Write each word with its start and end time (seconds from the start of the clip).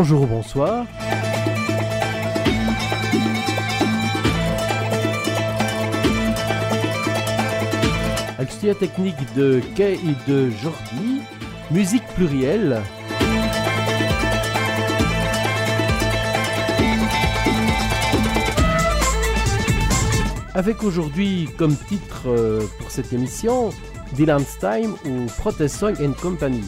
Bonjour 0.00 0.22
ou 0.22 0.26
bonsoir. 0.26 0.86
Avec 8.38 8.78
technique 8.78 9.16
de 9.34 9.60
Kay 9.74 9.94
et 9.94 10.30
de 10.30 10.50
Jordi, 10.50 11.22
musique 11.72 12.06
plurielle. 12.14 12.80
Avec 20.54 20.84
aujourd'hui 20.84 21.48
comme 21.58 21.74
titre 21.74 22.28
euh, 22.28 22.62
pour 22.78 22.92
cette 22.92 23.12
émission 23.12 23.70
Dylan's 24.12 24.58
Time 24.60 24.94
ou 25.06 25.26
Protest 25.38 25.74
Song 25.74 25.96
and 26.00 26.12
Company. 26.22 26.62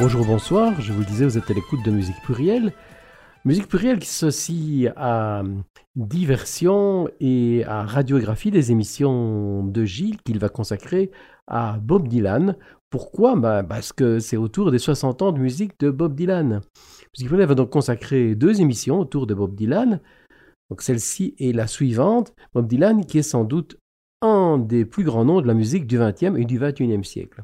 Bonjour, 0.00 0.24
bonsoir. 0.24 0.80
Je 0.80 0.92
vous 0.92 1.00
le 1.00 1.04
disais, 1.04 1.24
vous 1.24 1.38
êtes 1.38 1.50
à 1.50 1.54
l'écoute 1.54 1.84
de 1.84 1.90
Musique 1.90 2.20
Plurielle. 2.22 2.72
Musique 3.44 3.66
plurielle 3.66 3.98
qui 3.98 4.06
s'associe 4.06 4.92
à 4.96 5.42
diversion 5.96 7.08
et 7.18 7.64
à 7.66 7.82
radiographie 7.82 8.52
des 8.52 8.70
émissions 8.70 9.64
de 9.64 9.84
Gilles 9.84 10.22
qu'il 10.22 10.38
va 10.38 10.48
consacrer 10.50 11.10
à 11.48 11.78
Bob 11.82 12.06
Dylan. 12.06 12.56
Pourquoi? 12.90 13.34
Bah, 13.34 13.64
Parce 13.64 13.92
que 13.92 14.20
c'est 14.20 14.36
autour 14.36 14.70
des 14.70 14.78
60 14.78 15.22
ans 15.22 15.32
de 15.32 15.40
musique 15.40 15.72
de 15.80 15.90
Bob 15.90 16.14
Dylan. 16.14 16.60
Musique 17.16 17.26
plurielle 17.26 17.48
va 17.48 17.56
donc 17.56 17.70
consacrer 17.70 18.36
deux 18.36 18.60
émissions 18.60 19.00
autour 19.00 19.26
de 19.26 19.34
Bob 19.34 19.56
Dylan. 19.56 20.00
Donc 20.70 20.80
celle-ci 20.80 21.34
est 21.40 21.52
la 21.52 21.66
suivante. 21.66 22.32
Bob 22.54 22.68
Dylan 22.68 23.04
qui 23.04 23.18
est 23.18 23.22
sans 23.22 23.42
doute 23.42 23.76
un 24.22 24.58
des 24.58 24.84
plus 24.84 25.02
grands 25.02 25.24
noms 25.24 25.40
de 25.40 25.48
la 25.48 25.54
musique 25.54 25.88
du 25.88 25.98
XXe 25.98 26.36
et 26.36 26.44
du 26.44 26.60
XXIe 26.60 27.02
siècle. 27.02 27.42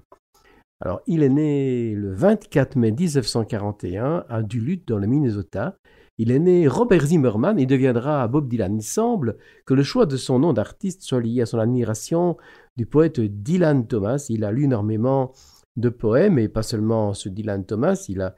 Alors, 0.85 1.01
il 1.07 1.23
est 1.23 1.31
né 1.31 1.95
le 1.95 2.13
24 2.13 2.77
mai 2.77 2.93
1941 2.93 4.27
à 4.29 4.43
Duluth, 4.43 4.87
dans 4.87 4.99
le 4.99 5.07
Minnesota. 5.07 5.79
Il 6.19 6.31
est 6.31 6.39
né 6.39 6.69
Robert 6.69 7.07
Zimmerman 7.07 7.59
et 7.59 7.65
deviendra 7.65 8.29
Bob 8.29 8.49
Dylan. 8.49 8.77
Il 8.77 8.83
semble 8.83 9.39
que 9.65 9.73
le 9.73 9.83
choix 9.83 10.05
de 10.05 10.19
son 10.19 10.39
nom 10.39 10.53
d'artiste 10.53 11.03
soit 11.03 11.23
lié 11.23 11.41
à 11.41 11.47
son 11.47 11.59
admiration 11.59 12.37
du 12.77 12.85
poète 12.85 13.19
Dylan 13.19 13.87
Thomas. 13.87 14.27
Il 14.29 14.45
a 14.45 14.53
lu 14.53 14.65
énormément 14.65 15.33
de 15.77 15.89
poèmes, 15.89 16.39
et 16.39 16.49
pas 16.49 16.63
seulement 16.63 17.15
ce 17.15 17.31
Dylan 17.31 17.65
Thomas, 17.65 18.05
il 18.11 18.21
a 18.21 18.37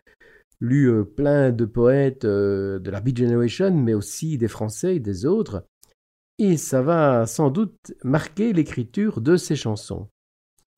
lu 0.61 0.87
euh, 0.87 1.05
plein 1.05 1.51
de 1.51 1.65
poètes 1.65 2.25
euh, 2.25 2.79
de 2.79 2.91
la 2.93 3.01
Beat 3.01 3.19
Generation, 3.19 3.73
mais 3.73 3.93
aussi 3.93 4.39
des 4.39 4.49
Français 4.49 4.97
et 4.97 5.01
des 5.01 5.27
autres. 5.27 5.67
Et 6.39 6.57
ça 6.57 6.81
va 6.81 7.27
sans 7.27 7.51
doute 7.51 7.93
marquer 8.05 8.53
l'écriture 8.53 9.21
de 9.21 9.37
ses 9.37 9.57
chansons. 9.57 10.09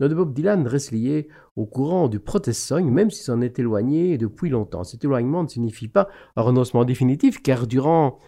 Notre 0.00 0.14
Bob 0.14 0.32
Dylan 0.32 0.66
reste 0.66 0.92
lié 0.92 1.28
au 1.56 1.66
courant 1.66 2.08
du 2.08 2.20
protest 2.20 2.70
même 2.72 3.10
s'il 3.10 3.24
s'en 3.24 3.40
est 3.40 3.58
éloigné 3.58 4.16
depuis 4.16 4.48
longtemps. 4.48 4.84
Cet 4.84 5.04
éloignement 5.04 5.42
ne 5.42 5.48
signifie 5.48 5.88
pas 5.88 6.08
un 6.36 6.42
renoncement 6.42 6.84
définitif, 6.84 7.42
car 7.42 7.66
durant 7.66 8.18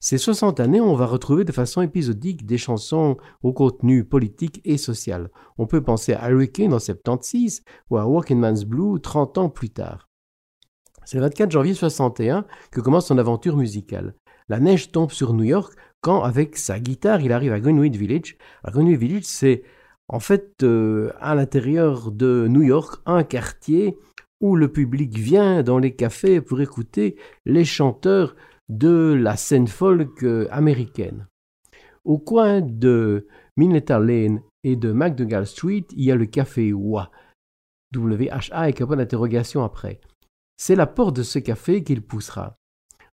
ces 0.00 0.16
60 0.16 0.60
années, 0.60 0.80
on 0.80 0.94
va 0.94 1.06
retrouver 1.06 1.44
de 1.44 1.52
façon 1.52 1.82
épisodique 1.82 2.46
des 2.46 2.56
chansons 2.56 3.16
au 3.42 3.52
contenu 3.52 4.04
politique 4.04 4.60
et 4.64 4.78
social. 4.78 5.28
On 5.58 5.66
peut 5.66 5.82
penser 5.82 6.14
à 6.14 6.30
Hurricane 6.30 6.72
en 6.72 6.78
76 6.78 7.62
ou 7.90 7.96
à 7.96 8.06
Walking 8.06 8.38
Man's 8.38 8.64
Blue 8.64 9.00
30 9.00 9.38
ans 9.38 9.48
plus 9.48 9.70
tard. 9.70 10.08
C'est 11.04 11.16
le 11.16 11.24
24 11.24 11.50
janvier 11.50 11.74
61 11.74 12.44
que 12.70 12.80
commence 12.80 13.06
son 13.06 13.18
aventure 13.18 13.56
musicale. 13.56 14.14
La 14.48 14.60
neige 14.60 14.92
tombe 14.92 15.10
sur 15.10 15.34
New 15.34 15.44
York 15.44 15.74
quand, 16.00 16.22
avec 16.22 16.56
sa 16.56 16.78
guitare, 16.78 17.20
il 17.20 17.32
arrive 17.32 17.52
à 17.52 17.60
Greenwich 17.60 17.96
Village. 17.96 18.36
Greenwich 18.64 18.98
Village, 18.98 19.24
c'est 19.24 19.62
en 20.08 20.20
fait, 20.20 20.62
euh, 20.62 21.12
à 21.20 21.34
l'intérieur 21.34 22.10
de 22.10 22.46
New 22.48 22.62
York, 22.62 23.00
un 23.06 23.24
quartier 23.24 23.98
où 24.40 24.56
le 24.56 24.72
public 24.72 25.16
vient 25.16 25.62
dans 25.62 25.78
les 25.78 25.94
cafés 25.94 26.40
pour 26.40 26.60
écouter 26.60 27.16
les 27.44 27.64
chanteurs 27.64 28.36
de 28.68 29.12
la 29.18 29.36
scène 29.36 29.66
folk 29.66 30.22
euh, 30.22 30.46
américaine. 30.50 31.26
Au 32.04 32.18
coin 32.18 32.60
de 32.60 33.26
Minetta 33.56 33.98
Lane 33.98 34.40
et 34.64 34.76
de 34.76 34.92
McDougall 34.92 35.46
Street, 35.46 35.84
il 35.92 36.04
y 36.04 36.12
a 36.12 36.16
le 36.16 36.26
café 36.26 36.72
W-H-A 37.92 38.62
un 38.62 38.72
point 38.72 38.96
d'interrogation 38.96 39.64
après. 39.64 40.00
C'est 40.56 40.76
la 40.76 40.86
porte 40.86 41.16
de 41.16 41.22
ce 41.22 41.38
café 41.38 41.82
qu'il 41.82 42.02
poussera. 42.02 42.57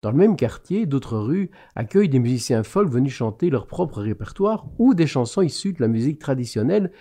Dans 0.04 0.12
le 0.12 0.18
même 0.18 0.36
quartier, 0.36 0.86
d'autres 0.86 1.18
rues 1.18 1.50
accueillent 1.76 2.10
des 2.10 2.20
musiciens 2.20 2.64
folk 2.64 2.90
venus 2.90 3.14
chanter 3.14 3.50
leur 3.50 3.68
propre 3.68 4.02
répertoire 4.02 4.68
ou 4.78 4.94
des 4.94 5.08
chansons 5.08 5.42
issues 5.42 5.72
de 5.72 5.82
la 5.82 5.88
musique 5.88 6.20
traditionnelle 6.20 6.92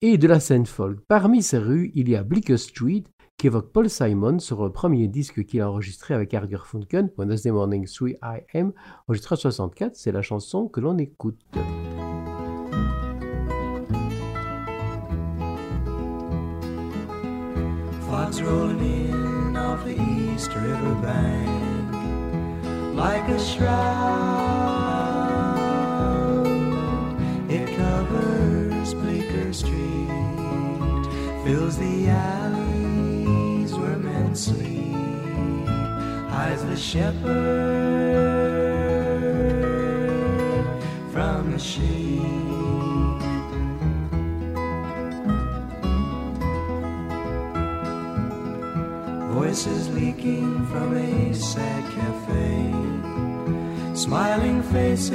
et 0.00 0.16
de 0.16 0.28
la 0.28 0.38
scène 0.38 0.64
folk. 0.64 1.00
Parmi 1.08 1.42
ces 1.42 1.58
rues, 1.58 1.90
il 1.96 2.08
y 2.08 2.14
a 2.14 2.22
Bleecker 2.22 2.56
Street, 2.56 3.02
qui 3.36 3.48
évoque 3.48 3.72
Paul 3.72 3.90
Simon 3.90 4.38
sur 4.38 4.62
le 4.62 4.70
premier 4.70 5.08
disque 5.08 5.44
qu'il 5.44 5.60
a 5.60 5.68
enregistré 5.68 6.14
avec 6.14 6.32
Arger 6.32 6.58
Funken, 6.64 7.10
Wednesday 7.18 7.50
Morning 7.50 7.84
3 7.84 8.10
AM, 8.22 8.72
enregistré 9.08 9.34
en 9.34 9.38
64. 9.38 9.96
C'est 9.96 10.12
la 10.12 10.22
chanson 10.22 10.68
que 10.68 10.78
l'on 10.78 10.98
écoute. 10.98 11.40
Like 22.94 23.28
a 23.28 23.38
shroud. 23.38 24.00
It 27.48 27.76
covers 27.76 28.94
Bleecker 28.94 29.52
Street, 29.52 30.08
fills 31.44 31.76
the 31.78 32.08
alleys 32.08 33.74
where 33.74 33.98
men 33.98 34.34
sleep, 34.34 34.94
hides 36.30 36.64
the 36.64 36.76
shepherd 36.76 37.20
from 41.12 41.52
the 41.52 41.58
sheep. 41.58 41.99
Voices 50.00 50.16
leaking 50.16 50.66
from 50.66 50.96
a 50.96 51.34
sad 51.34 51.84
cafe 51.92 52.72
smiling 53.94 54.62
faces 54.62 55.10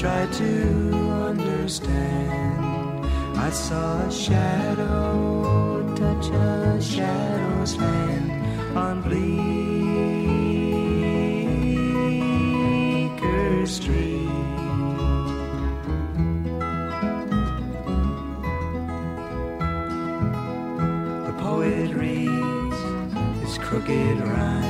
try 0.00 0.26
to 0.26 0.92
understand. 1.26 3.06
I 3.36 3.50
saw 3.50 4.06
a 4.06 4.10
shadow 4.12 5.94
touch 5.96 6.30
a 6.30 6.80
shadow's 6.80 7.74
hand 7.74 8.76
on 8.76 9.02
Bleecker 9.02 9.57
get 23.88 24.20
right. 24.20 24.67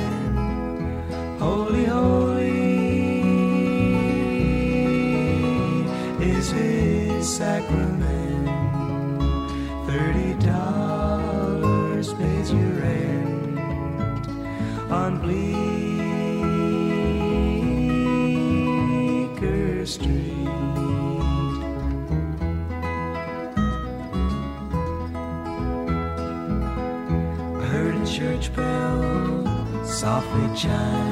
站。 30.59 31.08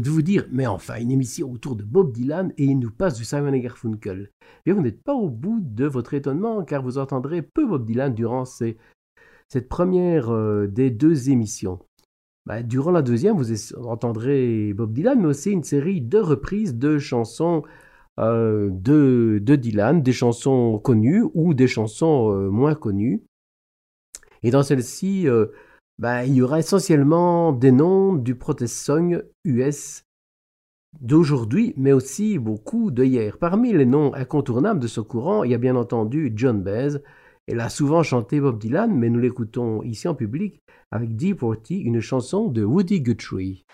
De 0.00 0.10
vous 0.10 0.22
dire, 0.22 0.46
mais 0.50 0.66
enfin, 0.66 1.00
une 1.00 1.10
émission 1.10 1.50
autour 1.50 1.76
de 1.76 1.82
Bob 1.82 2.12
Dylan 2.12 2.52
et 2.58 2.64
il 2.64 2.78
nous 2.78 2.90
passe 2.90 3.16
du 3.16 3.24
Simon 3.24 3.52
et 3.52 3.60
Garfunkel. 3.60 4.30
Et 4.66 4.72
vous 4.72 4.82
n'êtes 4.82 5.02
pas 5.02 5.14
au 5.14 5.28
bout 5.28 5.60
de 5.60 5.86
votre 5.86 6.14
étonnement 6.14 6.62
car 6.64 6.82
vous 6.82 6.98
entendrez 6.98 7.42
peu 7.42 7.66
Bob 7.66 7.86
Dylan 7.86 8.14
durant 8.14 8.44
cette 8.44 9.68
première 9.68 10.30
euh, 10.30 10.66
des 10.66 10.90
deux 10.90 11.30
émissions. 11.30 11.78
Bah, 12.46 12.62
durant 12.62 12.90
la 12.90 13.02
deuxième, 13.02 13.36
vous 13.36 13.74
entendrez 13.76 14.72
Bob 14.72 14.92
Dylan, 14.92 15.20
mais 15.20 15.28
aussi 15.28 15.50
une 15.50 15.64
série 15.64 16.00
de 16.00 16.18
reprises 16.18 16.76
de 16.76 16.98
chansons 16.98 17.62
euh, 18.18 18.68
de, 18.72 19.38
Dylan, 19.56 20.02
des 20.02 20.12
chansons 20.12 20.78
connues 20.78 21.24
ou 21.34 21.54
des 21.54 21.68
chansons 21.68 22.32
euh, 22.32 22.50
moins 22.50 22.74
connues. 22.74 23.22
Et 24.42 24.50
dans 24.50 24.62
celle-ci, 24.62 25.26
bah, 25.98 26.24
il 26.24 26.34
y 26.34 26.42
aura 26.42 26.60
essentiellement 26.60 27.52
des 27.52 27.72
noms 27.72 28.14
du 28.14 28.36
protest 28.36 28.76
song 28.76 29.22
US 29.44 30.04
d'aujourd'hui, 31.00 31.74
mais 31.76 31.92
aussi 31.92 32.38
beaucoup 32.38 32.90
de 32.90 33.04
hier. 33.04 33.38
Parmi 33.38 33.72
les 33.72 33.84
noms 33.84 34.14
incontournables 34.14 34.80
de 34.80 34.86
ce 34.86 35.00
courant, 35.00 35.44
il 35.44 35.50
y 35.50 35.54
a 35.54 35.58
bien 35.58 35.76
entendu 35.76 36.32
John 36.36 36.62
Baez. 36.62 36.98
Elle 37.46 37.60
a 37.60 37.68
souvent 37.68 38.02
chanté 38.02 38.40
Bob 38.40 38.58
Dylan, 38.58 38.94
mais 38.94 39.10
nous 39.10 39.20
l'écoutons 39.20 39.82
ici 39.82 40.06
en 40.06 40.14
public 40.14 40.60
avec 40.90 41.16
Deep 41.16 41.40
Forty, 41.40 41.80
une 41.80 42.00
chanson 42.00 42.48
de 42.48 42.62
Woody 42.62 43.00
Guthrie. 43.00 43.64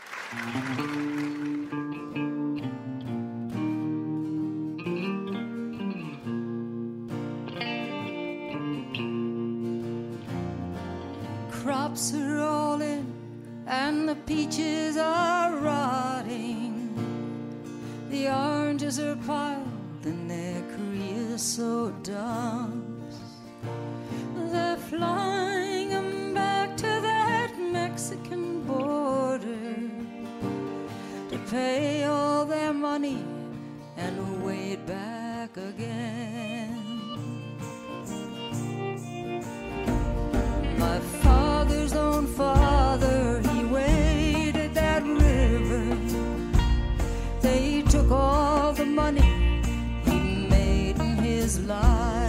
Crops 11.94 12.12
are 12.14 12.40
all 12.40 12.82
in 12.82 13.06
and 13.68 14.08
the 14.08 14.16
peaches 14.26 14.96
are 14.96 15.54
rotting. 15.54 16.90
The 18.10 18.28
oranges 18.28 18.98
are 18.98 19.14
piled 19.14 20.04
in 20.04 20.26
their 20.26 20.60
creosote 20.74 22.02
dumps. 22.02 23.16
They're 24.50 24.76
flying 24.76 25.90
them 25.90 26.34
back 26.34 26.76
to 26.78 26.82
that 26.82 27.56
Mexican 27.60 28.64
border 28.66 29.88
to 31.30 31.38
pay 31.48 32.04
all 32.04 32.44
their 32.44 32.72
money 32.72 33.24
and 33.96 34.44
wait 34.44 34.84
back 34.84 35.56
again. 35.56 36.74
My 40.78 40.98
own 41.96 42.26
father, 42.26 43.40
he 43.50 43.64
waded 43.64 44.74
that 44.74 45.02
river. 45.02 45.96
They 47.40 47.82
took 47.82 48.10
all 48.10 48.72
the 48.72 48.86
money 48.86 49.62
he 50.04 50.48
made 50.48 50.98
in 50.98 51.16
his 51.18 51.60
life. 51.60 52.23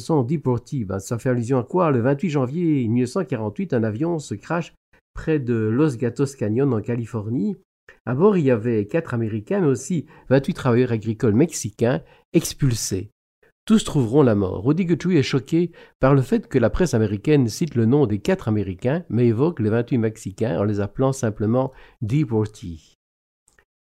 1910 0.00 0.38
pour 0.38 0.62
Tibes. 0.62 0.98
Ça 0.98 1.18
fait 1.18 1.28
allusion 1.28 1.58
à 1.58 1.64
quoi? 1.64 1.90
Le 1.90 2.00
28 2.00 2.30
janvier 2.30 2.88
1948, 2.88 3.74
un 3.74 3.84
avion 3.84 4.18
se 4.18 4.34
crache 4.34 4.74
près 5.14 5.38
de 5.38 5.54
Los 5.54 5.96
Gatos 5.96 6.34
Canyon 6.36 6.72
en 6.72 6.80
Californie. 6.80 7.56
À 8.06 8.14
bord, 8.14 8.36
il 8.36 8.44
y 8.44 8.50
avait 8.50 8.86
quatre 8.86 9.14
Américains, 9.14 9.60
mais 9.60 9.66
aussi 9.66 10.06
28 10.28 10.54
travailleurs 10.54 10.92
agricoles 10.92 11.34
mexicains 11.34 12.02
expulsés. 12.32 13.10
Tous 13.66 13.84
trouveront 13.84 14.22
la 14.22 14.34
mort. 14.34 14.64
Rudy 14.64 14.84
Guthrie 14.84 15.18
est 15.18 15.22
choqué 15.22 15.70
par 16.00 16.14
le 16.14 16.22
fait 16.22 16.48
que 16.48 16.58
la 16.58 16.70
presse 16.70 16.94
américaine 16.94 17.46
cite 17.48 17.74
le 17.74 17.84
nom 17.84 18.06
des 18.06 18.18
quatre 18.18 18.48
Américains, 18.48 19.04
mais 19.08 19.26
évoque 19.26 19.60
les 19.60 19.70
28 19.70 19.98
Mexicains 19.98 20.58
en 20.58 20.64
les 20.64 20.80
appelant 20.80 21.12
simplement 21.12 21.72
Deportee. 22.00 22.96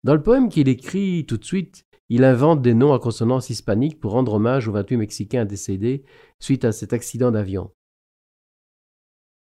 Dans 0.02 0.14
le 0.14 0.22
poème 0.22 0.48
qu'il 0.48 0.68
écrit 0.68 1.26
tout 1.26 1.36
de 1.36 1.44
suite, 1.44 1.84
il 2.10 2.24
invente 2.24 2.60
des 2.60 2.74
noms 2.74 2.92
à 2.92 2.98
consonance 2.98 3.50
hispanique 3.50 4.00
pour 4.00 4.12
rendre 4.12 4.34
hommage 4.34 4.66
aux 4.66 4.72
28 4.72 4.96
Mexicains 4.96 5.44
décédés 5.44 6.04
suite 6.40 6.64
à 6.64 6.72
cet 6.72 6.92
accident 6.92 7.30
d'avion. 7.30 7.70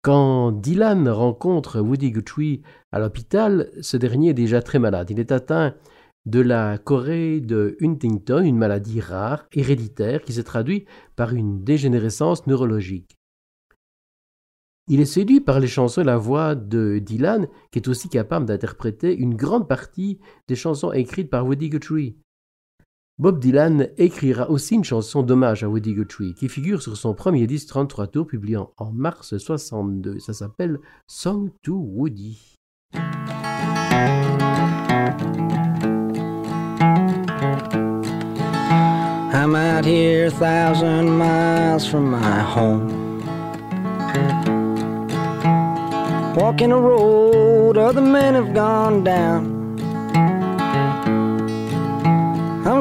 Quand 0.03 0.53
Dylan 0.53 1.09
rencontre 1.09 1.81
Woody 1.81 2.11
Guthrie 2.11 2.63
à 2.93 2.99
l'hôpital, 2.99 3.71
ce 3.81 3.97
dernier 3.97 4.31
est 4.31 4.35
déjà 4.35 4.61
très 4.61 4.79
malade. 4.79 5.11
Il 5.11 5.19
est 5.19 5.33
atteint 5.33 5.75
de 6.27 6.41
la 6.41 6.77
Corée 6.77 7.41
de 7.41 7.77
Huntington, 7.81 8.45
une 8.45 8.59
maladie 8.59 9.01
rare, 9.01 9.47
héréditaire, 9.53 10.21
qui 10.21 10.35
se 10.35 10.43
traduit 10.43 10.85
par 11.17 11.33
une 11.35 11.65
dégénérescence 11.65 12.47
neurologique. 12.47 13.17
Il 14.89 15.01
est 15.01 15.07
séduit 15.07 15.41
par 15.41 15.59
les 15.59 15.69
chansons 15.69 16.03
et 16.03 16.05
la 16.05 16.19
voix 16.19 16.55
de 16.55 16.99
Dylan, 16.99 17.49
qui 17.71 17.79
est 17.79 17.89
aussi 17.89 18.11
capable 18.11 18.45
d'interpréter 18.45 19.17
une 19.17 19.37
grande 19.37 19.69
partie 19.69 20.19
des 20.49 20.57
chansons 20.57 20.93
écrites 20.93 21.31
par 21.31 21.47
Woody 21.47 21.71
Guthrie. 21.71 22.17
Bob 23.23 23.39
Dylan 23.39 23.87
écrira 23.99 24.51
aussi 24.51 24.75
une 24.75 24.83
chanson 24.83 25.23
d'hommage 25.23 25.63
à 25.63 25.69
Woody 25.69 25.95
Guthrie 25.95 26.35
qui 26.35 26.49
figure 26.49 26.83
sur 26.83 26.97
son 26.97 27.15
premier 27.15 27.47
disque 27.47 27.69
33 27.69 28.09
tours 28.09 28.27
publié 28.27 28.57
en 28.57 28.91
mars 28.93 29.39
62. 29.39 30.19
Ça 30.19 30.33
s'appelle 30.33 30.81
Song 31.07 31.51
to 31.63 31.73
Woody. 31.73 32.59
I'm 39.33 39.55
out 39.55 39.85
here 39.85 40.27
a 40.27 40.31
thousand 40.31 41.17
miles 41.17 41.87
from 41.87 42.11
my 42.11 42.41
home. 42.41 43.21
Walking 46.35 46.73
a 46.73 46.77
road 46.77 47.79
other 47.79 48.01
men 48.03 48.35
have 48.35 48.53
gone 48.53 49.05
down. 49.05 49.62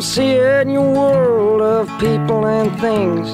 I'm 0.01 0.07
seeing 0.07 0.71
your 0.71 0.91
world 0.95 1.61
of 1.61 1.87
people 1.99 2.47
and 2.47 2.71
things. 2.81 3.29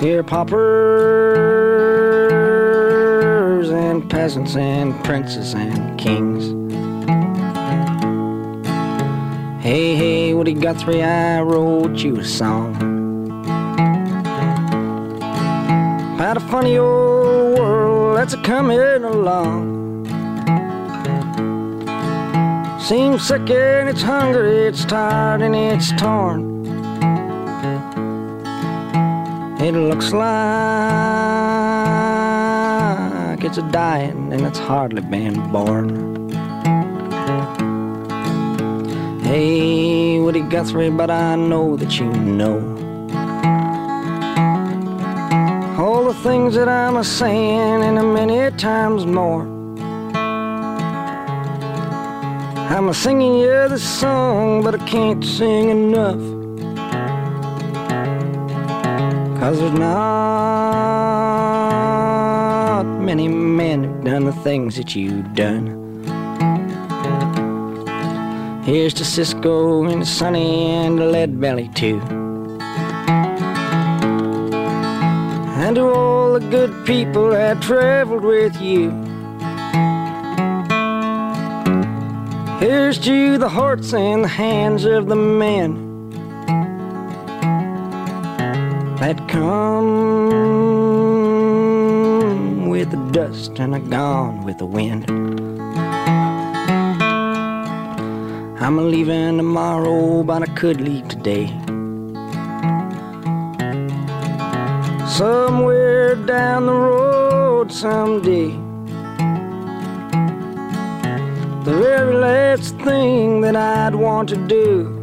Here, 0.00 0.22
paupers 0.22 0.56
and 3.68 4.08
peasants 4.08 4.56
and 4.56 4.94
princes 5.04 5.52
and 5.52 5.98
kings. 6.00 6.54
Hey, 9.62 9.94
hey, 9.94 10.32
Woody 10.32 10.54
Guthrie, 10.54 11.02
I 11.02 11.42
wrote 11.42 11.98
you 11.98 12.18
a 12.18 12.24
song 12.24 12.76
about 16.14 16.38
a 16.38 16.40
funny 16.48 16.78
old 16.78 17.58
world 17.58 18.16
that's 18.16 18.32
a 18.32 18.40
coming 18.40 18.80
along. 19.04 19.79
Seems 22.90 23.22
sick 23.28 23.48
and 23.50 23.88
it's 23.88 24.02
hungry, 24.02 24.66
it's 24.66 24.84
tired 24.84 25.42
and 25.42 25.54
it's 25.54 25.92
torn. 25.92 26.66
It 29.60 29.74
looks 29.74 30.12
like 30.12 30.24
it's 33.44 33.58
a 33.58 33.62
dying 33.70 34.32
and 34.32 34.44
it's 34.44 34.58
hardly 34.58 35.02
been 35.02 35.52
born. 35.52 36.30
Hey, 39.20 40.18
Woody 40.18 40.40
Guthrie, 40.40 40.90
but 40.90 41.12
I 41.12 41.36
know 41.36 41.76
that 41.76 42.00
you 42.00 42.06
know 42.10 42.58
all 45.78 46.06
the 46.06 46.14
things 46.24 46.56
that 46.56 46.68
I'm 46.68 46.96
a 46.96 47.04
saying 47.04 47.84
and 47.84 48.00
a 48.00 48.02
many 48.02 48.50
times 48.56 49.06
more. 49.06 49.59
I'm 52.70 52.88
a 52.88 52.94
singing 52.94 53.34
you 53.34 53.68
this 53.68 53.82
song, 53.82 54.62
but 54.62 54.80
I 54.80 54.86
can't 54.86 55.24
sing 55.24 55.70
enough. 55.70 56.20
Cause 59.40 59.58
there's 59.58 59.72
not 59.72 59.90
many 63.00 63.26
men 63.26 63.82
who've 63.82 64.04
done 64.04 64.24
the 64.24 64.32
things 64.44 64.76
that 64.76 64.94
you've 64.94 65.34
done. 65.34 65.78
Here's 68.62 68.94
to 68.94 69.04
Cisco 69.04 69.82
and 69.86 70.06
Sonny 70.06 70.70
and 70.70 71.10
Lead 71.10 71.40
Belly 71.40 71.70
too. 71.74 72.00
And 75.58 75.74
to 75.74 75.88
all 75.90 76.34
the 76.34 76.40
good 76.50 76.86
people 76.86 77.30
that 77.30 77.60
traveled 77.60 78.22
with 78.22 78.62
you. 78.62 79.09
Here's 82.60 82.98
to 82.98 83.38
the 83.38 83.48
hearts 83.48 83.94
and 83.94 84.22
the 84.22 84.28
hands 84.28 84.84
of 84.84 85.06
the 85.06 85.16
men 85.16 86.10
that 88.96 89.16
come 89.28 89.48
with 92.68 92.90
the 92.90 92.98
dust 93.12 93.58
and 93.58 93.74
are 93.74 93.78
gone 93.78 94.44
with 94.44 94.58
the 94.58 94.66
wind. 94.66 95.10
I'm 98.60 98.78
a 98.78 98.82
leaving 98.82 99.38
tomorrow, 99.38 100.22
but 100.22 100.42
I 100.42 100.46
could 100.54 100.82
leave 100.82 101.08
today. 101.08 101.46
Somewhere 105.08 106.14
down 106.14 106.66
the 106.66 106.74
road 106.74 107.72
someday. 107.72 108.69
The 111.62 111.76
very 111.76 112.14
last 112.14 112.74
thing 112.78 113.42
that 113.42 113.54
I'd 113.54 113.94
want 113.94 114.30
to 114.30 114.36
do 114.36 114.96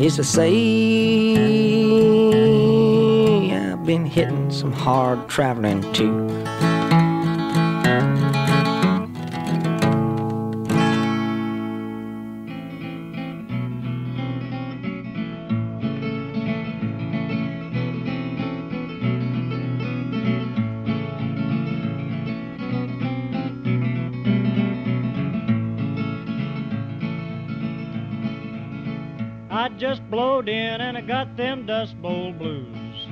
is 0.00 0.16
to 0.16 0.24
say 0.24 0.50
I've 3.54 3.84
been 3.84 4.06
hitting 4.06 4.50
some 4.50 4.72
hard 4.72 5.28
traveling 5.28 5.82
too. 5.92 6.41
I 30.96 31.00
got 31.00 31.36
them 31.36 31.66
Dust 31.66 32.00
Bowl 32.02 32.32
blues. 32.32 33.06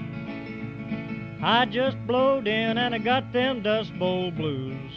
I 1.43 1.65
just 1.67 1.97
blowed 2.07 2.47
in 2.47 2.77
and 2.77 2.95
I 2.95 2.99
got 2.99 3.33
them 3.33 3.63
Dust 3.63 3.99
Bowl 3.99 4.31
blues. 4.31 4.93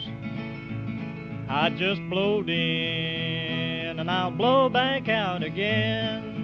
I 1.48 1.70
just 1.70 2.00
blowed 2.10 2.50
in 2.50 3.98
and 3.98 4.10
I'll 4.10 4.30
blow 4.30 4.68
back 4.68 5.08
out 5.08 5.42
again. 5.42 6.34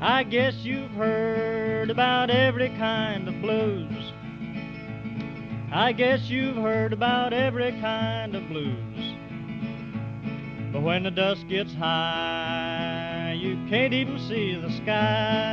I 0.00 0.22
guess 0.22 0.54
you've 0.62 0.92
heard 0.92 1.90
about 1.90 2.30
every 2.30 2.68
kind 2.70 3.28
of 3.28 3.40
blues. 3.42 4.12
I 5.72 5.92
guess 5.92 6.30
you've 6.30 6.56
heard 6.56 6.92
about 6.92 7.32
every 7.32 7.72
kind 7.80 8.34
of 8.34 8.48
blues. 8.48 9.14
But 10.72 10.82
when 10.82 11.02
the 11.02 11.10
dust 11.10 11.48
gets 11.48 11.74
high, 11.74 13.07
you 13.32 13.56
can't 13.68 13.92
even 13.92 14.18
see 14.18 14.54
the 14.54 14.70
sky. 14.70 15.48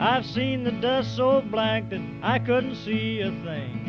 I've 0.00 0.24
seen 0.24 0.64
the 0.64 0.72
dust 0.72 1.16
so 1.16 1.40
black 1.40 1.90
that 1.90 2.00
I 2.22 2.38
couldn't 2.38 2.76
see 2.76 3.20
a 3.20 3.30
thing. 3.44 3.88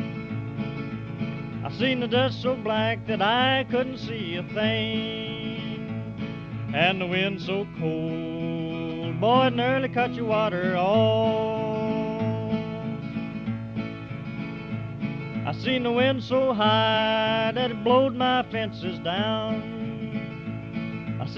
I've 1.63 1.75
seen 1.75 1.99
the 1.99 2.07
dust 2.07 2.41
so 2.41 2.55
black 2.55 3.05
that 3.07 3.21
I 3.21 3.65
couldn't 3.69 3.99
see 3.99 4.35
a 4.35 4.43
thing. 4.53 5.85
And 6.73 7.01
the 7.01 7.05
wind 7.05 7.41
so 7.41 7.67
cold, 7.79 9.19
boy, 9.21 9.47
it 9.47 9.55
nearly 9.55 9.89
cut 9.89 10.13
your 10.13 10.25
water 10.25 10.75
off. 10.77 11.49
I 15.45 15.51
seen 15.53 15.83
the 15.83 15.91
wind 15.91 16.23
so 16.23 16.53
high 16.53 17.51
that 17.53 17.71
it 17.71 17.83
blowed 17.83 18.15
my 18.15 18.43
fences 18.51 18.99
down. 18.99 19.78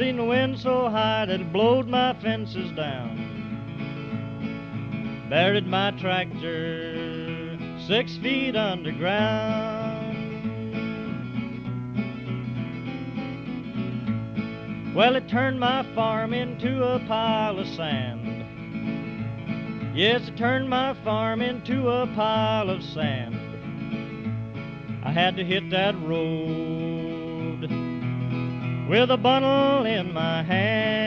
Seen 0.02 0.18
the 0.18 0.26
wind 0.26 0.58
so 0.58 0.90
high 0.90 1.28
that 1.28 1.42
it 1.42 1.54
blowed 1.54 1.88
my 1.88 2.16
fences 2.24 2.72
down. 2.72 3.20
Buried 5.30 5.68
my 5.68 5.92
tractor 5.92 7.56
six 7.86 8.18
feet 8.18 8.56
underground. 8.56 9.76
Well, 14.96 15.16
it 15.16 15.30
turned 15.30 15.60
my 15.60 15.84
farm 15.94 16.34
into 16.34 16.84
a 16.84 16.98
pile 17.08 17.60
of 17.60 17.68
sand. 17.68 18.26
Yes, 19.96 20.28
it 20.30 20.36
turned 20.36 20.68
my 20.68 20.96
farm 21.04 21.44
into 21.44 21.90
a 21.90 22.08
pile 22.16 22.72
of 22.72 22.82
sand. 22.82 23.36
I 25.04 25.12
had 25.12 25.36
to 25.36 25.46
hit 25.46 25.70
that 25.70 25.94
road 26.02 26.91
with 28.90 29.12
a 29.12 29.18
bundle 29.18 29.86
in 29.86 30.14
my 30.14 30.44
hand. 30.44 31.02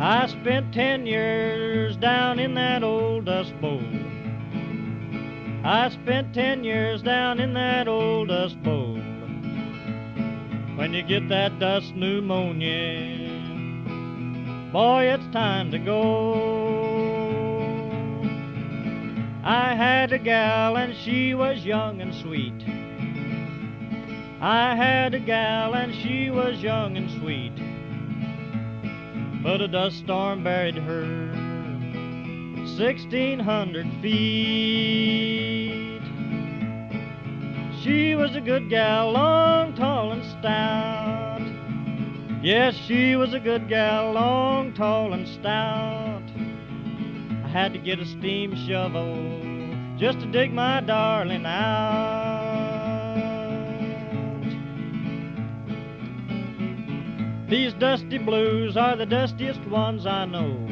I 0.00 0.26
spent 0.26 0.74
ten 0.74 1.06
years 1.06 1.96
down 1.96 2.38
in 2.38 2.54
that 2.54 2.82
old 2.82 3.24
dust 3.24 3.58
bowl. 3.60 3.82
I 5.64 5.88
spent 5.88 6.34
ten 6.34 6.62
years 6.62 7.00
down 7.02 7.40
in 7.40 7.54
that 7.54 7.88
old 7.88 8.28
dust 8.28 8.62
bowl. 8.62 9.00
When 10.76 10.92
you 10.92 11.02
get 11.02 11.28
that 11.30 11.58
dust 11.58 11.94
pneumonia, 11.94 13.32
boy, 14.72 15.04
it's 15.04 15.26
time 15.32 15.70
to 15.70 15.78
go. 15.78 16.73
I 19.46 19.74
had 19.74 20.10
a 20.14 20.18
gal 20.18 20.78
and 20.78 20.96
she 20.96 21.34
was 21.34 21.66
young 21.66 22.00
and 22.00 22.14
sweet. 22.14 22.64
I 24.40 24.74
had 24.74 25.12
a 25.12 25.20
gal 25.20 25.74
and 25.74 25.94
she 25.94 26.30
was 26.30 26.62
young 26.62 26.96
and 26.96 27.10
sweet. 27.20 27.52
But 29.42 29.60
a 29.60 29.68
dust 29.68 29.98
storm 29.98 30.44
buried 30.44 30.76
her 30.76 31.04
1600 32.78 33.86
feet. 34.00 36.00
She 37.82 38.14
was 38.14 38.34
a 38.34 38.40
good 38.40 38.70
gal, 38.70 39.12
long, 39.12 39.74
tall, 39.74 40.12
and 40.12 40.24
stout. 40.24 41.42
Yes, 42.42 42.74
she 42.76 43.14
was 43.14 43.34
a 43.34 43.40
good 43.40 43.68
gal, 43.68 44.12
long, 44.12 44.72
tall, 44.72 45.12
and 45.12 45.28
stout. 45.28 46.23
Had 47.54 47.72
to 47.74 47.78
get 47.78 48.00
a 48.00 48.04
steam 48.04 48.56
shovel 48.66 49.14
just 49.96 50.18
to 50.18 50.26
dig 50.26 50.52
my 50.52 50.80
darling 50.80 51.46
out. 51.46 52.42
These 57.48 57.74
dusty 57.74 58.18
blues 58.18 58.76
are 58.76 58.96
the 58.96 59.06
dustiest 59.06 59.64
ones 59.68 60.04
I 60.04 60.24
know. 60.24 60.68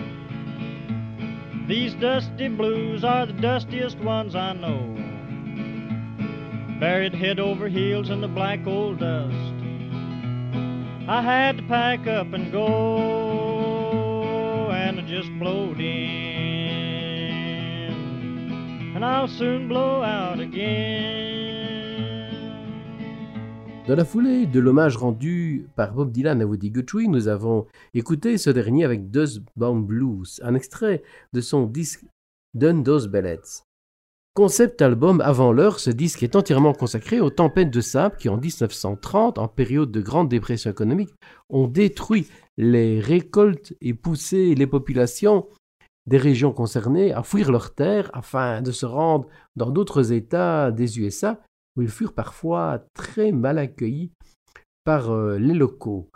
These 1.69 1.95
dusty 1.95 2.49
blues 2.49 3.05
are 3.05 3.27
the 3.27 3.35
dustiest 3.35 3.99
ones 3.99 4.35
I 4.35 4.53
know. 4.53 4.97
Buried 6.81 7.15
head 7.15 7.39
over 7.39 7.69
heels 7.69 8.11
in 8.11 8.21
the 8.21 8.27
black 8.27 8.67
old 8.67 8.99
dust. 8.99 9.55
I 11.09 11.23
had 11.23 11.59
to 11.59 11.63
pack 11.63 12.09
up 12.09 12.33
and 12.33 12.51
go, 12.51 12.73
and 14.73 14.99
I 14.99 15.03
just 15.03 15.31
blowed 15.39 15.81
in. 15.81 16.32
Dans 19.03 19.27
la 23.97 24.05
foulée 24.05 24.47
de 24.47 24.61
l'hommage 24.61 24.97
rendu 24.97 25.67
par 25.75 25.93
Bob 25.93 26.13
Dylan 26.13 26.41
à 26.41 26.47
Woody 26.47 26.71
Guthrie, 26.71 27.09
nous 27.09 27.27
avons 27.27 27.67
écouté 27.95 28.39
ce 28.39 28.51
dernier 28.51 28.85
avec 28.85 29.11
Dust 29.11 29.43
Bomb 29.57 29.85
Blues, 29.85 30.41
un 30.45 30.55
extrait 30.55 31.03
de 31.33 31.41
son 31.41 31.67
disque 31.67 32.05
Done 32.55 32.85
Those 32.85 33.09
Ballets. 33.09 33.65
Concept 34.35 34.81
album 34.81 35.21
avant 35.21 35.53
l'heure, 35.53 35.81
ce 35.81 35.91
disque 35.91 36.23
est 36.23 36.37
entièrement 36.37 36.73
consacré 36.73 37.19
aux 37.19 37.31
tempêtes 37.31 37.73
de 37.73 37.81
sable 37.81 38.17
qui, 38.17 38.29
en 38.29 38.37
1930, 38.37 39.37
en 39.37 39.49
période 39.49 39.91
de 39.91 40.01
grande 40.01 40.29
dépression 40.29 40.71
économique, 40.71 41.13
ont 41.51 41.67
détruit 41.67 42.29
les 42.57 43.01
récoltes 43.01 43.75
et 43.81 43.95
poussé 43.95 44.55
les 44.55 44.69
populations 44.69 45.49
des 46.07 46.19
régions 46.19 46.53
concernées 46.53 47.13
à 47.13 47.23
fuir 47.23 47.51
leurs 47.51 47.75
terres 47.75 48.11
afin 48.13 48.61
de 48.63 48.73
se 48.73 48.87
rendre 48.87 49.29
dans 49.57 49.71
d'autres 49.71 50.13
États 50.13 50.73
des 50.73 50.99
USA 50.99 51.41
où 51.77 51.83
ils 51.83 51.89
furent 51.89 52.15
parfois 52.15 52.85
très 52.95 53.33
mal 53.33 53.59
accueillis 53.59 54.13
par 54.85 55.11
euh, 55.11 55.39
les 55.39 55.55
locaux. 55.55 56.11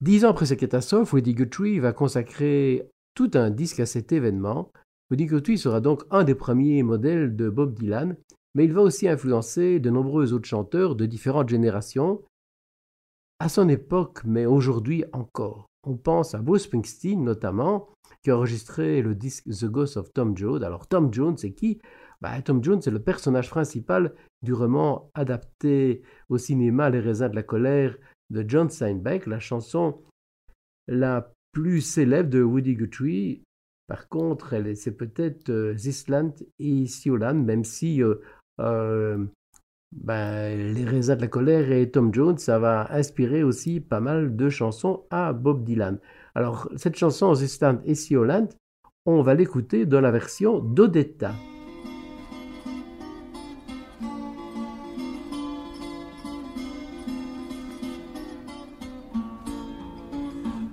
Dix 0.00 0.24
ans 0.24 0.30
après 0.30 0.46
cette 0.46 0.60
catastrophe, 0.60 1.12
Woody 1.12 1.34
Guthrie 1.34 1.78
va 1.78 1.92
consacrer 1.92 2.88
tout 3.14 3.30
un 3.34 3.50
disque 3.50 3.80
à 3.80 3.86
cet 3.86 4.12
événement. 4.12 4.72
Woody 5.10 5.26
Guthrie 5.26 5.58
sera 5.58 5.80
donc 5.80 6.02
un 6.10 6.24
des 6.24 6.34
premiers 6.34 6.82
modèles 6.82 7.36
de 7.36 7.48
Bob 7.50 7.74
Dylan, 7.74 8.16
mais 8.54 8.64
il 8.64 8.72
va 8.72 8.82
aussi 8.82 9.08
influencer 9.08 9.78
de 9.78 9.90
nombreux 9.90 10.32
autres 10.32 10.48
chanteurs 10.48 10.96
de 10.96 11.06
différentes 11.06 11.50
générations, 11.50 12.22
à 13.38 13.48
son 13.48 13.68
époque, 13.68 14.22
mais 14.24 14.46
aujourd'hui 14.46 15.04
encore. 15.12 15.66
On 15.84 15.96
pense 15.96 16.34
à 16.34 16.38
Bruce 16.38 16.62
Springsteen 16.62 17.24
notamment, 17.24 17.88
qui 18.22 18.30
a 18.30 18.36
enregistré 18.36 19.02
le 19.02 19.14
disque 19.14 19.44
The 19.48 19.66
Ghost 19.66 19.96
of 19.96 20.12
Tom 20.12 20.36
Jones. 20.36 20.62
Alors 20.62 20.86
Tom 20.86 21.12
Jones, 21.12 21.36
c'est 21.36 21.52
qui? 21.52 21.80
Bah, 22.20 22.40
Tom 22.42 22.62
Jones, 22.62 22.80
c'est 22.80 22.90
le 22.90 23.02
personnage 23.02 23.50
principal 23.50 24.14
du 24.42 24.52
roman 24.52 25.10
adapté 25.14 26.02
au 26.28 26.38
cinéma 26.38 26.88
Les 26.88 27.00
raisins 27.00 27.28
de 27.28 27.34
la 27.34 27.42
colère 27.42 27.96
de 28.30 28.44
John 28.46 28.70
Steinbeck, 28.70 29.26
la 29.26 29.40
chanson 29.40 30.00
la 30.88 31.32
plus 31.52 31.80
célèbre 31.80 32.30
de 32.30 32.42
Woody 32.42 32.76
Guthrie. 32.76 33.42
Par 33.88 34.08
contre, 34.08 34.54
c'est 34.74 34.96
peut-être 34.96 35.50
euh, 35.50 35.74
This 35.74 36.08
Land 36.08 36.34
et 36.58 36.86
Siolan, 36.86 37.34
même 37.34 37.64
si 37.64 38.02
euh, 38.02 38.14
euh, 38.60 39.24
ben, 39.92 40.72
Les 40.74 40.84
raisins 40.84 41.16
de 41.16 41.20
la 41.20 41.28
colère 41.28 41.70
et 41.72 41.90
Tom 41.90 42.14
Jones, 42.14 42.38
ça 42.38 42.58
va 42.58 42.90
inspirer 42.92 43.42
aussi 43.42 43.80
pas 43.80 44.00
mal 44.00 44.36
de 44.36 44.48
chansons 44.48 45.04
à 45.10 45.32
Bob 45.32 45.64
Dylan. 45.64 45.98
Alors, 46.34 46.68
cette 46.76 46.96
chanson 46.96 47.34
This 47.34 47.60
Land 47.60 47.80
et 47.84 47.94
Siolan, 47.94 48.48
on 49.04 49.20
va 49.20 49.34
l'écouter 49.34 49.84
dans 49.84 50.00
la 50.00 50.10
version 50.10 50.60
d'Odetta. 50.60 51.34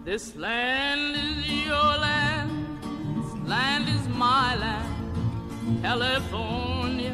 This 0.06 0.36
land 0.36 1.16
is 1.16 1.68
your 1.68 1.98
land, 2.00 2.50
this 3.16 3.48
land 3.48 3.88
is 3.88 4.08
my 4.18 4.56
land, 4.56 5.84
California 5.84 7.14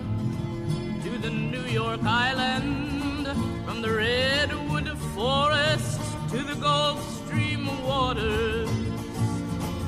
to 1.03 1.17
the 1.21 1.29
New 1.29 1.65
York 1.73 1.99
Island, 2.03 3.27
from 3.65 3.81
the 3.81 3.89
redwood 3.89 4.97
forest 5.13 5.99
to 6.29 6.37
the 6.37 6.55
Gulf 6.55 7.24
waters. 7.85 8.69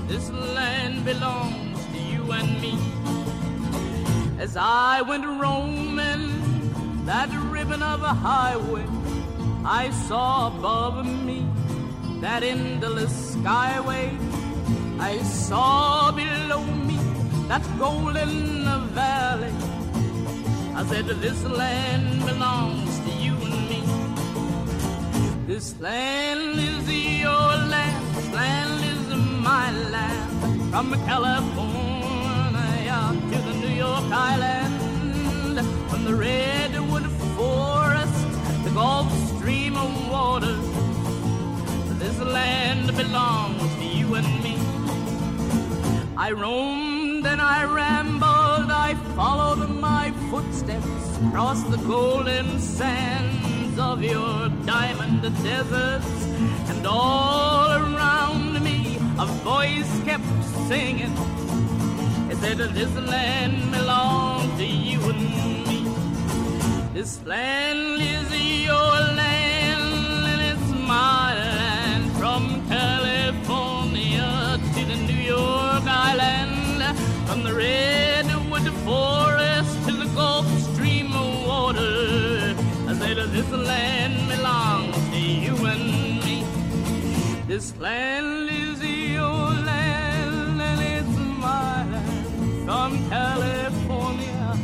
This 0.08 0.30
land 0.30 1.04
belongs 1.04 1.86
to 1.94 2.00
you 2.00 2.32
and 2.32 2.62
me. 2.62 2.76
As 4.40 4.56
I 4.56 5.02
went 5.02 5.26
roaming 5.26 7.06
that 7.06 7.30
ribbon 7.52 7.82
of 7.82 8.04
a 8.04 8.14
highway, 8.14 8.86
I 9.66 9.90
saw 10.08 10.48
above 10.48 11.06
me 11.06 11.46
that 12.22 12.44
endless 12.44 13.36
skyway. 13.36 14.10
I 15.00 15.18
saw 15.24 16.12
below 16.12 16.64
me 16.64 16.98
that 17.48 17.64
golden 17.78 18.88
valley. 18.94 19.54
I 20.76 20.86
said, 20.86 21.08
This 21.08 21.44
land 21.44 22.26
belongs 22.26 22.97
This 25.48 25.80
land 25.80 26.60
is 26.60 26.90
your 27.22 27.48
land, 27.72 28.16
this 28.18 28.34
land 28.34 28.84
is 28.84 29.16
my 29.16 29.72
land. 29.72 30.72
From 30.72 30.92
California 31.06 32.52
to 33.32 33.38
the 33.48 33.54
New 33.54 33.74
York 33.74 34.12
Island, 34.12 35.62
from 35.90 36.04
the 36.04 36.16
redwood 36.16 37.10
forest, 37.38 38.28
the 38.66 38.72
Gulf 38.72 39.10
Stream 39.38 39.78
of 39.78 40.12
waters. 40.12 40.68
This 41.98 42.20
land 42.20 42.94
belongs 42.98 43.74
to 43.76 43.86
you 43.86 44.16
and 44.16 44.28
me. 44.44 44.58
I 46.18 46.34
roamed 46.34 47.26
and 47.26 47.40
I 47.40 47.64
rambled, 47.64 48.70
I 48.70 48.96
followed 49.16 49.70
my 49.70 50.12
footsteps 50.30 51.18
across 51.26 51.64
the 51.64 51.78
golden 51.78 52.60
sands 52.60 53.57
of 53.80 54.02
your 54.04 54.50
diamond 54.66 55.22
deserts, 55.44 56.26
and 56.70 56.88
all 56.88 57.72
around 57.72 58.64
me 58.64 58.98
a 59.20 59.26
voice 59.44 60.02
kept 60.04 60.24
singing. 60.68 61.16
He 62.30 62.36
said, 62.36 62.58
This 62.58 62.94
land 62.96 63.72
belongs 63.72 64.58
to 64.58 64.66
you 64.66 65.00
and 65.10 65.68
me. 65.68 65.86
This 66.94 67.24
land 67.26 68.02
is 68.02 68.28
your 68.66 68.94
land, 69.22 70.26
and 70.32 70.42
it's 70.42 70.70
my 70.88 71.34
land. 71.36 72.12
From 72.14 72.68
California 72.68 74.60
to 74.74 74.86
the 74.86 74.98
New 75.10 75.24
York 75.38 75.84
Island, 75.86 76.98
from 77.28 77.44
the 77.44 77.54
redwood 77.54 78.07
This 83.38 83.52
land 83.52 84.30
belongs 84.30 84.96
to 85.12 85.20
you 85.20 85.56
and 85.68 86.26
me. 86.26 86.44
This 87.48 87.78
land 87.78 88.50
is 88.50 88.82
your 88.82 89.54
land, 89.70 90.60
and 90.60 90.82
it's 90.82 91.16
land. 91.40 92.66
From 92.66 92.92
California 93.12 94.58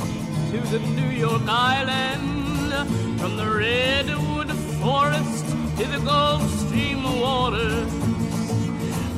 to 0.50 0.58
the 0.74 0.80
New 0.80 1.12
York 1.26 1.44
Island, 1.48 2.74
from 3.20 3.38
the 3.38 3.46
redwood 3.46 4.52
forest 4.82 5.46
to 5.78 5.86
the 5.94 6.00
Gulf 6.04 6.42
Stream 6.62 7.04
water. 7.22 7.86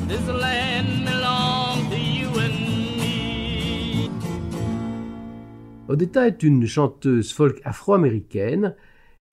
This 0.06 0.26
land 0.28 1.06
belongs 1.06 1.88
to 1.88 1.98
you 1.98 2.28
and 2.44 2.58
me. 3.00 4.10
Odetta 5.88 6.26
est 6.26 6.42
une 6.42 6.66
chanteuse 6.66 7.32
folk 7.32 7.58
afro-américaine. 7.64 8.76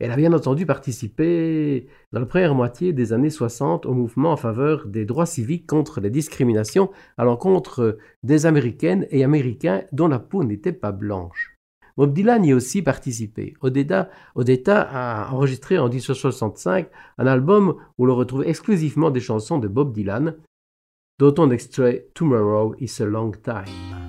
Elle 0.03 0.11
a 0.11 0.17
bien 0.17 0.33
entendu 0.33 0.65
participé 0.65 1.87
dans 2.11 2.19
la 2.19 2.25
première 2.25 2.55
moitié 2.55 2.91
des 2.91 3.13
années 3.13 3.29
60 3.29 3.85
au 3.85 3.93
mouvement 3.93 4.33
en 4.33 4.35
faveur 4.35 4.85
des 4.85 5.05
droits 5.05 5.25
civiques 5.25 5.65
contre 5.65 6.01
les 6.01 6.09
discriminations 6.09 6.91
à 7.17 7.23
l'encontre 7.23 7.97
des 8.21 8.45
Américaines 8.45 9.07
et 9.11 9.23
Américains 9.23 9.83
dont 9.93 10.09
la 10.09 10.19
peau 10.19 10.43
n'était 10.43 10.73
pas 10.73 10.91
blanche. 10.91 11.57
Bob 11.95 12.11
Dylan 12.11 12.43
y 12.43 12.51
a 12.51 12.55
aussi 12.57 12.81
participé. 12.81 13.53
Odetta, 13.61 14.09
a 14.35 15.33
enregistré 15.33 15.77
en 15.77 15.87
1965 15.87 16.89
un 17.17 17.25
album 17.25 17.75
où 17.97 18.05
l'on 18.05 18.17
retrouve 18.17 18.45
exclusivement 18.45 19.09
des 19.09 19.21
chansons 19.21 19.57
de 19.57 19.69
Bob 19.69 19.93
Dylan, 19.93 20.35
dont 21.17 21.35
on 21.37 21.49
extrait 21.49 22.09
Tomorrow 22.13 22.75
is 22.77 23.01
a 23.01 23.05
Long 23.05 23.31
Time. 23.31 24.02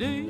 do. 0.00 0.29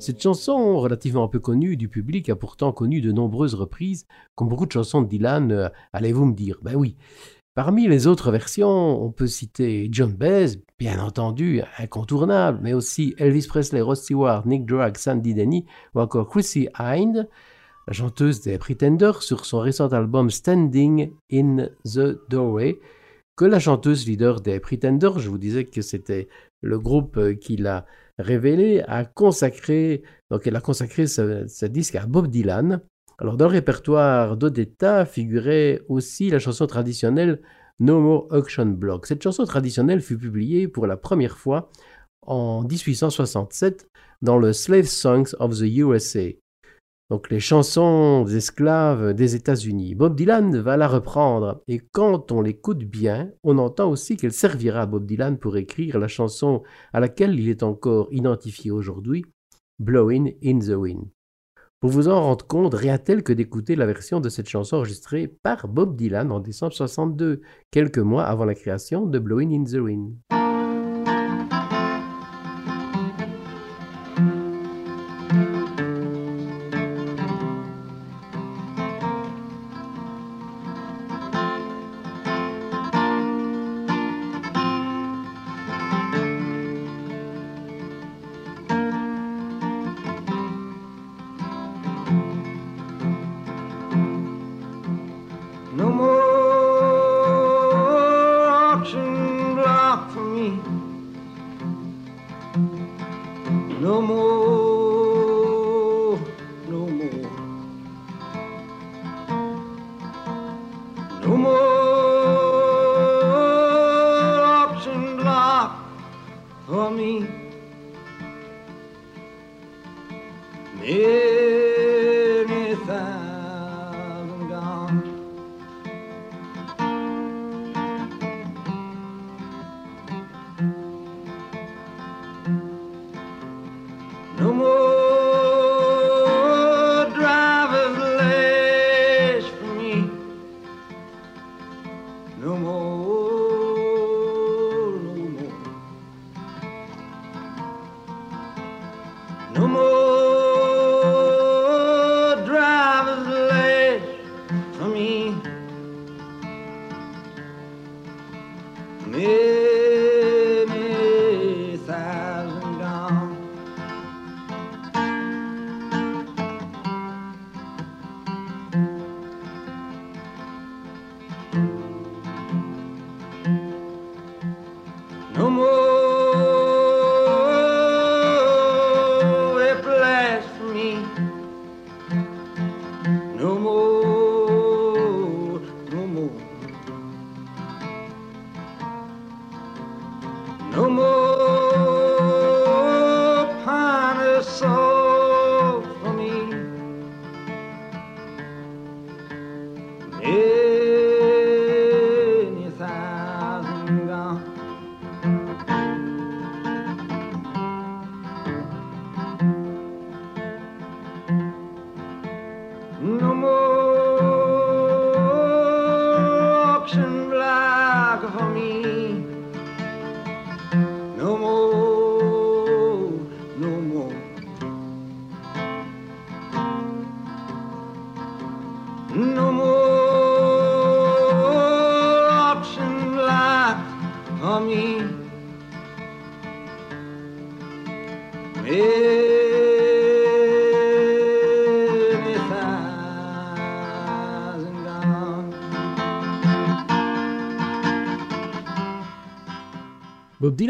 Cette 0.00 0.22
chanson, 0.22 0.78
relativement 0.78 1.28
peu 1.28 1.40
connue 1.40 1.76
du 1.76 1.90
public, 1.90 2.30
a 2.30 2.34
pourtant 2.34 2.72
connu 2.72 3.02
de 3.02 3.12
nombreuses 3.12 3.54
reprises, 3.54 4.06
comme 4.34 4.48
beaucoup 4.48 4.64
de 4.64 4.72
chansons 4.72 5.02
de 5.02 5.08
Dylan, 5.08 5.52
euh, 5.52 5.68
allez-vous 5.92 6.24
me 6.24 6.32
dire? 6.32 6.56
Ben 6.62 6.74
oui. 6.74 6.96
Parmi 7.54 7.86
les 7.86 8.06
autres 8.06 8.30
versions, 8.32 9.04
on 9.04 9.12
peut 9.12 9.26
citer 9.26 9.88
John 9.92 10.14
Baez, 10.14 10.62
bien 10.78 11.04
entendu, 11.04 11.60
incontournable, 11.76 12.60
mais 12.62 12.72
aussi 12.72 13.14
Elvis 13.18 13.46
Presley, 13.46 13.82
Rod 13.82 13.98
Stewart, 13.98 14.46
Nick 14.46 14.64
Drake, 14.64 14.96
Sandy 14.96 15.34
Denny, 15.34 15.66
ou 15.94 16.00
encore 16.00 16.30
Chrissy 16.30 16.70
Hind, 16.78 17.28
la 17.86 17.92
chanteuse 17.92 18.40
des 18.40 18.56
Pretenders, 18.56 19.22
sur 19.22 19.44
son 19.44 19.58
récent 19.58 19.88
album 19.88 20.30
Standing 20.30 21.12
in 21.30 21.66
the 21.84 22.18
Doorway, 22.30 22.80
que 23.36 23.44
la 23.44 23.58
chanteuse 23.58 24.06
leader 24.06 24.40
des 24.40 24.60
Pretenders, 24.60 25.18
je 25.18 25.28
vous 25.28 25.36
disais 25.36 25.66
que 25.66 25.82
c'était 25.82 26.28
le 26.62 26.78
groupe 26.78 27.18
euh, 27.18 27.34
qui 27.34 27.58
l'a 27.58 27.84
révélé, 28.20 28.82
a 28.86 29.04
consacré, 29.04 30.02
donc 30.30 30.46
elle 30.46 30.56
a 30.56 30.60
consacré 30.60 31.06
ce, 31.06 31.66
disque 31.66 31.96
à 31.96 32.06
Bob 32.06 32.28
Dylan. 32.28 32.80
Alors 33.18 33.36
dans 33.36 33.46
le 33.46 33.52
répertoire 33.52 34.36
d'Odetta 34.36 35.04
figurait 35.04 35.82
aussi 35.88 36.30
la 36.30 36.38
chanson 36.38 36.66
traditionnelle 36.66 37.40
No 37.78 38.00
More 38.00 38.28
Auction 38.30 38.66
Block. 38.66 39.06
Cette 39.06 39.22
chanson 39.22 39.44
traditionnelle 39.44 40.00
fut 40.00 40.18
publiée 40.18 40.68
pour 40.68 40.86
la 40.86 40.96
première 40.96 41.36
fois 41.36 41.70
en 42.22 42.62
1867 42.62 43.88
dans 44.22 44.38
le 44.38 44.52
Slave 44.52 44.86
Songs 44.86 45.34
of 45.38 45.58
the 45.58 45.64
USA. 45.64 46.39
Donc 47.10 47.28
les 47.28 47.40
chansons 47.40 48.22
des 48.22 48.36
esclaves 48.36 49.14
des 49.14 49.34
États-Unis. 49.34 49.96
Bob 49.96 50.14
Dylan 50.14 50.56
va 50.58 50.76
la 50.76 50.86
reprendre 50.86 51.60
et 51.66 51.80
quand 51.80 52.30
on 52.30 52.40
l'écoute 52.40 52.84
bien, 52.84 53.32
on 53.42 53.58
entend 53.58 53.90
aussi 53.90 54.16
qu'elle 54.16 54.32
servira 54.32 54.82
à 54.82 54.86
Bob 54.86 55.06
Dylan 55.06 55.36
pour 55.36 55.56
écrire 55.56 55.98
la 55.98 56.06
chanson 56.06 56.62
à 56.92 57.00
laquelle 57.00 57.38
il 57.38 57.48
est 57.48 57.64
encore 57.64 58.06
identifié 58.12 58.70
aujourd'hui, 58.70 59.24
Blowing 59.80 60.36
in 60.44 60.60
the 60.60 60.76
Wind. 60.76 61.08
Pour 61.80 61.90
vous 61.90 62.08
en 62.08 62.20
rendre 62.20 62.46
compte, 62.46 62.74
rien 62.74 62.98
tel 62.98 63.24
que 63.24 63.32
d'écouter 63.32 63.74
la 63.74 63.86
version 63.86 64.20
de 64.20 64.28
cette 64.28 64.48
chanson 64.48 64.76
enregistrée 64.76 65.26
par 65.26 65.66
Bob 65.66 65.96
Dylan 65.96 66.30
en 66.30 66.38
décembre 66.38 66.74
62, 66.74 67.40
quelques 67.72 67.98
mois 67.98 68.24
avant 68.24 68.44
la 68.44 68.54
création 68.54 69.06
de 69.06 69.18
Blowing 69.18 69.58
in 69.58 69.64
the 69.64 69.82
Wind. 69.82 70.14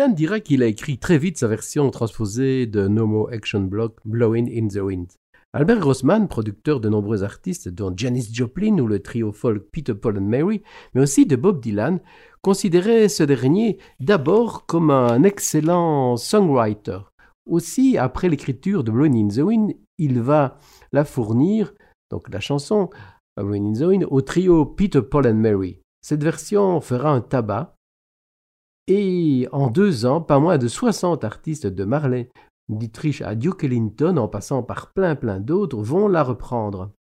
Dylan 0.01 0.15
dira 0.15 0.41
qu'il 0.41 0.63
a 0.63 0.67
écrit 0.67 0.97
très 0.97 1.19
vite 1.19 1.37
sa 1.37 1.47
version 1.47 1.91
transposée 1.91 2.65
de 2.65 2.89
No 2.89 3.07
More 3.07 3.29
Action 3.35 3.61
Block 3.61 3.99
Blowing 4.07 4.51
in 4.51 4.69
the 4.69 4.83
Wind. 4.83 5.09
Albert 5.53 5.81
Grossman, 5.81 6.27
producteur 6.27 6.81
de 6.81 6.89
nombreux 6.89 7.23
artistes 7.23 7.69
dont 7.69 7.93
Janis 7.95 8.31
Joplin 8.33 8.79
ou 8.79 8.87
le 8.87 9.01
trio 9.01 9.31
folk 9.31 9.65
Peter, 9.71 9.93
Paul 9.93 10.17
and 10.17 10.23
Mary, 10.23 10.63
mais 10.95 11.03
aussi 11.03 11.27
de 11.27 11.37
Bob 11.37 11.61
Dylan, 11.61 12.01
considérait 12.41 13.11
ce 13.11 13.25
dernier 13.25 13.77
d'abord 14.01 14.65
comme 14.65 14.91
un 14.91 15.23
excellent 15.23 16.17
songwriter. 16.17 17.01
Aussi, 17.45 17.99
après 17.99 18.31
l'écriture 18.31 18.85
de 18.85 18.91
Blowing 18.91 19.27
in 19.27 19.29
the 19.29 19.45
Wind, 19.45 19.77
il 19.99 20.19
va 20.23 20.57
la 20.93 21.05
fournir, 21.05 21.75
donc 22.11 22.31
la 22.33 22.41
chanson 22.41 22.89
Blowing 23.37 23.77
in 23.77 23.79
the 23.79 23.87
Wind, 23.87 24.07
au 24.09 24.23
trio 24.23 24.65
Peter, 24.65 25.03
Paul 25.03 25.27
and 25.27 25.35
Mary. 25.35 25.77
Cette 26.01 26.25
version 26.25 26.81
fera 26.81 27.11
un 27.11 27.21
tabac 27.21 27.77
et 28.93 29.47
en 29.53 29.71
deux 29.71 30.05
ans, 30.05 30.21
pas 30.21 30.41
moins 30.41 30.59
de 30.59 30.67
60 30.67 31.23
artistes 31.23 31.69
de 31.69 31.85
Marley 31.85 32.29
Dietrich 32.69 33.23
à 33.23 33.37
Duke 33.37 33.63
Ellington, 33.63 34.17
en 34.17 34.27
passant 34.27 34.65
par 34.65 34.93
plein 34.93 35.15
plein 35.15 35.39
d'autres, 35.39 35.81
vont 35.81 36.09
la 36.09 36.25
reprendre. 36.25 36.91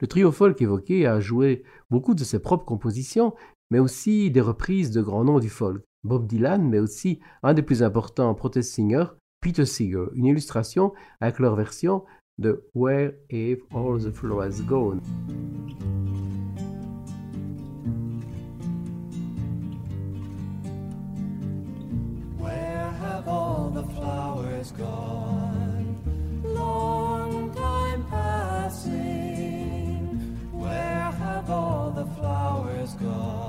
Le 0.00 0.06
trio 0.06 0.30
folk 0.30 0.60
évoqué 0.60 1.06
a 1.06 1.20
joué 1.20 1.62
beaucoup 1.90 2.14
de 2.14 2.22
ses 2.22 2.38
propres 2.38 2.66
compositions, 2.66 3.32
mais 3.70 3.78
aussi 3.78 4.30
des 4.30 4.42
reprises 4.42 4.90
de 4.90 5.00
grands 5.00 5.24
noms 5.24 5.38
du 5.38 5.48
folk. 5.48 5.82
Bob 6.04 6.26
Dylan, 6.26 6.68
mais 6.68 6.80
aussi 6.80 7.18
un 7.42 7.54
des 7.54 7.62
plus 7.62 7.82
importants 7.82 8.34
protest 8.34 8.70
singers, 8.70 9.12
Peter 9.40 9.64
Seeger. 9.64 10.08
Une 10.14 10.26
illustration 10.26 10.92
avec 11.22 11.38
leur 11.38 11.56
version 11.56 12.04
de 12.36 12.62
Where 12.74 13.12
Have 13.32 13.60
All 13.74 14.04
the 14.04 14.10
Flowers 14.10 14.60
Gone. 14.66 15.00
Flowers 24.62 24.78
gone? 24.78 26.42
Long 26.44 27.52
time 27.54 28.04
passing. 28.08 29.26
Where 30.52 31.10
have 31.10 31.50
all 31.50 31.90
the 31.90 32.06
flowers 32.14 32.94
gone? 32.94 33.41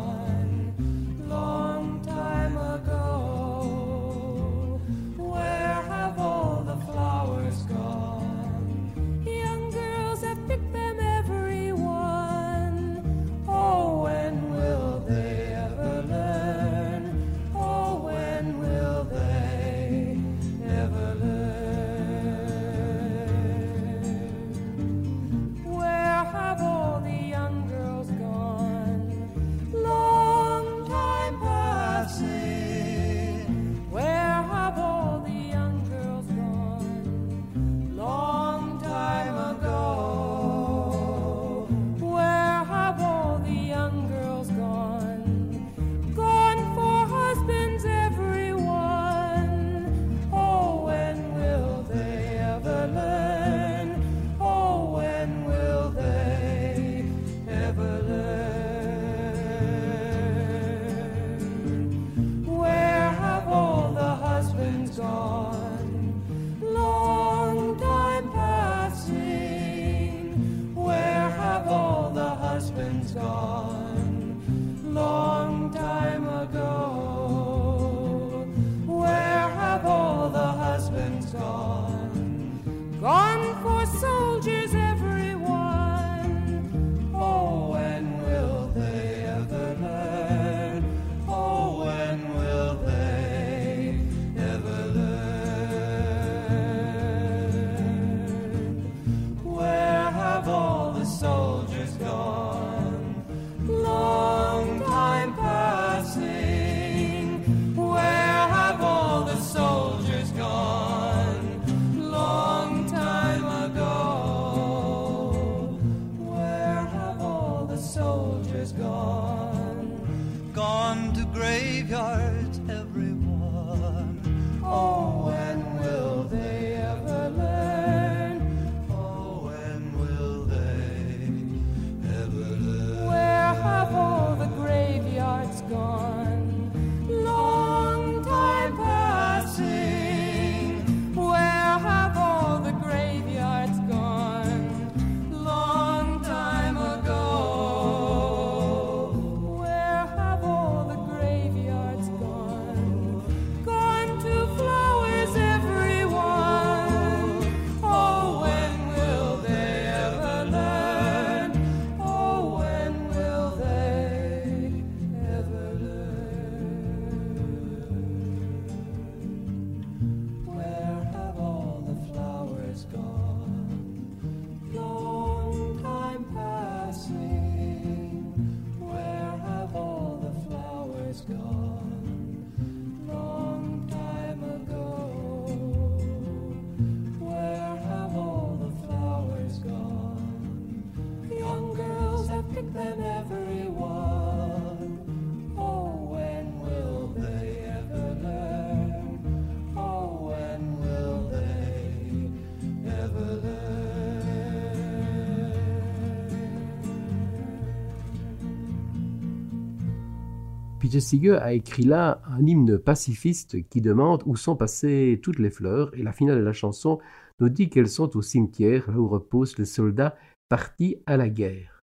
Seeger 210.99 211.41
a 211.41 211.53
écrit 211.53 211.83
là 211.83 212.21
un 212.27 212.45
hymne 212.45 212.77
pacifiste 212.77 213.67
qui 213.69 213.81
demande 213.81 214.23
où 214.25 214.35
sont 214.35 214.55
passées 214.55 215.19
toutes 215.21 215.39
les 215.39 215.49
fleurs 215.49 215.93
et 215.95 216.03
la 216.03 216.11
finale 216.11 216.39
de 216.39 216.43
la 216.43 216.53
chanson 216.53 216.99
nous 217.39 217.49
dit 217.49 217.69
qu'elles 217.69 217.89
sont 217.89 218.15
au 218.15 218.21
cimetière 218.21 218.89
là 218.91 218.97
où 218.97 219.07
reposent 219.07 219.57
les 219.57 219.65
soldats 219.65 220.15
partis 220.49 220.97
à 221.05 221.17
la 221.17 221.29
guerre. 221.29 221.81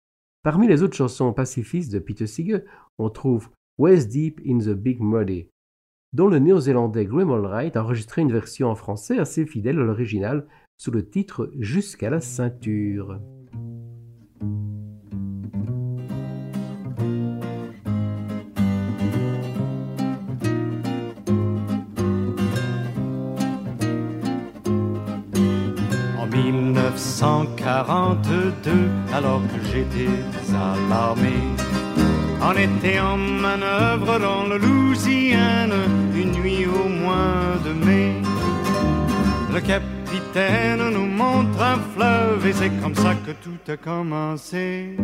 Parmi 0.42 0.68
les 0.68 0.82
autres 0.82 0.96
chansons 0.96 1.32
pacifistes 1.32 1.92
de 1.92 1.98
Peter 1.98 2.26
Seeger, 2.26 2.60
on 2.98 3.10
trouve 3.10 3.48
West 3.78 4.10
Deep 4.10 4.40
in 4.46 4.58
the 4.58 4.74
Big 4.74 5.00
Muddy, 5.00 5.48
dont 6.12 6.28
le 6.28 6.38
néo-zélandais 6.38 7.06
Graham 7.06 7.32
Allwright 7.32 7.76
a 7.76 7.82
enregistré 7.82 8.22
une 8.22 8.32
version 8.32 8.68
en 8.68 8.74
français 8.74 9.18
assez 9.18 9.46
fidèle 9.46 9.78
à 9.78 9.84
l'original 9.84 10.46
sous 10.78 10.90
le 10.90 11.08
titre 11.08 11.50
Jusqu'à 11.58 12.10
la 12.10 12.20
ceinture. 12.20 13.20
1942, 27.74 28.70
alors 29.12 29.42
que 29.48 29.60
j'étais 29.66 30.08
à 30.54 30.74
l'armée, 30.88 31.42
on 32.40 32.52
était 32.52 33.00
en 33.00 33.16
manœuvre 33.16 34.20
dans 34.20 34.44
le 34.46 34.58
Louisiane, 34.58 35.72
une 36.14 36.32
nuit 36.32 36.66
au 36.66 36.88
mois 36.88 37.58
de 37.64 37.72
mai. 37.72 38.12
Le 39.52 39.60
capitaine 39.60 40.88
nous 40.90 41.06
montre 41.06 41.60
un 41.60 41.78
fleuve 41.94 42.46
et 42.46 42.52
c'est 42.52 42.70
comme 42.80 42.94
ça 42.94 43.14
que 43.26 43.32
tout 43.32 43.72
a 43.72 43.76
commencé. 43.76 44.96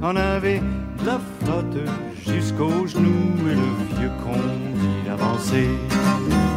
On 0.00 0.16
avait 0.16 0.62
la 1.04 1.20
flotte 1.40 1.88
jusqu'aux 2.26 2.86
genoux 2.86 3.36
et 3.50 3.54
le 3.54 3.98
vieux 3.98 4.12
con 4.24 4.40
dit. 4.76 6.51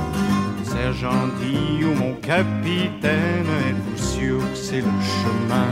Sergent 0.75 1.27
dit 1.39 1.85
ou 1.85 1.93
mon 1.95 2.13
capitaine, 2.15 3.49
êtes-vous 3.69 3.97
sûr 3.97 4.39
que 4.39 4.57
c'est 4.57 4.81
le 4.81 4.95
chemin? 5.15 5.71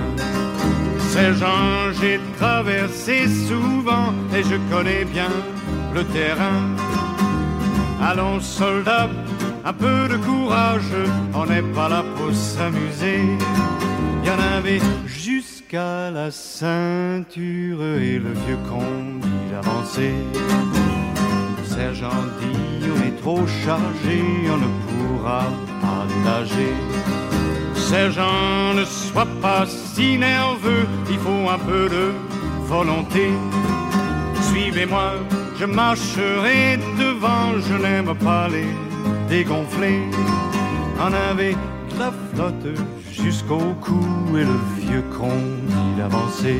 Sergent, 1.10 1.92
j'ai 2.00 2.20
traversé 2.38 3.28
souvent 3.28 4.14
et 4.34 4.44
je 4.44 4.56
connais 4.74 5.04
bien 5.04 5.30
le 5.94 6.06
terrain. 6.06 6.62
Allons 8.02 8.40
soldats, 8.40 9.10
un 9.66 9.74
peu 9.74 10.08
de 10.08 10.18
courage, 10.18 10.94
on 11.34 11.46
n'est 11.48 11.70
pas 11.76 11.90
là 11.90 12.04
pour 12.16 12.34
s'amuser. 12.34 13.20
Il 14.22 14.28
y 14.28 14.32
en 14.32 14.58
avait 14.58 14.80
jusqu'à 15.06 16.12
la 16.12 16.32
ceinture 16.32 17.84
et 17.84 18.20
le 18.20 18.34
vieux 18.46 18.62
con 18.70 19.20
dit 19.22 19.52
d'avancer. 19.52 20.14
Sergent 21.66 22.24
dit 22.40 22.63
trop 23.24 23.48
chargé, 23.66 24.22
on 24.54 24.58
ne 24.66 24.70
pourra 24.88 25.44
pas 25.82 26.06
nager. 26.26 26.74
Sergent, 27.74 28.74
ne 28.76 28.84
sois 28.84 29.28
pas 29.42 29.66
si 29.66 30.18
nerveux, 30.18 30.86
il 31.10 31.20
faut 31.20 31.50
un 31.50 31.60
peu 31.70 31.88
de 31.88 32.06
volonté. 32.68 33.30
Suivez-moi, 34.50 35.14
je 35.58 35.66
marcherai 35.66 36.78
devant, 37.00 37.48
je 37.68 37.76
n'aime 37.76 38.14
pas 38.16 38.48
les 38.50 38.72
dégonfler. 39.30 40.00
On 41.00 41.14
avait 41.32 41.56
la 41.98 42.12
flotte 42.30 42.78
jusqu'au 43.10 43.68
cou 43.86 44.04
et 44.40 44.46
le 44.52 44.60
vieux 44.80 45.06
con 45.18 45.38
dit 45.70 45.94
d'avancer. 45.98 46.60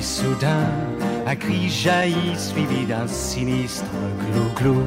Soudain, 0.00 0.68
un 1.26 1.36
cri 1.36 1.68
jaillit 1.68 2.36
suivi 2.36 2.84
d'un 2.86 3.06
sinistre 3.06 3.84
clou-clou. 4.32 4.82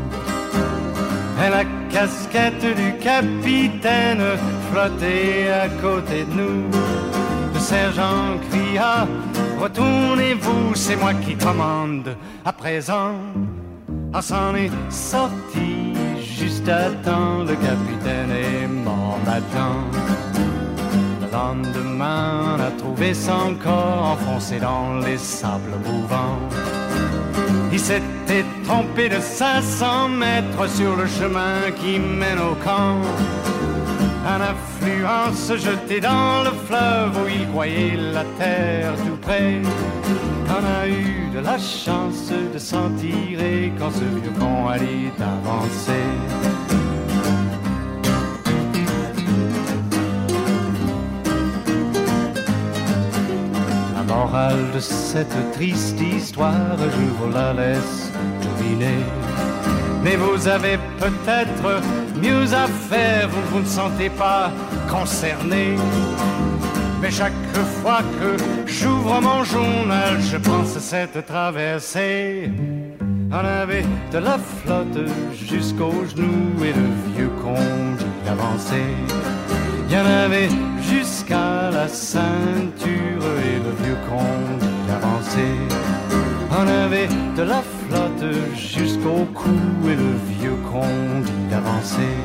Et 1.46 1.50
la 1.50 1.64
casquette 1.90 2.66
du 2.76 2.98
capitaine 2.98 4.24
flottait 4.70 5.50
à 5.52 5.70
côté 5.82 6.26
de 6.26 6.34
nous. 6.34 6.70
Le 7.54 7.60
sergent 7.60 8.38
cria 8.50 9.08
Retournez-vous, 9.60 10.74
c'est 10.76 10.96
moi 10.96 11.14
qui 11.14 11.36
commande 11.36 12.16
à 12.46 12.54
présent. 12.54 13.16
On 14.14 14.22
s'en 14.22 14.56
est 14.56 14.72
sorti 14.90 15.94
juste 16.22 16.70
à 16.70 16.90
temps, 17.04 17.44
le 17.44 17.56
capitaine 17.56 18.32
est 18.32 18.68
mort 18.68 19.20
maintenant. 19.26 20.29
Le 21.32 21.38
lendemain, 21.38 22.58
a 22.60 22.72
trouvé 22.78 23.14
son 23.14 23.56
corps 23.62 24.14
enfoncé 24.14 24.60
dans 24.60 25.00
les 25.06 25.18
sables 25.18 25.78
mouvants. 25.86 26.40
Il 27.72 27.80
s'était 27.80 28.46
trompé 28.64 29.10
de 29.10 29.20
500 29.20 30.10
mètres 30.10 30.70
sur 30.70 30.96
le 30.96 31.06
chemin 31.06 31.72
qui 31.80 32.00
mène 32.00 32.40
au 32.40 32.56
camp. 32.64 33.02
Un 34.28 34.42
affluent 34.42 35.34
se 35.36 35.58
jetait 35.58 36.00
dans 36.00 36.44
le 36.44 36.52
fleuve 36.66 37.24
où 37.24 37.28
il 37.28 37.48
croyait 37.50 37.98
la 37.98 38.24
terre 38.38 38.94
tout 39.06 39.18
près. 39.22 39.62
On 40.48 40.82
a 40.82 40.88
eu 40.88 41.30
de 41.34 41.40
la 41.40 41.58
chance 41.58 42.32
de 42.54 42.58
s'en 42.58 42.90
tirer 42.92 43.72
quand 43.78 43.92
ce 43.92 44.04
vieux 44.20 44.34
con 44.40 44.68
allait 44.68 45.12
avancer. 45.20 46.49
De 54.74 54.80
cette 54.80 55.52
triste 55.54 56.00
histoire, 56.00 56.78
je 56.78 57.06
vous 57.18 57.32
la 57.32 57.54
laisse 57.54 58.12
deviner. 58.42 59.04
Mais 60.04 60.16
vous 60.16 60.48
avez 60.48 60.78
peut-être 61.00 61.82
mieux 62.22 62.54
à 62.54 62.68
faire, 62.68 63.30
vous, 63.30 63.42
vous 63.52 63.60
ne 63.60 63.66
sentez 63.66 64.10
pas 64.10 64.52
concerné. 64.90 65.76
Mais 67.02 67.12
chaque 67.12 67.34
fois 67.82 68.02
que 68.20 68.44
j'ouvre 68.66 69.22
mon 69.22 69.44
journal, 69.44 70.20
je 70.20 70.38
pense 70.38 70.76
à 70.78 70.80
cette 70.80 71.26
traversée. 71.26 72.52
On 73.32 73.46
avait 73.46 73.86
de 74.12 74.18
la 74.18 74.38
flotte 74.38 75.08
jusqu'aux 75.34 76.06
genoux 76.16 76.64
et 76.64 76.74
le 76.74 77.14
vieux 77.14 77.32
con. 77.42 77.56
Il 78.26 79.19
y 79.90 79.96
avait 79.96 80.50
jusqu'à 80.82 81.72
la 81.72 81.88
ceinture 81.88 83.26
et 83.48 83.58
le 83.66 83.72
vieux 83.84 83.98
con 84.10 84.24
d'avancer. 84.88 85.56
On 86.52 86.68
avait 86.68 87.08
de 87.38 87.44
la 87.44 87.62
flotte 87.62 88.34
jusqu'au 88.56 89.26
cou 89.34 89.60
et 89.86 89.96
le 89.96 90.12
vieux 90.40 90.58
con 90.72 90.88
d'avancer. 91.50 92.16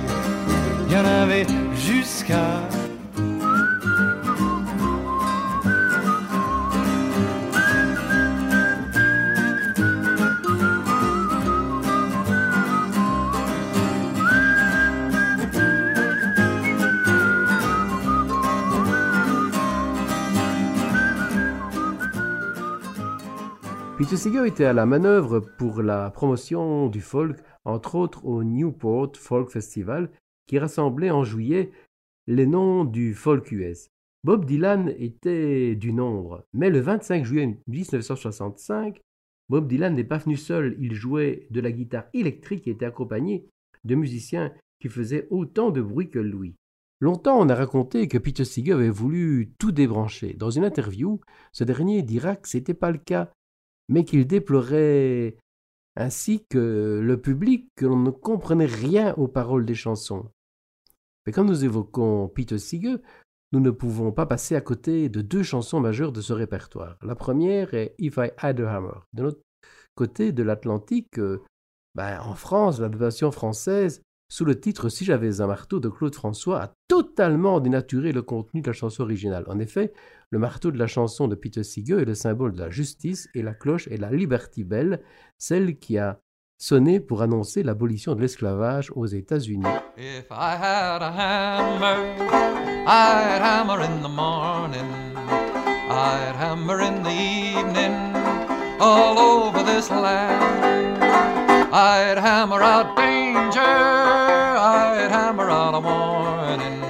Il 0.91 0.97
en 0.97 1.05
avait 1.23 1.47
jusqu'à 1.75 2.61
Peter 24.05 24.19
Seeger 24.19 24.45
était 24.45 24.67
à 24.67 24.75
la 24.75 24.85
manœuvre 24.85 25.41
pour 25.41 25.81
la 25.81 26.11
promotion 26.11 26.89
du 26.89 27.01
folk, 27.01 27.39
entre 27.65 27.95
autres 27.95 28.27
au 28.27 28.45
Newport 28.45 29.13
Folk 29.17 29.49
Festival, 29.49 30.11
qui 30.47 30.59
rassemblait 30.59 31.11
en 31.11 31.25
juillet 31.25 31.73
les 32.27 32.47
noms 32.47 32.85
du 32.85 33.15
folk 33.15 33.51
US. 33.51 33.89
Bob 34.23 34.45
Dylan 34.45 34.93
était 34.99 35.75
du 35.75 35.95
nombre, 35.95 36.45
mais 36.53 36.69
le 36.69 36.81
25 36.81 37.25
juillet 37.25 37.59
1965, 37.67 39.01
Bob 39.49 39.67
Dylan 39.67 39.95
n'est 39.95 40.05
pas 40.05 40.19
venu 40.19 40.37
seul, 40.37 40.77
il 40.79 40.93
jouait 40.93 41.47
de 41.51 41.63
la 41.63 41.73
guitare 41.73 42.05
électrique 42.13 42.69
et 42.69 42.73
était 42.73 42.85
accompagné 42.85 43.49
de 43.85 43.95
musiciens 43.95 44.53
qui 44.83 44.91
faisaient 44.91 45.29
autant 45.31 45.71
de 45.71 45.81
bruit 45.81 46.11
que 46.11 46.19
lui. 46.19 46.57
Longtemps, 47.01 47.41
on 47.41 47.49
a 47.49 47.55
raconté 47.55 48.07
que 48.07 48.19
Peter 48.19 48.45
Seeger 48.45 48.73
avait 48.73 48.91
voulu 48.91 49.55
tout 49.59 49.73
débrancher. 49.73 50.35
Dans 50.35 50.51
une 50.51 50.65
interview, 50.65 51.23
ce 51.53 51.65
dernier 51.65 52.03
dira 52.03 52.37
que 52.37 52.51
ce 52.51 52.59
n'était 52.59 52.75
pas 52.75 52.91
le 52.91 52.99
cas, 52.99 53.31
mais 53.89 54.05
qu'il 54.05 54.27
déplorait 54.27 55.37
ainsi 55.97 56.45
que 56.49 57.01
le 57.03 57.21
public 57.21 57.69
que 57.77 57.87
l'on 57.87 57.99
ne 57.99 58.11
comprenait 58.11 58.67
rien 58.67 59.15
aux 59.15 59.29
paroles 59.29 59.67
des 59.67 59.75
chansons. 59.75 60.31
Mais 61.27 61.33
comme 61.33 61.47
nous 61.47 61.65
évoquons 61.65 62.29
Peter 62.29 62.59
Seeger, 62.59 62.97
nous 63.53 63.61
ne 63.61 63.71
pouvons 63.71 64.11
pas 64.13 64.27
passer 64.27 64.57
à 64.57 64.61
côté 64.61 65.09
de 65.09 65.21
deux 65.21 65.43
chansons 65.43 65.81
majeures 65.81 66.13
de 66.13 66.21
ce 66.21 66.33
répertoire. 66.33 66.99
La 67.03 67.15
première 67.15 67.73
est 67.75 67.95
If 67.99 68.17
I 68.17 68.31
Had 68.37 68.61
a 68.61 68.77
Hammer. 68.77 68.99
De 69.13 69.23
notre 69.23 69.41
côté 69.95 70.33
de 70.33 70.43
l'Atlantique, 70.43 71.19
euh, 71.19 71.43
ben, 71.95 72.21
en 72.21 72.35
France, 72.35 72.81
la 72.81 72.89
version 72.89 73.31
française 73.31 74.03
sous 74.29 74.45
le 74.45 74.59
titre 74.59 74.89
Si 74.89 75.05
j'avais 75.05 75.41
un 75.41 75.47
marteau 75.47 75.81
de 75.81 75.89
Claude 75.89 76.15
François, 76.15 76.63
a 76.63 76.75
totalement 76.89 77.61
dénaturé 77.61 78.13
le 78.13 78.23
contenu 78.23 78.63
de 78.63 78.67
la 78.67 78.73
chanson 78.73 79.03
originale. 79.03 79.45
En 79.49 79.59
effet, 79.59 79.93
le 80.31 80.39
marteau 80.39 80.71
de 80.71 80.79
la 80.79 80.87
chanson 80.87 81.29
de 81.29 81.35
Peter 81.35 81.63
Seeger 81.63 82.01
est 82.01 82.05
le 82.05 82.15
symbole 82.15 82.53
de 82.53 82.61
la 82.61 82.71
justice 82.71 83.29
et 83.35 83.43
la 83.43 83.55
cloche 83.55 83.89
est 83.89 83.97
la 83.97 84.11
Liberty 84.11 84.65
Bell, 84.65 85.03
celle 85.39 85.79
qui 85.79 85.99
a 85.99 86.21
sonné 86.59 87.01
pour 87.01 87.23
annoncer 87.23 87.63
l'abolition 87.63 88.15
de 88.15 88.21
l'esclavage 88.21 88.91
aux 88.95 89.07
États-Unis. 89.07 89.65
I'd 101.77 102.19
hammer 102.19 102.63
out 102.63 102.97
danger, 102.97 103.59
I'd 103.59 105.11
hammer 105.11 105.51
out 105.51 105.75
a 105.75 105.81
warning, 105.81 106.81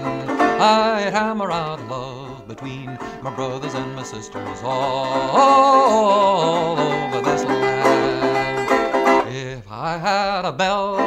I'd 0.61 1.11
hammer 1.11 1.51
out 1.51 1.80
love 1.89 2.47
between 2.47 2.99
my 3.22 3.35
brothers 3.35 3.72
and 3.72 3.97
my 3.97 4.03
sisters, 4.03 4.61
all 4.62 5.39
over 6.78 7.22
this 7.22 7.45
land. 7.45 8.68
If 9.35 9.64
I 9.70 9.97
had 9.97 10.45
a 10.45 10.53
bell, 10.53 10.99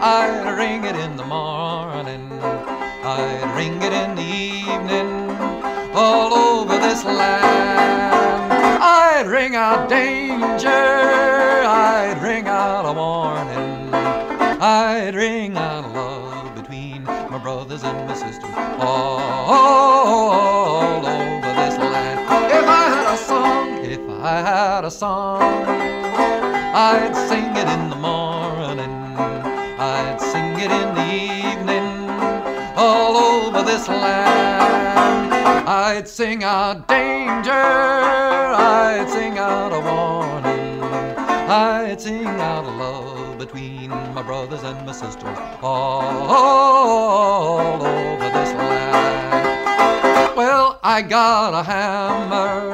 I'd 0.00 0.56
ring 0.56 0.84
it 0.84 0.96
in 0.96 1.18
the 1.18 1.26
morning, 1.26 2.40
I'd 2.40 3.54
ring 3.54 3.82
it 3.82 3.92
in 3.92 4.14
the 4.14 4.22
evening, 4.22 5.28
all 5.94 6.32
over 6.32 6.78
this 6.78 7.04
land. 7.04 7.65
I'd 9.18 9.28
ring 9.28 9.56
out 9.56 9.88
danger, 9.88 10.68
I'd 10.68 12.20
ring 12.22 12.46
out 12.48 12.84
a 12.84 12.92
warning, 12.92 13.88
I'd 13.94 15.14
ring 15.14 15.56
out 15.56 15.90
love 15.94 16.54
between 16.54 17.04
my 17.04 17.38
brothers 17.38 17.82
and 17.82 18.06
my 18.06 18.12
sisters, 18.12 18.50
all 18.78 19.86
over 21.06 21.54
this 21.54 21.78
land. 21.78 22.20
If 22.52 22.68
I 22.68 22.90
had 22.90 23.14
a 23.14 23.16
song, 23.16 23.84
if 23.86 24.00
I 24.22 24.42
had 24.42 24.84
a 24.84 24.90
song, 24.90 25.64
I'd 26.74 27.16
sing 27.16 27.56
it 27.56 27.68
in 27.68 27.88
the 27.88 27.96
morning, 27.96 29.16
I'd 29.80 30.20
sing 30.20 30.58
it 30.60 30.70
in 30.70 30.94
the 30.94 31.10
evening, 31.54 32.10
all 32.76 33.16
over 33.16 33.62
this 33.62 33.88
land. 33.88 34.55
I'd 35.86 36.08
sing 36.08 36.42
out 36.42 36.88
danger, 36.88 37.52
I'd 37.52 39.08
sing 39.08 39.38
out 39.38 39.72
a 39.72 39.78
warning, 39.78 40.82
I'd 40.82 42.00
sing 42.00 42.26
out 42.26 42.64
a 42.64 42.70
love 42.70 43.38
between 43.38 43.90
my 43.90 44.22
brothers 44.22 44.64
and 44.64 44.84
my 44.84 44.90
sisters, 44.90 45.38
all 45.62 46.26
over 47.80 48.24
this 48.30 48.52
land. 48.52 50.36
Well, 50.36 50.80
I 50.82 51.02
got 51.02 51.54
a 51.54 51.62
hammer, 51.62 52.72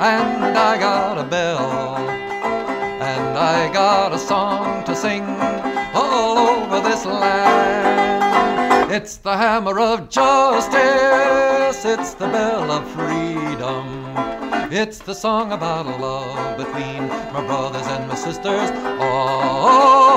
and 0.00 0.56
I 0.56 0.78
got 0.78 1.18
a 1.18 1.24
bell. 1.24 1.96
And 1.98 3.36
I 3.36 3.72
got 3.72 4.12
a 4.12 4.18
song 4.20 4.84
to 4.84 4.94
sing 4.94 5.24
all 5.94 6.38
over 6.38 6.80
this 6.80 7.04
land. 7.04 7.85
It's 8.88 9.16
the 9.16 9.36
hammer 9.36 9.80
of 9.80 10.08
justice, 10.08 10.74
it's 11.84 12.14
the 12.14 12.28
bell 12.28 12.70
of 12.70 12.88
freedom. 12.92 14.14
It's 14.72 14.98
the 15.00 15.12
song 15.12 15.50
about 15.50 15.86
love 16.00 16.56
between 16.56 17.08
my 17.08 17.44
brothers 17.46 17.86
and 17.86 18.06
my 18.06 18.14
sisters 18.14 18.70
all 19.00 20.16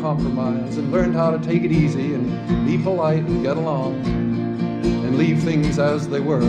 compromise 0.00 0.78
and 0.78 0.90
learned 0.90 1.14
how 1.14 1.30
to 1.30 1.38
take 1.38 1.62
it 1.62 1.70
easy 1.70 2.14
and 2.14 2.66
be 2.66 2.78
polite 2.82 3.22
and 3.24 3.42
get 3.42 3.56
along 3.56 3.94
and 4.04 5.18
leave 5.18 5.42
things 5.42 5.78
as 5.78 6.08
they 6.08 6.20
were. 6.20 6.40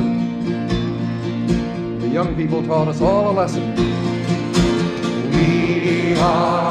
The 2.00 2.10
young 2.12 2.36
people 2.36 2.64
taught 2.64 2.88
us 2.88 3.02
all 3.02 3.30
a 3.30 3.34
lesson. 3.34 3.76
We 5.34 6.16
are 6.18 6.71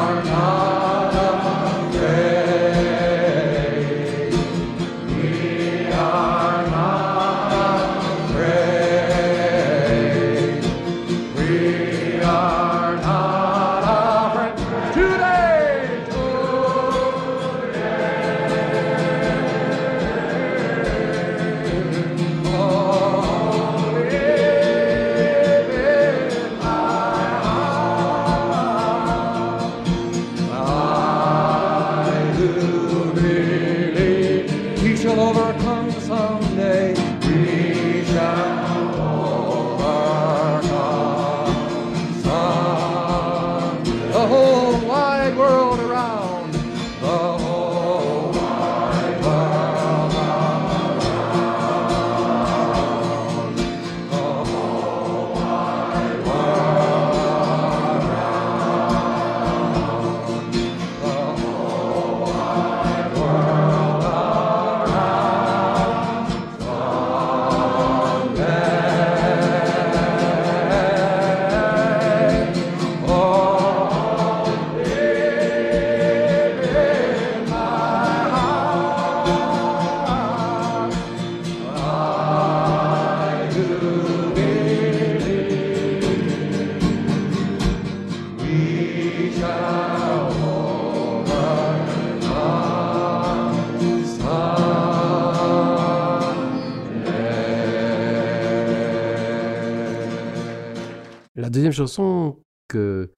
chanson 101.80 102.36
que 102.68 103.10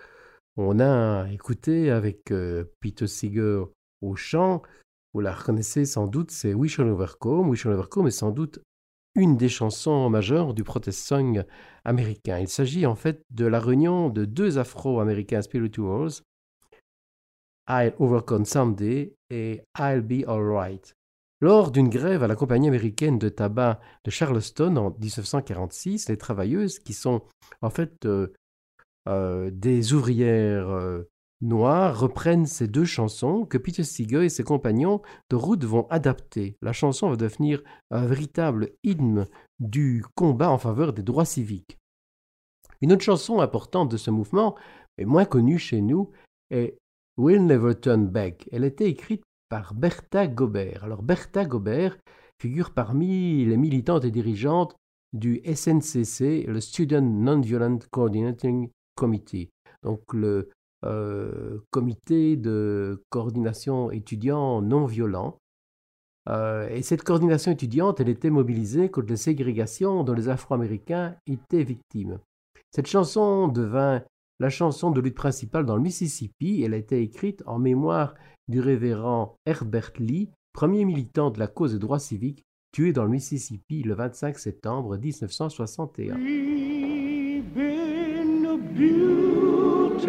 on 0.57 0.79
a 0.79 1.27
écoutée 1.33 1.91
avec 1.91 2.31
euh, 2.31 2.65
Peter 2.79 3.09
Seeger 3.09 3.65
au 4.03 4.15
chant, 4.15 4.63
vous 5.13 5.21
la 5.21 5.35
reconnaissez 5.35 5.85
sans 5.85 6.07
doute, 6.07 6.31
c'est 6.31 6.55
We 6.55 6.71
Shall 6.71 6.87
Overcome. 6.87 7.49
We 7.49 7.59
Shall 7.59 7.73
Overcome 7.73 8.07
est 8.07 8.13
sans 8.13 8.31
doute 8.31 8.61
une 9.17 9.37
des 9.37 9.49
chansons 9.49 10.09
majeures 10.11 10.55
du 10.55 10.63
protest 10.63 11.05
song 11.05 11.45
américain. 11.85 12.39
Il 12.39 12.47
s'agit 12.47 12.87
en 12.87 12.95
fait 12.95 13.25
de 13.31 13.47
la 13.47 13.59
réunion 13.59 14.11
de 14.11 14.25
deux 14.25 14.59
afro-américains 14.59 15.43
spirituals, 15.43 16.23
I'll 17.69 17.95
Overcome 17.99 18.45
Someday 18.45 19.17
et 19.29 19.63
I'll 19.77 20.03
Be 20.03 20.25
Alright. 20.29 20.95
Lors 21.41 21.73
d'une 21.73 21.89
grève 21.89 22.23
à 22.23 22.29
la 22.29 22.37
compagnie 22.37 22.69
américaine 22.69 23.19
de 23.19 23.29
tabac 23.29 23.81
de 24.05 24.11
Charleston 24.13 24.77
en 24.77 24.91
1946, 24.91 26.09
les 26.09 26.17
travailleuses, 26.17 26.79
qui 26.79 26.93
sont 26.93 27.23
en 27.61 27.71
fait 27.71 28.07
euh, 28.07 28.33
euh, 29.09 29.51
des 29.53 29.95
ouvrières 29.95 30.71
euh, 30.71 31.09
noires, 31.41 31.99
reprennent 31.99 32.47
ces 32.47 32.69
deux 32.69 32.85
chansons 32.85 33.45
que 33.45 33.59
Peter 33.59 33.83
Seeger 33.83 34.25
et 34.25 34.29
ses 34.29 34.45
compagnons 34.45 35.03
de 35.31 35.37
route 35.37 35.65
vont 35.65 35.87
adapter. 35.89 36.57
La 36.63 36.73
chanson 36.73 37.11
va 37.11 37.17
devenir 37.17 37.63
un 37.91 38.07
véritable 38.07 38.71
hymne 38.85 39.27
du 39.59 40.05
combat 40.15 40.51
en 40.51 40.59
faveur 40.59 40.93
des 40.93 41.03
droits 41.03 41.25
civiques. 41.25 41.79
Une 42.81 42.93
autre 42.93 43.05
chanson 43.05 43.41
importante 43.41 43.91
de 43.91 43.97
ce 43.97 44.11
mouvement, 44.11 44.57
mais 44.99 45.05
moins 45.05 45.25
connue 45.25 45.59
chez 45.59 45.81
nous, 45.81 46.11
est 46.51 46.79
We'll 47.17 47.45
Never 47.45 47.75
Turn 47.75 48.07
Back. 48.07 48.49
Elle 48.53 48.65
été 48.65 48.87
écrite 48.87 49.23
par 49.49 49.75
Bertha 49.75 50.27
Gobert. 50.27 50.85
Alors 50.85 51.03
Bertha 51.03 51.45
Gobert 51.45 51.99
figure 52.41 52.73
parmi 52.73 53.45
les 53.45 53.57
militantes 53.57 54.05
et 54.05 54.11
dirigeantes 54.11 54.77
du 55.13 55.43
SNCC, 55.45 56.47
le 56.47 56.61
Student 56.61 57.03
Non-Violent 57.03 57.79
Coordinating 57.91 58.71
Committee, 58.95 59.51
donc 59.83 60.01
le 60.13 60.51
euh, 60.85 61.59
comité 61.71 62.37
de 62.37 63.05
coordination 63.11 63.93
étudiant 63.93 64.63
non 64.63 64.87
violent. 64.87 65.39
Euh, 66.29 66.69
et 66.69 66.83
cette 66.83 67.03
coordination 67.03 67.53
étudiante, 67.53 68.01
elle 68.01 68.09
était 68.09 68.31
mobilisée 68.31 68.91
contre 68.91 69.09
les 69.09 69.17
ségrégations 69.17 70.03
dont 70.03 70.13
les 70.13 70.29
Afro-Américains 70.29 71.15
étaient 71.27 71.63
victimes. 71.63 72.19
Cette 72.71 72.89
chanson 72.89 73.49
devint 73.49 74.03
la 74.41 74.51
chanson 74.51 74.91
de 74.91 75.01
lutte 75.01 75.15
principale 75.15 75.67
dans 75.67 75.77
le 75.77 75.83
Mississippi. 75.83 76.63
Elle 76.65 76.75
a 76.75 76.79
été 76.79 77.01
écrite 77.01 77.43
en 77.47 77.61
mémoire 77.61 78.15
du 78.49 78.61
révérend 78.61 79.37
Herbert 79.47 79.93
Lee, 79.99 80.31
premier 80.53 80.85
militant 80.85 81.31
de 81.31 81.39
la 81.39 81.47
cause 81.47 81.75
des 81.75 81.79
droits 81.79 82.01
civiques, 82.01 82.43
tué 82.73 82.93
dans 82.93 83.05
le 83.05 83.11
Mississippi 83.11 83.83
le 83.83 83.95
25 83.95 84.39
septembre 84.39 84.97
1961. 84.97 87.02
Gluten-free 88.75 90.03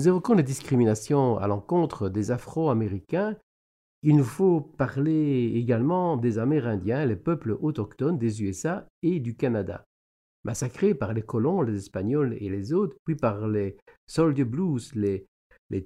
nous 0.00 0.08
évoquons 0.08 0.32
les 0.32 0.42
discriminations 0.42 1.36
à 1.36 1.46
l'encontre 1.46 2.08
des 2.08 2.30
Afro-Américains, 2.30 3.36
il 4.02 4.16
nous 4.16 4.24
faut 4.24 4.62
parler 4.62 5.52
également 5.54 6.16
des 6.16 6.38
Amérindiens, 6.38 7.04
les 7.04 7.16
peuples 7.16 7.58
autochtones 7.60 8.16
des 8.16 8.42
USA 8.42 8.88
et 9.02 9.20
du 9.20 9.36
Canada, 9.36 9.84
massacrés 10.42 10.94
par 10.94 11.12
les 11.12 11.20
colons, 11.20 11.60
les 11.60 11.76
Espagnols 11.76 12.34
et 12.40 12.48
les 12.48 12.72
autres, 12.72 12.96
puis 13.04 13.14
par 13.14 13.46
les 13.46 13.76
Soldier 14.06 14.44
Blues, 14.44 14.90
les, 14.94 15.26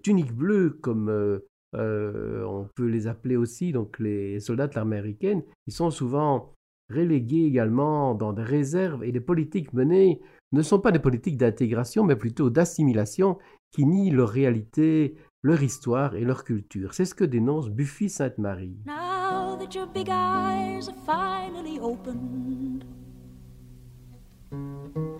tuniques 0.01 0.33
bleues, 0.33 0.79
comme 0.81 1.09
euh, 1.09 1.41
euh, 1.75 2.45
on 2.45 2.69
peut 2.77 2.87
les 2.87 3.09
appeler 3.09 3.35
aussi, 3.35 3.73
donc 3.73 3.99
les 3.99 4.39
soldats 4.39 4.69
de 4.69 4.77
l'armée 4.77 4.99
américaine. 4.99 5.43
Ils 5.67 5.75
sont 5.75 5.91
souvent 5.91 6.55
relégués 6.89 7.47
également 7.47 8.15
dans 8.15 8.33
des 8.33 8.45
réserves 8.45 9.03
et 9.03 9.11
les 9.11 9.21
politiques 9.21 9.73
menées 9.73 10.21
ne 10.53 10.63
sont 10.63 10.79
pas 10.79 10.93
des 10.93 11.01
politiques 11.01 11.37
d'intégration, 11.37 12.05
mais 12.05 12.15
plutôt 12.15 12.49
d'assimilation 12.49 13.39
qui 13.75 13.85
nient 13.85 14.13
leur 14.13 14.29
réalité, 14.29 15.17
leur 15.43 15.61
histoire 15.65 16.15
et 16.15 16.25
leur 16.25 16.45
culture. 16.45 16.95
C'est 16.95 17.05
ce 17.05 17.15
que 17.15 17.25
dénonce 17.25 17.69
Buffy 17.69 18.09
Sainte-Marie. 18.09 18.79
Now 18.87 19.57
that 19.59 19.75
your 19.75 19.87
big 19.87 20.09
eyes 20.09 20.89
are 20.89 20.95
finally 21.05 21.81
opened. 21.81 22.85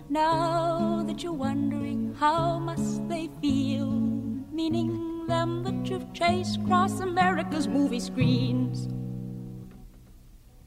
Now 0.09 1.03
that 1.05 1.21
you're 1.21 1.33
wondering 1.33 2.15
how 2.17 2.57
must 2.57 3.05
they 3.09 3.29
feel, 3.41 3.91
meaning 4.53 5.27
them 5.27 5.63
that 5.63 5.89
you've 5.89 6.13
chased 6.13 6.61
across 6.61 7.01
America's 7.01 7.67
movie 7.67 7.99
screens. 7.99 8.87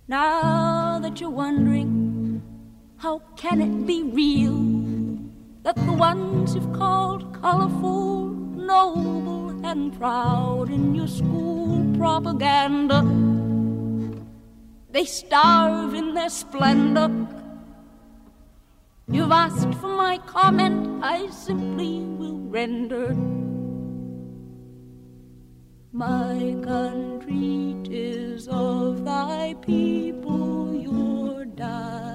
Now 0.09 0.99
that 1.01 1.23
you're 1.23 1.31
wondering 1.31 2.43
how 2.99 3.23
can 3.37 3.63
it 3.63 3.87
be 3.87 4.03
real? 4.03 4.68
That 5.63 5.77
the 5.77 5.93
ones 5.93 6.55
you've 6.55 6.73
called 6.73 7.33
colorful, 7.41 8.27
noble, 8.27 9.65
and 9.65 9.99
proud 9.99 10.71
in 10.71 10.95
your 10.95 11.09
school 11.09 11.97
propaganda 11.97 13.03
they 14.91 15.05
starve 15.05 15.93
in 15.95 16.15
their 16.15 16.31
splendor. 16.31 17.11
You've 19.07 19.31
asked 19.31 19.75
for 19.75 19.89
my 19.89 20.19
comment, 20.19 21.05
I 21.05 21.29
simply 21.31 22.01
will 22.01 22.39
render. 22.39 23.15
My 25.93 26.57
country, 26.63 27.77
'tis 27.85 28.49
of 28.49 29.05
thy 29.05 29.55
people 29.61 30.75
you're 30.75 31.45
dying. 31.45 32.08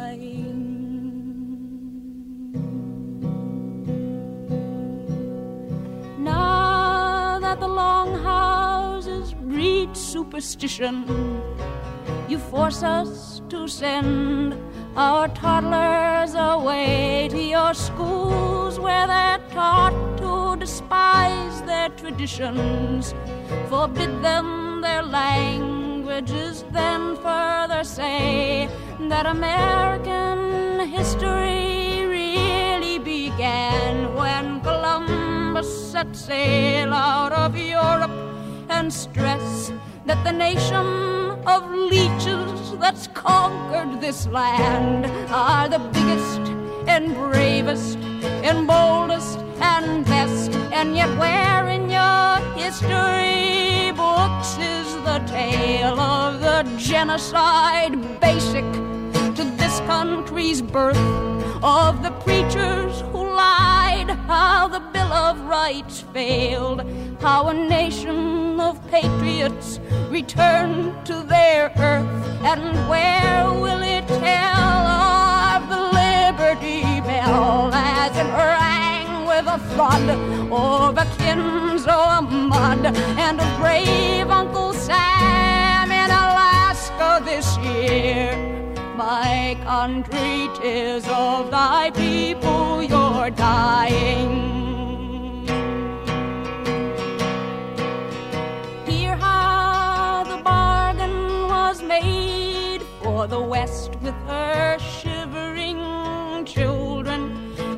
The 7.64 7.70
long 7.70 8.22
houses 8.24 9.34
breed 9.34 9.96
superstition, 9.96 10.96
you 12.28 12.38
force 12.38 12.84
us 12.84 13.42
to 13.48 13.70
send 13.70 14.54
our 14.98 15.30
toddlers 15.30 16.34
away 16.36 17.30
to 17.32 17.42
your 17.42 17.74
schools 17.74 18.82
where 18.82 19.08
they're 19.08 19.44
taught 19.52 19.96
to 20.18 20.60
despise 20.60 21.62
their 21.62 21.88
traditions. 22.02 23.14
Forbid 23.70 24.12
them 24.22 24.82
their 24.82 25.04
languages, 25.04 26.66
then 26.72 27.16
further 27.28 27.86
say 27.86 28.68
that 29.12 29.26
American 29.26 30.42
history 30.98 32.06
really 32.18 33.00
began 33.00 34.14
when 34.16 34.60
Set 35.64 36.14
sail 36.16 36.94
out 36.94 37.32
of 37.32 37.56
Europe 37.56 38.12
and 38.70 38.92
stress 38.92 39.72
that 40.06 40.22
the 40.26 40.32
nation 40.32 40.86
of 41.48 41.72
leeches 41.72 42.78
that's 42.80 43.08
conquered 43.08 44.02
this 44.02 44.28
land 44.28 45.06
are 45.32 45.70
the 45.70 45.80
biggest 45.80 46.42
and 46.88 47.16
bravest 47.16 47.98
and 48.44 48.68
boldest 48.68 49.40
and 49.62 50.06
best. 50.06 50.52
And 50.74 50.98
yet, 50.98 51.18
where 51.18 51.70
in 51.70 51.90
your 51.90 52.38
history 52.58 53.94
books 53.96 54.58
is 54.58 54.88
the 55.06 55.24
tale 55.28 56.00
of 56.00 56.42
the 56.42 56.64
genocide 56.78 57.96
basic 58.20 58.66
to 59.38 59.44
this 59.58 59.80
country's 59.82 60.62
birth? 60.62 60.98
Of 61.66 62.04
the 62.04 62.12
preachers 62.26 63.00
who 63.14 63.24
lied, 63.24 63.73
how 64.10 64.68
the 64.68 64.80
Bill 64.80 65.12
of 65.12 65.40
Rights 65.42 66.02
failed, 66.14 66.82
how 67.22 67.48
a 67.48 67.54
nation 67.54 68.60
of 68.60 68.86
patriots 68.90 69.80
returned 70.10 71.06
to 71.06 71.24
their 71.24 71.72
earth, 71.78 72.28
and 72.44 72.62
where 72.90 73.52
will 73.52 73.82
it 73.82 74.08
tell 74.08 74.88
of 75.56 75.70
the 75.70 75.82
Liberty 76.02 76.82
Bell 77.02 77.72
as 77.74 78.16
it 78.18 78.30
rang 78.34 79.26
with 79.26 79.48
a 79.48 79.60
flood 79.74 80.10
over 80.52 81.06
Kinzo 81.18 82.30
mud 82.32 82.86
and 82.86 83.42
of 83.42 83.60
brave 83.60 84.30
Uncle 84.30 84.74
Sam 84.74 85.92
in 85.92 86.10
Alaska 86.12 87.22
this 87.26 87.58
year? 87.58 88.53
My 88.96 89.58
country, 89.64 90.50
'tis 90.54 91.08
of 91.08 91.50
thy 91.50 91.90
people 91.90 92.84
you're 92.84 93.32
dying. 93.32 94.32
Hear 98.86 99.16
how 99.16 100.24
the 100.26 100.38
bargain 100.44 101.48
was 101.50 101.82
made 101.82 102.84
for 103.02 103.26
the 103.26 103.42
West 103.42 103.92
with 104.04 104.16
her 104.28 104.78
shivering 104.80 106.46
children 106.46 107.22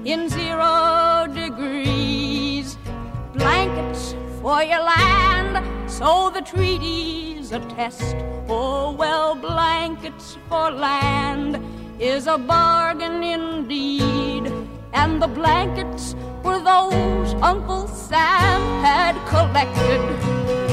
in 0.03 0.27
zero 0.27 1.27
degrees. 1.33 2.77
Blankets 3.33 4.15
for 4.41 4.61
your 4.63 4.83
land, 4.83 5.24
so 5.97 6.29
the 6.29 6.41
treaties 6.41 7.53
attest. 7.53 8.15
Oh, 8.49 8.91
well, 8.91 9.33
blankets 9.33 10.37
for 10.49 10.69
land 10.69 11.57
is 11.99 12.27
a 12.27 12.37
bargain 12.37 13.23
indeed. 13.23 14.51
And 14.93 15.21
the 15.21 15.27
blankets 15.27 16.13
were 16.43 16.59
those 16.59 17.33
Uncle 17.35 17.87
Sam 17.87 18.61
had 18.83 19.15
collected 19.29 20.01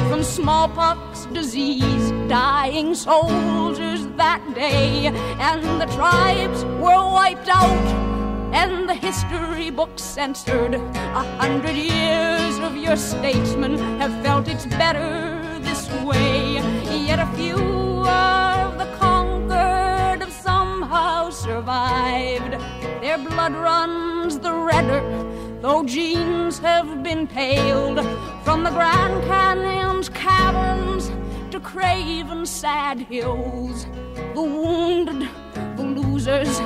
from 0.09 0.25
smallpox 0.25 1.27
disease, 1.27 2.11
dying 2.29 2.93
soldiers 2.95 4.09
that 4.17 4.43
day. 4.55 5.07
And 5.39 5.81
the 5.81 5.87
tribes 5.95 6.65
were 6.83 7.05
wiped 7.19 7.49
out 7.49 8.22
and 8.53 8.89
the 8.89 8.95
history 8.95 9.71
books 9.71 10.03
censored. 10.03 10.75
A 10.75 11.25
hundred 11.39 11.77
years 11.77 12.59
of 12.59 12.77
your 12.77 12.97
statesmen 12.97 13.79
have 13.99 14.13
felt 14.23 14.49
it's 14.49 14.67
better 14.67 15.59
this 15.61 15.91
way. 16.05 16.55
Yet 17.07 17.19
a 17.19 17.27
few 17.37 17.57
of 17.57 18.79
the 18.79 18.89
conquered 18.99 20.21
have 20.21 20.33
somehow 20.33 21.31
survived. 21.31 22.53
Their 23.01 23.19
blood 23.19 23.55
runs 23.55 24.39
the 24.39 24.53
redder, 24.53 25.03
though 25.61 25.83
genes 25.85 26.59
have 26.59 27.03
been 27.03 27.27
paled 27.27 28.01
from 28.45 28.63
the 28.63 28.71
Grand 28.71 29.25
Canyon's 29.25 30.09
caverns 30.09 31.11
to 31.51 31.59
craven 31.61 32.47
sad 32.47 33.01
hills. 33.01 33.87
The 34.35 34.43
wounded, 34.43 35.29
the 35.77 35.83
losers, 35.83 36.59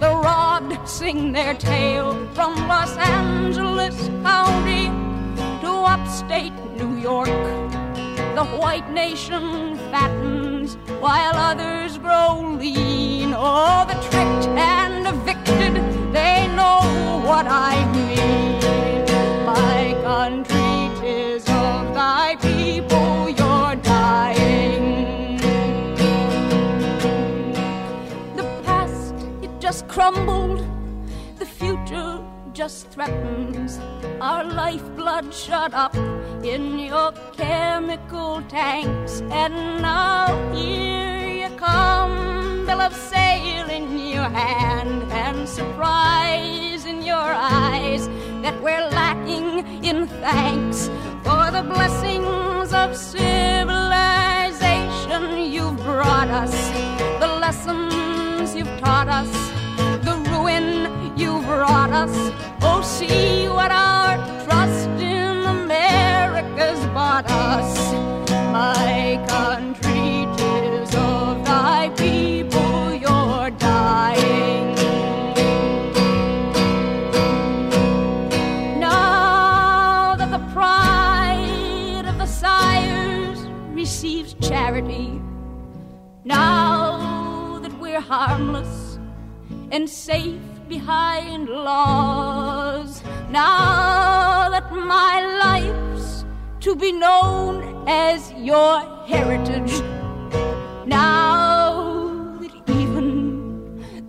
the 0.00 0.10
robbed 0.10 0.88
sing 0.88 1.32
their 1.32 1.54
tale 1.54 2.12
from 2.34 2.54
Los 2.68 2.96
Angeles 2.96 3.96
County 4.22 4.86
to 5.62 5.72
upstate 5.94 6.52
New 6.76 6.96
York. 6.96 7.28
The 8.34 8.44
white 8.60 8.90
nation 8.90 9.76
fattens 9.90 10.76
while 11.00 11.34
others 11.34 11.96
grow 11.98 12.56
lean. 12.58 13.32
Oh, 13.34 13.84
the 13.88 13.94
tricked 14.08 14.48
and 14.58 15.06
evicted, 15.06 15.74
they 16.12 16.46
know 16.54 16.80
what 17.24 17.46
I 17.46 17.74
mean. 17.96 18.60
My 19.46 19.94
country, 20.02 20.90
'tis 21.00 21.48
of 21.48 21.94
thy 21.94 22.36
people 22.36 22.55
crumbled. 30.06 30.62
The 31.38 31.46
future 31.46 32.22
just 32.52 32.92
threatens 32.92 33.80
our 34.20 34.44
lifeblood 34.44 35.34
shut 35.34 35.74
up 35.74 35.96
in 36.44 36.78
your 36.78 37.10
chemical 37.36 38.40
tanks. 38.42 39.22
And 39.30 39.82
now 39.82 40.28
here 40.52 41.26
you 41.26 41.48
come, 41.56 42.66
bill 42.66 42.80
of 42.80 42.94
sale 42.94 43.68
in 43.68 43.98
your 43.98 44.28
hand, 44.28 45.10
and 45.10 45.48
surprise 45.48 46.86
in 46.86 47.02
your 47.02 47.32
eyes 47.64 48.06
that 48.42 48.54
we're 48.62 48.88
lacking 48.90 49.84
in 49.84 50.06
thanks 50.06 50.86
for 51.24 51.50
the 51.50 51.64
blessings 51.74 52.72
of 52.72 52.96
civilization 52.96 55.52
you've 55.52 55.76
brought 55.78 56.28
us, 56.28 56.70
the 57.18 57.26
lessons 57.40 58.54
you've 58.54 58.78
taught 58.78 59.08
us 59.08 59.55
Oh, 61.18 62.82
see 62.82 63.48
what 63.48 63.70
our 63.70 64.16
trust 64.44 64.88
in 65.00 65.44
America's 65.44 66.84
bought 66.88 67.24
us. 67.30 67.92
My 68.52 69.24
country, 69.26 70.26
tis 70.36 70.94
of 70.94 71.44
thy 71.44 71.88
people 71.96 72.94
you're 72.94 73.50
dying. 73.58 74.74
Now 78.78 80.16
that 80.16 80.30
the 80.30 80.52
pride 80.52 82.04
of 82.06 82.18
the 82.18 82.26
sires 82.26 83.40
receives 83.72 84.34
charity, 84.34 85.20
now 86.24 87.58
that 87.62 87.72
we're 87.80 88.00
harmless 88.00 88.98
and 89.70 89.88
safe 89.88 90.40
behind 90.78 91.48
laws, 91.48 93.02
now 93.30 94.50
that 94.50 94.70
my 94.72 95.14
life's 95.44 96.26
to 96.60 96.76
be 96.76 96.92
known 96.92 97.54
as 97.88 98.18
your 98.50 98.74
heritage, 99.06 99.74
now 100.86 102.36
that 102.40 102.54
even 102.82 103.08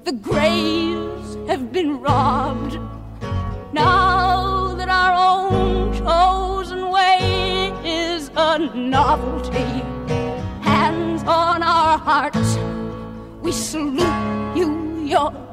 the 0.03 0.11
graves 0.11 1.27
have 1.49 1.71
been 1.71 1.91
robbed. 2.01 2.73
Now 3.71 4.75
that 4.79 4.89
our 4.89 5.13
own 5.29 5.93
chosen 6.01 6.81
way 6.97 7.71
is 7.85 8.29
a 8.35 8.59
novelty, 8.75 9.69
hands 10.71 11.21
on 11.23 11.63
our 11.63 11.97
hearts, 11.97 12.51
we 13.41 13.51
salute 13.53 14.57
you, 14.59 14.69
your 15.13 15.46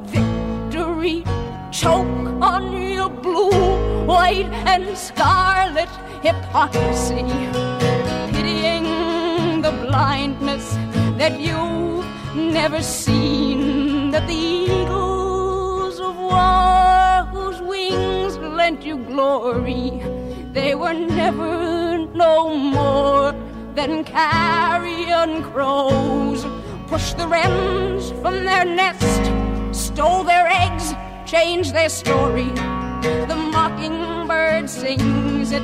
Choke 1.05 2.41
on 2.41 2.81
your 2.81 3.11
blue, 3.11 4.07
white, 4.07 4.49
and 4.65 4.97
scarlet 4.97 5.91
hypocrisy, 6.23 7.27
pitying 8.33 9.61
the 9.61 9.71
blindness 9.83 10.73
that 11.19 11.39
you've 11.39 12.07
never 12.35 12.81
seen, 12.81 14.13
that 14.13 14.27
the 14.27 14.33
eagles 14.33 16.01
of 16.01 16.17
war 16.17 17.27
whose 17.35 17.61
wings 17.61 18.39
lent 18.39 18.83
you 18.83 18.97
glory, 18.97 20.01
they 20.55 20.75
were 20.75 20.95
never 20.95 21.99
no 22.15 22.57
more 22.57 23.33
than 23.75 24.05
carrion 24.05 25.43
crows. 25.53 26.47
Push 26.87 27.13
the 27.13 27.29
wrens 27.29 28.11
from 28.23 28.45
their 28.45 28.65
nest, 28.65 29.21
stole 29.95 30.25
their 30.25 30.49
eggs, 30.49 30.93
changed 31.25 31.73
their 31.73 31.89
story. 31.89 32.51
The 33.31 33.39
mockingbird 33.53 34.69
sings 34.69 35.53
it, 35.53 35.63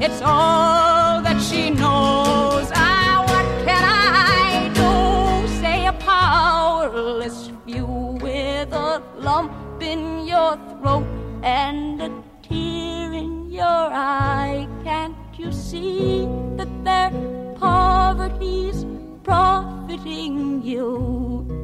it's 0.00 0.22
all 0.22 1.20
that 1.22 1.42
she 1.42 1.70
knows. 1.70 2.70
Ah, 2.76 3.24
what 3.26 3.46
can 3.66 3.84
I 3.84 4.70
do? 4.78 5.48
Say 5.60 5.86
a 5.86 5.92
powerless 5.94 7.50
few 7.66 7.86
with 8.22 8.72
a 8.72 9.02
lump 9.16 9.82
in 9.82 10.24
your 10.24 10.56
throat 10.78 11.06
and 11.42 12.00
a 12.00 12.10
tear 12.42 13.12
in 13.12 13.50
your 13.50 13.86
eye. 13.92 14.68
Can't 14.84 15.16
you 15.36 15.50
see 15.50 16.28
that 16.56 16.70
their 16.84 17.10
poverty's 17.58 18.86
profiting 19.24 20.62
you? 20.62 21.63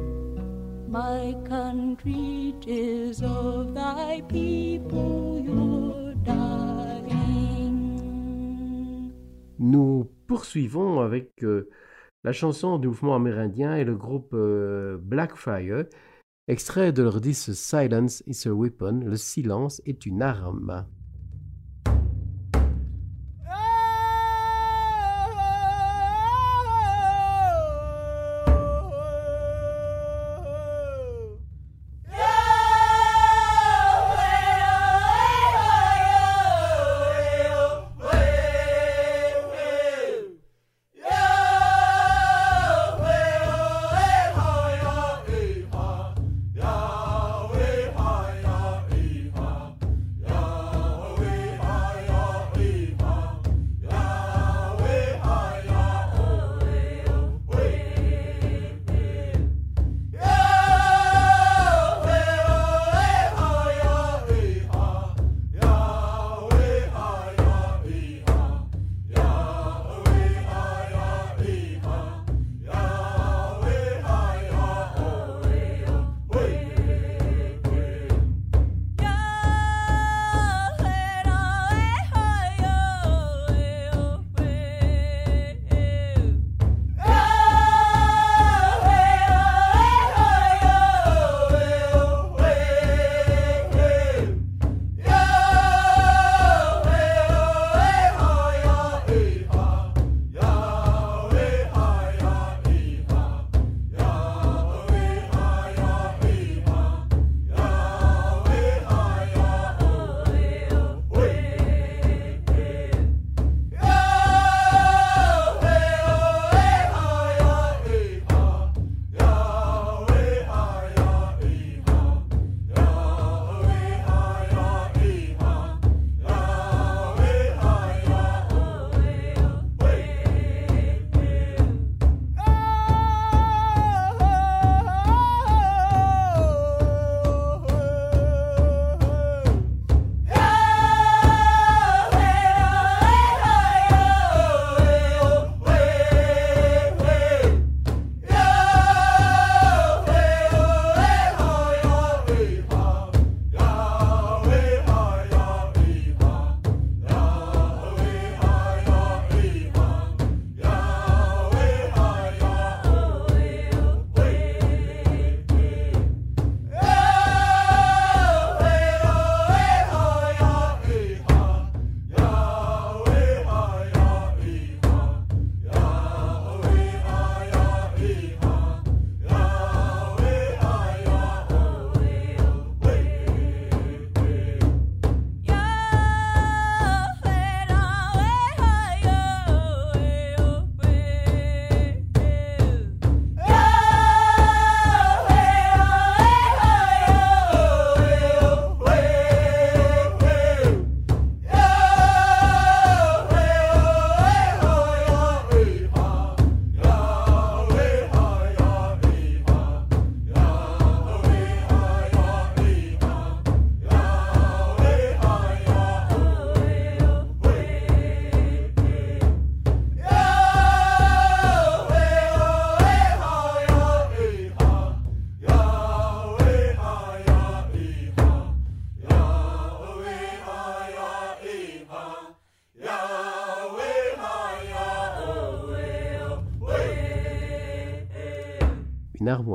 My 0.91 1.33
country, 1.47 2.53
of 3.23 3.73
thy 3.73 4.21
people 4.27 5.41
you're 5.41 6.13
dying. 6.25 7.13
Nous 9.57 10.11
poursuivons 10.27 10.99
avec 10.99 11.31
euh, 11.43 11.69
la 12.25 12.33
chanson 12.33 12.77
du 12.77 12.89
mouvement 12.89 13.15
amérindien 13.15 13.77
et 13.77 13.85
le 13.85 13.95
groupe 13.95 14.33
euh, 14.33 14.97
Blackfire, 15.01 15.85
extrait 16.49 16.91
de 16.91 17.03
leur 17.03 17.21
disque 17.21 17.53
Silence 17.53 18.21
is 18.27 18.45
a 18.45 18.53
Weapon, 18.53 18.99
le 19.05 19.15
silence 19.15 19.81
est 19.85 20.05
une 20.05 20.21
arme. 20.21 20.85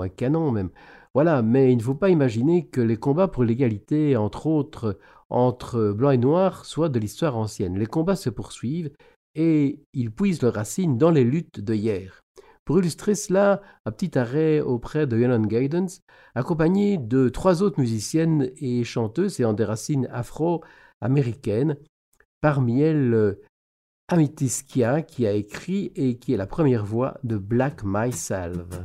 Canon 0.09 0.51
même. 0.51 0.71
Voilà, 1.15 1.43
mais 1.43 1.73
il 1.73 1.79
ne 1.79 1.83
faut 1.83 1.95
pas 1.95 2.11
imaginer 2.11 2.67
que 2.67 2.81
les 2.81 2.97
combats 2.97 3.29
pour 3.29 3.45
l'égalité, 3.45 4.17
entre 4.17 4.47
autres, 4.47 4.99
entre 5.31 5.93
blancs 5.93 6.15
et 6.15 6.19
noirs, 6.19 6.65
soient 6.67 6.91
de 6.91 6.99
l'histoire 6.99 7.37
ancienne. 7.37 7.79
Les 7.79 7.87
combats 7.87 8.17
se 8.17 8.29
poursuivent 8.31 8.91
et 9.35 9.81
ils 9.95 10.11
puisent 10.11 10.43
leurs 10.43 10.55
racines 10.55 10.99
dans 10.99 11.11
les 11.11 11.25
luttes 11.25 11.61
de 11.61 11.75
hier. 11.75 12.21
Pour 12.67 12.81
illustrer 12.81 13.15
cela, 13.15 13.63
un 13.85 13.93
petit 13.93 14.19
arrêt 14.19 14.61
auprès 14.61 15.07
de 15.07 15.17
Yonan 15.17 15.47
Guidance, 15.47 16.01
accompagné 16.35 16.99
de 16.99 17.29
trois 17.29 17.63
autres 17.63 17.81
musiciennes 17.81 18.51
et 18.57 18.83
chanteuses 18.83 19.39
ayant 19.39 19.53
des 19.53 19.65
racines 19.65 20.09
afro-américaines, 20.11 21.77
parmi 22.41 22.81
elles 22.81 23.15
euh, 23.15 23.41
Amethyst 24.09 24.69
Kia 24.69 25.03
qui 25.03 25.27
a 25.27 25.33
écrit 25.33 25.93
et 25.95 26.19
qui 26.19 26.33
est 26.33 26.37
la 26.37 26.47
première 26.47 26.85
voix 26.85 27.19
de 27.25 27.39
Black 27.39 27.83
My 27.85 28.13
Salve. 28.13 28.85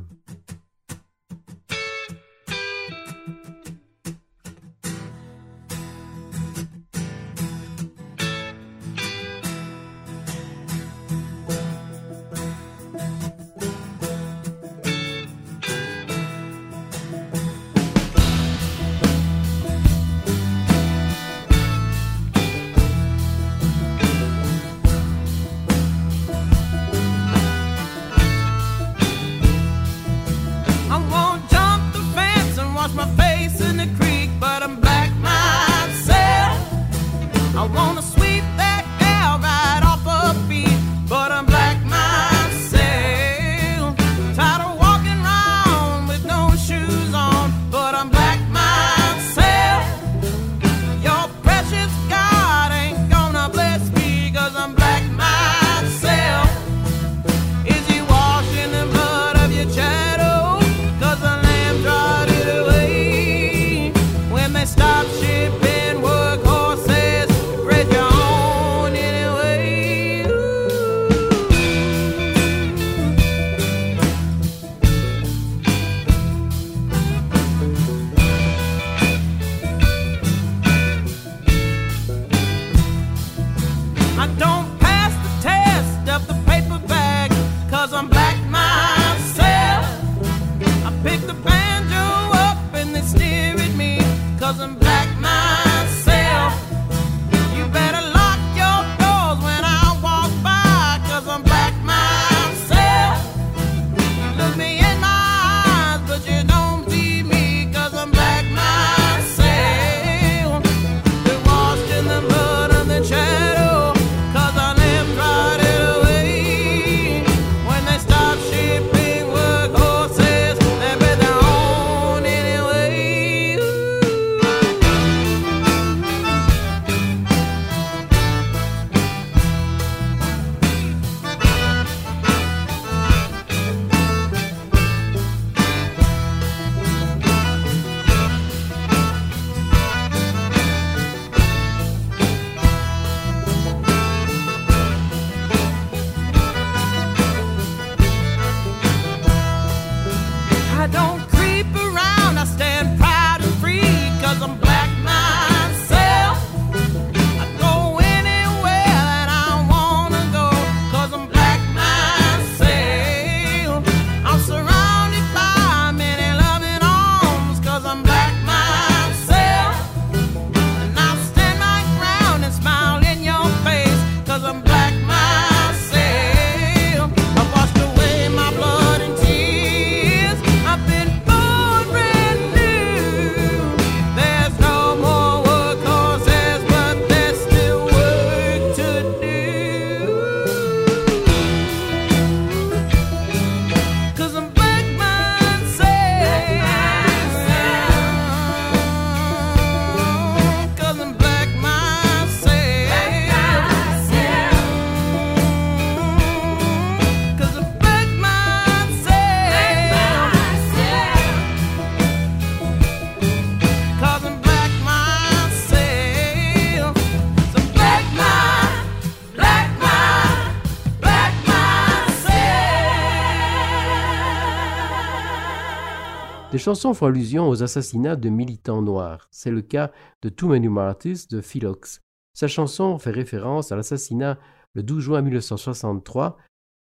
Chansons 226.62 226.94
font 226.94 227.08
allusion 227.08 227.50
aux 227.50 227.64
assassinats 227.64 228.16
de 228.16 228.30
militants 228.30 228.82
noirs. 228.82 229.28
C'est 229.32 229.52
le 229.52 229.62
cas 229.62 229.92
de 230.22 230.30
Too 230.30 230.48
Many 230.48 230.70
Martyrs 230.70 231.28
de 231.30 231.42
Philox. 231.42 232.02
Sa 232.34 232.48
chanson 232.48 232.98
fait 233.00 233.12
référence 233.12 233.72
à 233.72 233.76
l'assassinat 233.76 234.38
le 234.76 234.84
12 234.84 235.04
juin 235.04 235.22
1963 235.22 236.38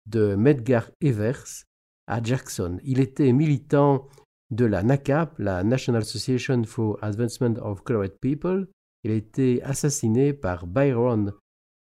de 0.07 0.35
Medgar 0.35 0.91
Evers 1.01 1.65
à 2.09 2.21
Jackson. 2.23 2.79
Il 2.83 2.99
était 2.99 3.33
militant 3.33 4.09
de 4.51 4.65
la 4.65 4.83
NACAP, 4.83 5.39
la 5.39 5.63
National 5.63 6.03
Association 6.03 6.65
for 6.65 6.99
Advancement 7.01 7.55
of 7.63 7.83
Colored 7.83 8.19
People. 8.21 8.67
Il 9.05 9.13
a 9.13 9.15
été 9.15 9.63
assassiné 9.63 10.33
par 10.33 10.67
Byron 10.67 11.33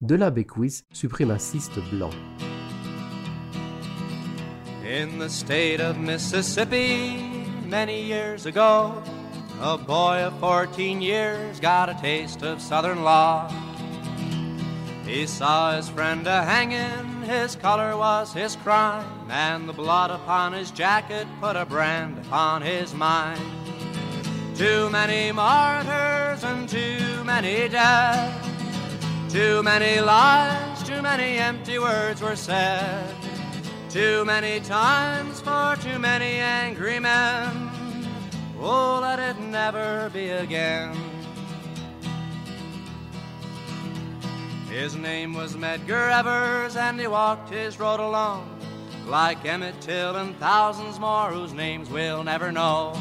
de 0.01 0.15
la 0.15 0.29
Beckwith, 0.29 0.83
suprémaciste 0.93 1.79
blanc. 1.91 2.11
Many 7.71 8.03
years 8.03 8.45
ago, 8.45 9.01
a 9.61 9.77
boy 9.77 10.21
of 10.25 10.37
14 10.41 11.01
years 11.01 11.57
got 11.61 11.87
a 11.87 11.93
taste 12.01 12.43
of 12.43 12.61
Southern 12.61 13.01
law. 13.05 13.49
He 15.05 15.25
saw 15.25 15.73
his 15.77 15.87
friend 15.87 16.27
a 16.27 16.43
hanging, 16.43 17.21
his 17.21 17.55
color 17.55 17.95
was 17.95 18.33
his 18.33 18.57
crime, 18.57 19.07
and 19.29 19.69
the 19.69 19.73
blood 19.73 20.11
upon 20.11 20.51
his 20.51 20.69
jacket 20.71 21.25
put 21.39 21.55
a 21.55 21.65
brand 21.65 22.17
upon 22.17 22.61
his 22.61 22.93
mind. 22.93 23.41
Too 24.53 24.89
many 24.89 25.31
martyrs 25.31 26.43
and 26.43 26.67
too 26.67 27.23
many 27.23 27.69
dead. 27.69 28.33
Too 29.29 29.63
many 29.63 30.01
lies, 30.01 30.83
too 30.83 31.01
many 31.01 31.37
empty 31.37 31.79
words 31.79 32.21
were 32.21 32.35
said. 32.35 33.15
Too 33.91 34.23
many 34.23 34.61
times 34.61 35.41
for 35.41 35.75
too 35.81 35.99
many 35.99 36.35
angry 36.35 36.97
men. 36.97 37.69
Oh, 38.57 38.99
let 39.01 39.19
it 39.19 39.37
never 39.37 40.09
be 40.13 40.29
again. 40.29 40.95
His 44.69 44.95
name 44.95 45.33
was 45.33 45.57
Medgar 45.57 46.09
Evers, 46.09 46.77
and 46.77 47.01
he 47.01 47.07
walked 47.07 47.49
his 47.49 47.81
road 47.81 47.99
alone, 47.99 48.47
like 49.07 49.43
Emmett 49.43 49.81
Till 49.81 50.15
and 50.15 50.37
thousands 50.37 50.97
more 50.97 51.29
whose 51.29 51.51
names 51.51 51.89
we'll 51.89 52.23
never 52.23 52.49
know. 52.49 52.93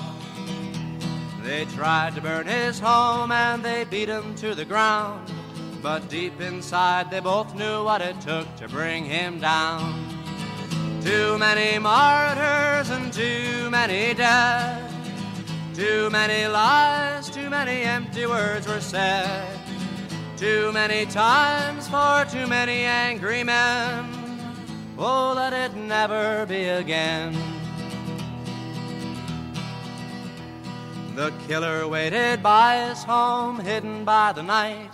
They 1.45 1.67
tried 1.67 2.17
to 2.17 2.21
burn 2.21 2.49
his 2.49 2.81
home 2.81 3.31
and 3.31 3.65
they 3.65 3.85
beat 3.85 4.09
him 4.09 4.35
to 4.37 4.57
the 4.57 4.65
ground, 4.65 5.33
but 5.83 6.09
deep 6.09 6.41
inside 6.41 7.13
they 7.13 7.21
both 7.21 7.55
knew 7.55 7.85
what 7.85 8.01
it 8.01 8.21
took 8.21 8.53
to 8.57 8.67
bring 8.67 9.05
him 9.05 9.39
down. 9.39 10.20
Too 11.03 11.39
many 11.39 11.79
martyrs 11.79 12.91
and 12.91 13.11
too 13.11 13.71
many 13.71 14.13
dead. 14.13 14.87
Too 15.75 16.11
many 16.11 16.47
lies, 16.47 17.31
too 17.31 17.49
many 17.49 17.83
empty 17.83 18.27
words 18.27 18.69
were 18.69 18.83
said. 18.83 19.59
Too 20.37 20.71
many 20.73 21.07
times 21.07 21.89
for 21.89 22.27
too 22.31 22.47
many 22.47 22.85
angry 22.85 23.43
men. 23.43 24.05
Oh, 24.99 25.33
let 25.35 25.55
it 25.55 25.75
never 25.75 26.45
be 26.45 26.65
again. 26.69 27.35
The 31.15 31.33
killer 31.49 31.89
waited 31.89 32.43
by 32.43 32.89
his 32.89 33.03
home, 33.03 33.59
hidden 33.59 34.05
by 34.05 34.33
the 34.33 34.43
night, 34.43 34.91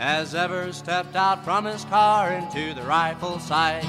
as 0.00 0.34
ever 0.34 0.72
stepped 0.72 1.14
out 1.14 1.44
from 1.44 1.64
his 1.64 1.84
car 1.84 2.32
into 2.32 2.74
the 2.74 2.82
rifle 2.82 3.38
sight. 3.38 3.86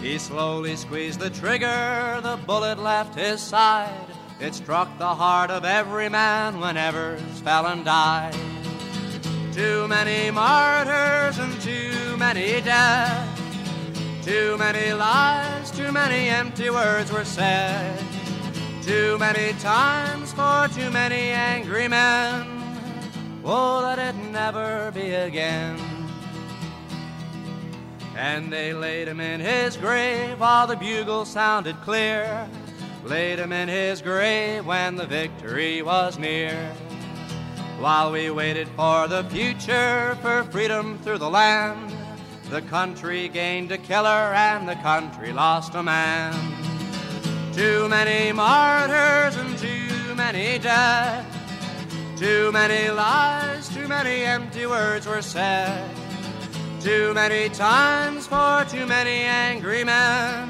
He 0.00 0.16
slowly 0.18 0.76
squeezed 0.76 1.18
the 1.18 1.30
trigger, 1.30 2.20
the 2.22 2.38
bullet 2.46 2.78
left 2.78 3.18
his 3.18 3.40
side. 3.40 4.06
It 4.40 4.54
struck 4.54 4.96
the 4.98 5.14
heart 5.14 5.50
of 5.50 5.64
every 5.64 6.08
man 6.08 6.60
when 6.60 6.76
Evers 6.76 7.40
fell 7.40 7.66
and 7.66 7.84
died. 7.84 8.36
Too 9.52 9.88
many 9.88 10.30
martyrs 10.30 11.38
and 11.38 11.60
too 11.60 12.16
many 12.16 12.60
deaths. 12.60 13.42
Too 14.22 14.56
many 14.56 14.92
lies, 14.92 15.72
too 15.72 15.90
many 15.90 16.28
empty 16.28 16.70
words 16.70 17.10
were 17.10 17.24
said. 17.24 17.98
Too 18.82 19.18
many 19.18 19.52
times 19.54 20.32
for 20.32 20.68
too 20.68 20.90
many 20.92 21.30
angry 21.30 21.88
men. 21.88 22.46
Oh, 23.44 23.80
let 23.82 23.98
it 23.98 24.14
never 24.30 24.92
be 24.94 25.10
again. 25.10 25.97
And 28.18 28.52
they 28.52 28.72
laid 28.72 29.06
him 29.06 29.20
in 29.20 29.38
his 29.38 29.76
grave 29.76 30.40
while 30.40 30.66
the 30.66 30.74
bugle 30.74 31.24
sounded 31.24 31.80
clear. 31.82 32.48
Laid 33.04 33.38
him 33.38 33.52
in 33.52 33.68
his 33.68 34.02
grave 34.02 34.66
when 34.66 34.96
the 34.96 35.06
victory 35.06 35.82
was 35.82 36.18
near. 36.18 36.74
While 37.78 38.10
we 38.10 38.28
waited 38.30 38.66
for 38.70 39.06
the 39.06 39.22
future, 39.30 40.18
for 40.20 40.42
freedom 40.50 40.98
through 40.98 41.18
the 41.18 41.30
land, 41.30 41.94
the 42.50 42.60
country 42.62 43.28
gained 43.28 43.70
a 43.70 43.78
killer 43.78 44.34
and 44.34 44.68
the 44.68 44.74
country 44.74 45.32
lost 45.32 45.76
a 45.76 45.82
man. 45.84 46.34
Too 47.52 47.88
many 47.88 48.32
martyrs 48.32 49.36
and 49.36 49.56
too 49.58 50.14
many 50.16 50.58
dead. 50.58 51.24
Too 52.16 52.50
many 52.50 52.90
lies, 52.90 53.68
too 53.68 53.86
many 53.86 54.24
empty 54.24 54.66
words 54.66 55.06
were 55.06 55.22
said. 55.22 56.07
Too 56.80 57.12
many 57.12 57.48
times 57.50 58.28
for 58.28 58.64
too 58.70 58.86
many 58.86 59.24
angry 59.24 59.84
men. 59.84 60.48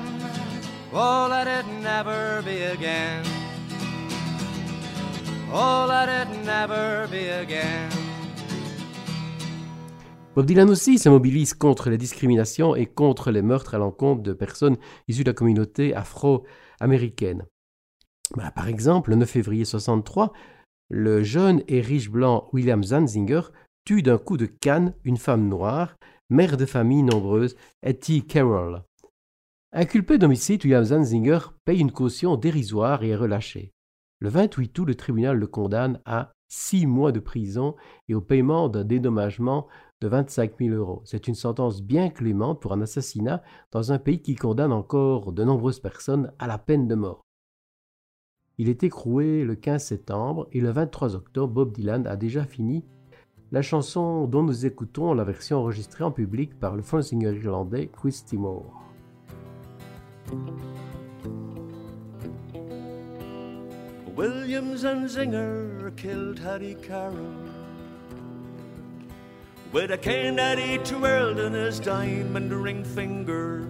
Oh, 0.92 1.26
let 1.30 1.46
it 1.46 1.64
never 1.82 2.42
be 2.44 2.62
again. 2.64 3.24
Oh, 5.50 5.86
let 5.88 6.08
it 6.10 6.28
never 6.44 7.08
be 7.10 7.30
again. 7.30 7.88
Bob 10.34 10.44
Dylan 10.44 10.68
aussi 10.68 10.98
se 10.98 11.08
mobilise 11.08 11.54
contre 11.54 11.88
les 11.88 11.96
discriminations 11.96 12.76
et 12.76 12.84
contre 12.84 13.30
les 13.30 13.42
meurtres 13.42 13.74
à 13.74 13.78
l'encontre 13.78 14.22
de 14.22 14.34
personnes 14.34 14.76
issues 15.08 15.24
de 15.24 15.30
la 15.30 15.34
communauté 15.34 15.94
afro-américaine. 15.94 17.46
Bah, 18.36 18.50
par 18.54 18.68
exemple, 18.68 19.10
le 19.10 19.16
9 19.16 19.30
février 19.30 19.64
63, 19.64 20.34
le 20.90 21.22
jeune 21.22 21.62
et 21.68 21.80
riche 21.80 22.10
blanc 22.10 22.50
William 22.52 22.84
Zanzinger 22.84 23.40
tue 23.86 24.02
d'un 24.02 24.18
coup 24.18 24.36
de 24.36 24.44
canne 24.44 24.94
une 25.04 25.16
femme 25.16 25.48
noire, 25.48 25.96
mère 26.30 26.56
de 26.56 26.66
famille 26.66 27.02
nombreuse, 27.02 27.56
Etty 27.82 28.26
Carroll. 28.26 28.82
Inculpé 29.72 30.18
d'homicide, 30.18 30.64
William 30.64 30.84
Zanzinger 30.84 31.38
paye 31.64 31.80
une 31.80 31.92
caution 31.92 32.36
dérisoire 32.36 33.02
et 33.02 33.10
est 33.10 33.16
relâché. 33.16 33.72
Le 34.18 34.28
28 34.28 34.78
août, 34.78 34.84
le 34.86 34.94
tribunal 34.94 35.36
le 35.36 35.46
condamne 35.46 36.00
à 36.04 36.32
six 36.48 36.86
mois 36.86 37.12
de 37.12 37.20
prison 37.20 37.76
et 38.08 38.14
au 38.14 38.20
paiement 38.20 38.68
d'un 38.68 38.84
dédommagement 38.84 39.66
de 40.00 40.08
25 40.08 40.58
000 40.58 40.74
euros. 40.74 41.02
C'est 41.04 41.28
une 41.28 41.34
sentence 41.34 41.82
bien 41.82 42.10
clémente 42.10 42.60
pour 42.60 42.72
un 42.72 42.80
assassinat 42.80 43.42
dans 43.70 43.92
un 43.92 43.98
pays 43.98 44.22
qui 44.22 44.34
condamne 44.34 44.72
encore 44.72 45.32
de 45.32 45.44
nombreuses 45.44 45.80
personnes 45.80 46.32
à 46.38 46.46
la 46.46 46.58
peine 46.58 46.88
de 46.88 46.94
mort. 46.94 47.22
Il 48.56 48.68
est 48.68 48.82
écroué 48.82 49.44
le 49.44 49.54
15 49.54 49.84
septembre 49.84 50.48
et 50.52 50.60
le 50.60 50.70
23 50.70 51.14
octobre, 51.14 51.52
Bob 51.52 51.72
Dylan 51.72 52.06
a 52.06 52.16
déjà 52.16 52.44
fini 52.44 52.84
la 53.50 53.62
chanson 53.62 54.26
dont 54.26 54.42
nous 54.42 54.66
écoutons 54.66 55.14
la 55.14 55.24
version 55.24 55.58
enregistrée 55.58 56.04
en 56.04 56.10
public 56.10 56.58
par 56.58 56.76
le 56.76 56.82
frontsinger 56.82 57.32
irlandais 57.32 57.88
Chris 57.92 58.22
Timor. 58.26 58.84
Williams 64.16 64.84
and 64.84 65.08
Zinger 65.08 65.94
killed 65.96 66.38
Hattie 66.38 66.76
Carroll 66.82 67.48
with 69.72 69.90
a 69.92 69.98
cane 69.98 70.36
that 70.36 70.58
he 70.58 70.78
twirled 70.78 71.38
in 71.38 71.52
his 71.52 71.78
diamond 71.78 72.52
ring 72.52 72.84
finger 72.84 73.68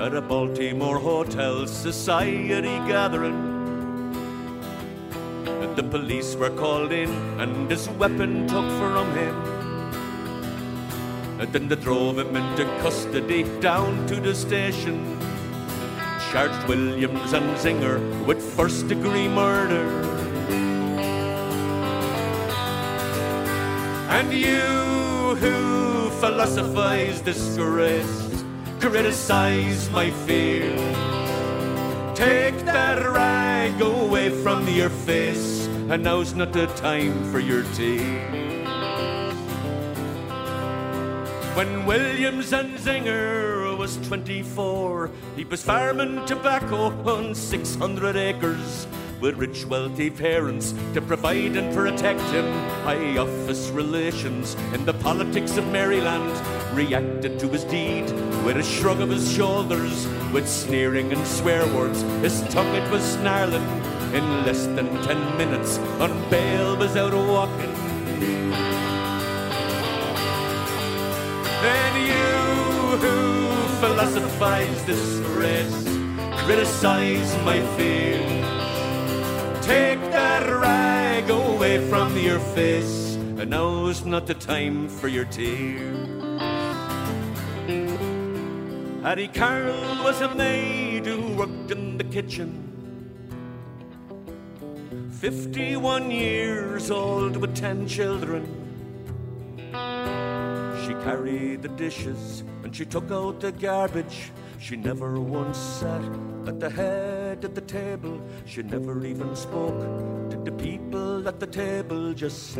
at 0.00 0.14
a 0.14 0.20
Baltimore 0.20 0.98
Hotel 0.98 1.66
Society 1.66 2.78
gathering. 2.88 3.55
The 5.76 5.82
police 5.82 6.34
were 6.36 6.50
called 6.50 6.92
in 6.92 7.10
and 7.40 7.70
his 7.70 7.88
weapon 7.90 8.46
took 8.48 8.68
from 8.78 9.12
him. 9.14 9.36
And 11.38 11.52
then 11.52 11.68
they 11.68 11.76
drove 11.76 12.18
him 12.18 12.34
into 12.34 12.64
custody 12.80 13.44
down 13.60 14.06
to 14.06 14.16
the 14.16 14.34
station. 14.34 15.18
Charged 16.30 16.66
Williams 16.66 17.32
and 17.34 17.56
Zinger 17.56 17.98
with 18.24 18.42
first 18.42 18.88
degree 18.88 19.28
murder. 19.28 19.86
And 24.08 24.32
you 24.32 25.36
who 25.36 26.10
philosophize 26.20 27.20
disgrace, 27.20 28.44
criticize 28.80 29.90
my 29.90 30.10
fear. 30.24 30.72
Take 32.16 32.64
that 32.64 33.04
rag 33.04 33.78
away 33.78 34.30
from 34.30 34.66
your 34.68 34.88
face, 34.88 35.66
and 35.92 36.02
now's 36.02 36.32
not 36.32 36.50
the 36.50 36.64
time 36.68 37.12
for 37.30 37.38
your 37.38 37.62
tea. 37.76 38.24
When 41.52 41.84
Williams 41.84 42.54
and 42.54 42.72
Zinger 42.78 43.76
was 43.76 43.98
24, 44.08 45.10
he 45.36 45.44
was 45.44 45.62
farming 45.62 46.24
tobacco 46.24 46.88
on 47.04 47.34
600 47.34 48.16
acres 48.16 48.86
with 49.20 49.36
rich, 49.36 49.64
wealthy 49.66 50.10
parents 50.10 50.74
to 50.94 51.00
provide 51.00 51.56
and 51.56 51.74
protect 51.74 52.20
him. 52.30 52.44
High 52.84 53.16
office 53.16 53.70
relations 53.70 54.54
in 54.74 54.84
the 54.84 54.94
politics 54.94 55.56
of 55.56 55.66
Maryland 55.68 56.32
reacted 56.76 57.38
to 57.40 57.48
his 57.48 57.64
deed 57.64 58.04
with 58.44 58.56
a 58.56 58.62
shrug 58.62 59.00
of 59.00 59.10
his 59.10 59.32
shoulders, 59.32 60.06
with 60.32 60.48
sneering 60.48 61.12
and 61.12 61.26
swear 61.26 61.66
words. 61.74 62.02
His 62.22 62.42
tongue 62.52 62.74
it 62.74 62.90
was 62.90 63.02
snarling. 63.02 63.66
In 64.14 64.44
less 64.46 64.66
than 64.66 64.86
ten 65.02 65.36
minutes, 65.36 65.78
on 65.98 66.12
bail 66.30 66.76
was 66.76 66.96
out 66.96 67.12
walking. 67.12 67.72
Then 71.60 71.92
you 72.06 72.98
who 73.02 73.16
philosophize 73.80 74.84
this 74.84 75.18
race, 75.36 75.84
criticize 76.44 77.36
my 77.44 77.60
fears. 77.76 78.45
Take 79.66 80.00
that 80.12 80.48
rag 80.48 81.28
away 81.28 81.88
from 81.88 82.16
your 82.16 82.38
face, 82.38 83.16
and 83.16 83.50
now's 83.50 84.04
not 84.04 84.26
the 84.26 84.34
time 84.34 84.88
for 84.88 85.08
your 85.08 85.24
tears. 85.24 86.06
Hattie 89.02 89.26
Carroll 89.26 90.04
was 90.04 90.20
a 90.20 90.32
maid 90.34 91.06
who 91.06 91.34
worked 91.34 91.72
in 91.72 91.98
the 91.98 92.04
kitchen. 92.04 92.62
51 95.10 96.12
years 96.12 96.88
old 96.88 97.36
with 97.36 97.56
10 97.56 97.88
children. 97.88 98.44
She 100.84 100.92
carried 101.02 101.62
the 101.62 101.70
dishes 101.70 102.44
and 102.62 102.74
she 102.74 102.84
took 102.84 103.10
out 103.10 103.40
the 103.40 103.50
garbage. 103.50 104.30
She 104.60 104.76
never 104.76 105.18
once 105.18 105.58
sat 105.58 106.02
at 106.46 106.60
the 106.60 106.70
head 106.70 107.25
of 107.44 107.54
the 107.54 107.60
table. 107.60 108.20
She 108.44 108.62
never 108.62 109.04
even 109.04 109.34
spoke 109.34 109.80
to 110.30 110.36
the 110.44 110.52
people 110.52 111.28
at 111.28 111.40
the 111.40 111.46
table. 111.46 112.12
Just 112.12 112.54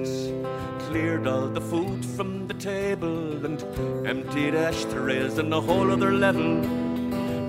cleared 0.86 1.26
all 1.26 1.48
the 1.48 1.60
food 1.60 2.04
from 2.04 2.46
the 2.46 2.54
table 2.54 3.44
and 3.44 3.62
emptied 4.06 4.54
ashtrays 4.54 5.38
on 5.38 5.52
a 5.52 5.60
whole 5.60 5.90
other 5.90 6.12
level. 6.12 6.62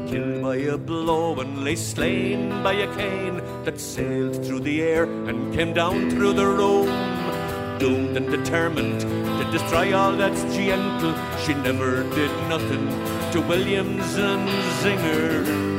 Killed 0.08 0.42
by 0.42 0.58
a 0.58 0.78
blow 0.78 1.40
and 1.40 1.64
lay 1.64 1.76
slain 1.76 2.50
by 2.64 2.74
a 2.74 2.96
cane 2.96 3.42
that 3.66 3.80
sailed 3.80 4.46
through 4.46 4.62
the 4.62 4.82
air 4.82 5.04
and 5.04 5.54
came 5.54 5.74
down 5.74 6.10
through 6.10 6.34
the 6.34 6.46
room 6.46 6.88
doomed 7.80 8.18
and 8.18 8.30
determined 8.32 9.02
to 9.02 9.48
destroy 9.52 9.96
all 9.96 10.14
that's 10.14 10.42
gentle. 10.56 11.14
She 11.46 11.54
never 11.54 12.04
did 12.16 12.32
nothing 12.50 12.88
to 13.34 13.42
Williams 13.42 14.16
and 14.16 14.50
Zinger. 14.82 15.77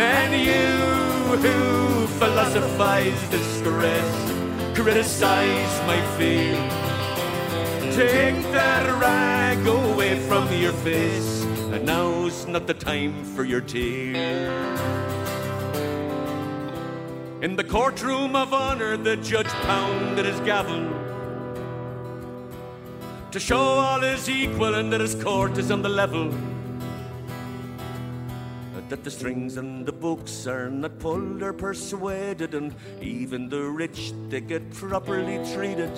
And 0.00 0.32
you 0.32 1.36
who 1.36 2.06
philosophize 2.06 3.28
distress, 3.28 4.32
criticize 4.74 5.74
my 5.86 6.00
fear. 6.16 6.56
Take 7.92 8.40
that 8.52 8.98
rag 8.98 9.66
away 9.66 10.18
from 10.20 10.50
your 10.54 10.72
face, 10.72 11.44
and 11.72 11.84
now's 11.84 12.46
not 12.46 12.66
the 12.66 12.72
time 12.72 13.24
for 13.34 13.44
your 13.44 13.60
tears. 13.60 14.80
In 17.42 17.56
the 17.56 17.64
courtroom 17.64 18.34
of 18.34 18.54
honor, 18.54 18.96
the 18.96 19.18
judge 19.18 19.52
pounded 19.68 20.24
his 20.24 20.40
gavel 20.40 20.88
to 23.32 23.38
show 23.38 23.58
all 23.58 24.02
is 24.02 24.30
equal 24.30 24.74
and 24.74 24.90
that 24.92 25.00
his 25.00 25.14
court 25.14 25.56
is 25.58 25.70
on 25.70 25.82
the 25.82 25.88
level. 25.88 26.32
That 28.90 29.04
the 29.04 29.10
strings 29.12 29.56
and 29.56 29.86
the 29.86 29.92
books 29.92 30.48
are 30.48 30.68
not 30.68 30.98
pulled 30.98 31.44
or 31.44 31.52
persuaded, 31.52 32.54
and 32.54 32.74
even 33.00 33.48
the 33.48 33.62
rich 33.62 34.12
they 34.28 34.40
get 34.40 34.68
properly 34.72 35.38
treated. 35.54 35.92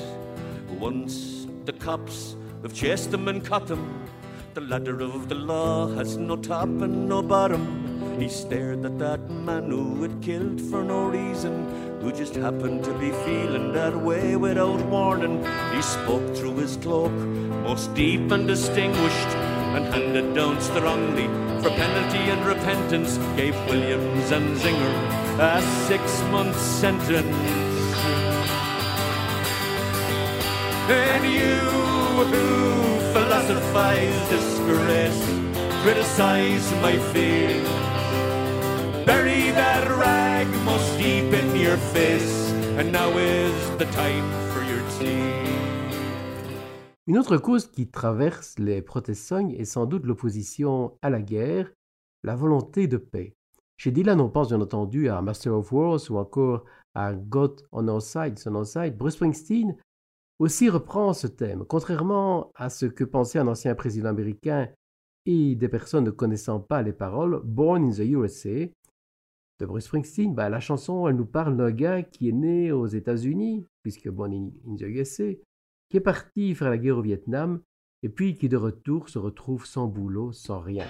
Once 0.79 1.47
the 1.65 1.73
cops 1.73 2.37
have 2.61 2.75
chased 2.75 3.11
them 3.11 3.29
and 3.29 3.43
caught 3.43 3.67
them, 3.67 4.07
the 4.53 4.61
ladder 4.61 5.01
of 5.01 5.31
the 5.31 5.35
law 5.35 5.89
has 5.95 6.19
no 6.19 6.37
top 6.37 6.69
and 6.69 7.09
no 7.09 7.23
bottom. 7.23 8.21
He 8.21 8.29
stared 8.29 8.85
at 8.85 8.99
that 8.99 9.31
man 9.31 9.71
who 9.71 10.03
had 10.03 10.21
killed 10.21 10.61
for 10.61 10.85
no 10.85 11.07
reason, 11.07 11.99
who 12.03 12.13
just 12.13 12.35
happened 12.35 12.85
to 12.85 12.93
be 12.99 13.11
feeling 13.25 13.73
that 13.73 13.97
way 13.97 14.37
without 14.37 14.85
warning. 14.91 15.43
He 15.75 15.81
spoke 15.81 16.37
through 16.37 16.57
his 16.57 16.77
cloak, 16.77 17.13
most 17.65 17.95
deep 17.95 18.31
and 18.31 18.47
distinguished, 18.47 19.33
and 19.77 19.87
handed 19.87 20.35
down 20.35 20.61
strongly 20.61 21.52
for 21.63 21.71
penalty 21.71 22.19
and 22.19 22.45
repentance. 22.45 23.19
Gave 23.37 23.55
Williams 23.67 24.33
and 24.33 24.57
Zinger 24.57 24.97
a 25.39 25.63
six 25.87 26.03
month 26.35 26.59
sentence. 26.59 27.27
And 30.91 31.25
you 31.25 31.59
who 32.31 33.13
philosophize 33.13 34.29
disgrace, 34.29 35.23
criticize 35.83 36.67
my 36.83 36.99
fear. 37.13 37.63
Bury 39.07 39.51
that 39.53 39.89
rag 39.89 40.49
most 40.65 40.99
deep 40.99 41.33
in 41.33 41.57
your 41.57 41.77
face, 41.77 42.51
and 42.79 42.91
now 42.91 43.11
is 43.17 43.55
the 43.79 43.87
time 43.87 44.29
for 44.53 44.63
your 44.65 44.83
tea. 44.99 45.52
Une 47.09 47.19
autre 47.19 47.37
cause 47.37 47.67
qui 47.67 47.89
traverse 47.89 48.61
les 48.61 48.81
protestants 48.81 49.49
est 49.49 49.65
sans 49.65 49.87
doute 49.87 50.07
l'opposition 50.07 50.97
à 51.03 51.11
la 51.11 51.21
guerre, 51.21 51.73
la 52.23 52.37
volonté 52.37 52.87
de 52.87 52.97
paix. 52.97 53.35
Chez 53.77 53.91
Dylan, 53.91 54.21
on 54.21 54.29
pense 54.29 54.49
bien 54.49 54.61
entendu 54.61 55.09
à 55.09 55.21
Master 55.21 55.53
of 55.53 55.73
Wars 55.73 56.01
ou 56.11 56.17
encore 56.17 56.65
à 56.95 57.13
God 57.15 57.67
on 57.73 57.89
Our 57.89 58.01
Side, 58.01 58.39
Son 58.39 58.55
Our 58.55 58.67
Side. 58.67 58.97
Bruce 58.97 59.15
Springsteen 59.15 59.77
aussi 60.39 60.69
reprend 60.69 61.13
ce 61.13 61.27
thème. 61.27 61.65
Contrairement 61.65 62.53
à 62.55 62.71
ce 62.71 62.87
que 62.87 63.03
pensait 63.03 63.41
un 63.41 63.49
ancien 63.49 63.75
président 63.75 64.11
américain 64.11 64.69
et 65.27 65.57
des 65.57 65.69
personnes 65.69 66.05
ne 66.05 66.11
connaissant 66.11 66.61
pas 66.61 66.83
les 66.83 66.93
paroles, 66.93 67.41
Born 67.43 67.83
in 67.83 67.91
the 67.91 68.07
USA, 68.07 68.67
de 69.59 69.67
Bruce 69.67 69.87
Springsteen, 69.87 70.37
bah, 70.37 70.49
la 70.49 70.61
chanson, 70.61 71.09
elle 71.09 71.17
nous 71.17 71.27
parle 71.27 71.57
d'un 71.57 71.73
gars 71.73 72.05
qui 72.05 72.29
est 72.29 72.33
né 72.33 72.71
aux 72.71 72.87
États-Unis, 72.87 73.67
puisque 73.83 74.09
Born 74.09 74.33
in 74.33 74.77
the 74.77 74.83
USA, 74.83 75.33
qui 75.93 75.99
est 75.99 76.01
parti 76.01 76.55
faire 76.55 76.71
la 76.71 76.79
guerre 76.79 76.97
au 76.97 77.03
Vietnam, 77.03 77.61
et 78.03 78.09
puis 78.09 78.35
qui 78.35 78.49
de 78.49 78.57
retour 78.57 79.11
se 79.11 79.19
retrouve 79.19 79.67
sans 79.67 79.89
boulot, 79.89 80.33
sans 80.33 80.59
rien. 80.59 80.87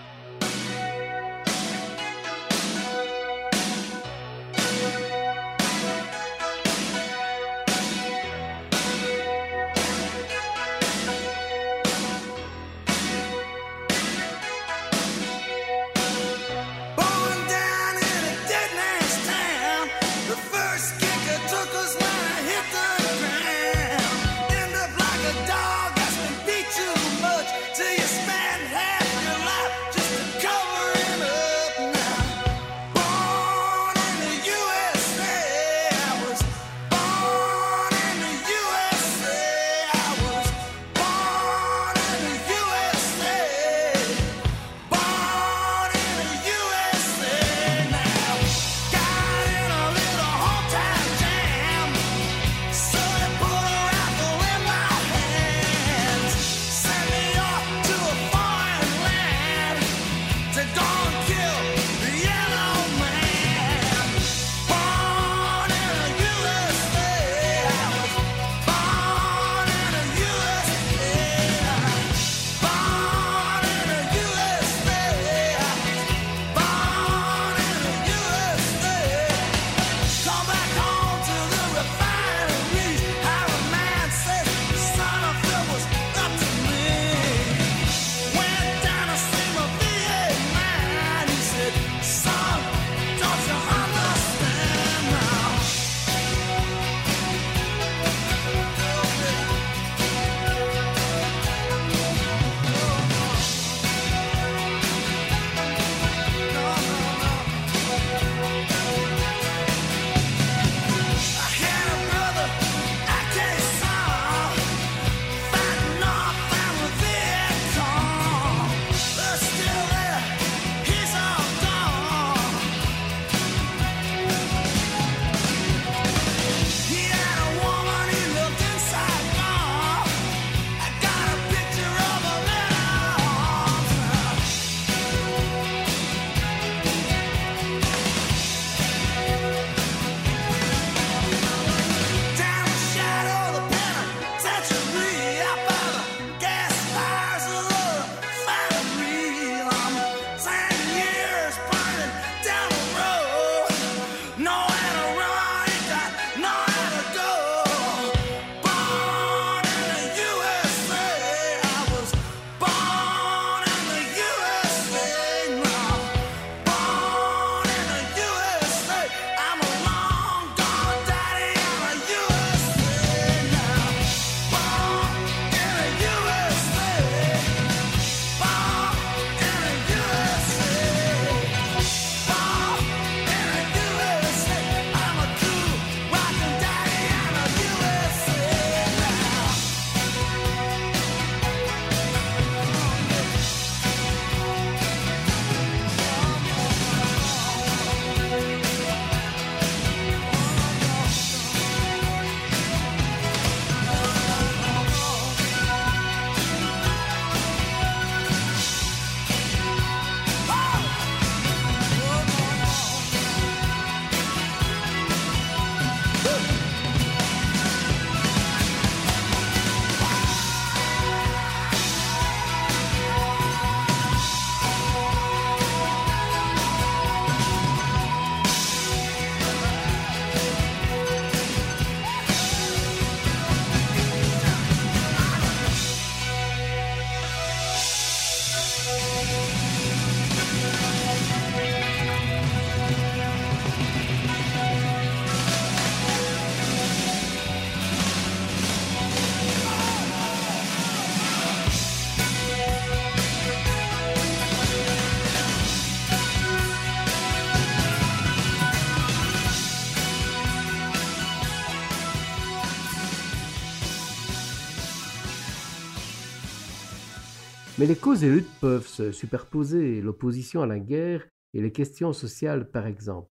Mais 267.83 267.89
les 267.89 267.97
causes 267.97 268.23
et 268.23 268.31
luttes 268.31 268.61
peuvent 268.61 268.87
se 268.87 269.11
superposer, 269.11 270.01
l'opposition 270.01 270.63
à 270.63 270.67
la 270.67 270.79
guerre 270.79 271.27
et 271.53 271.61
les 271.61 271.73
questions 271.73 272.13
sociales 272.13 272.71
par 272.71 272.87
exemple. 272.87 273.29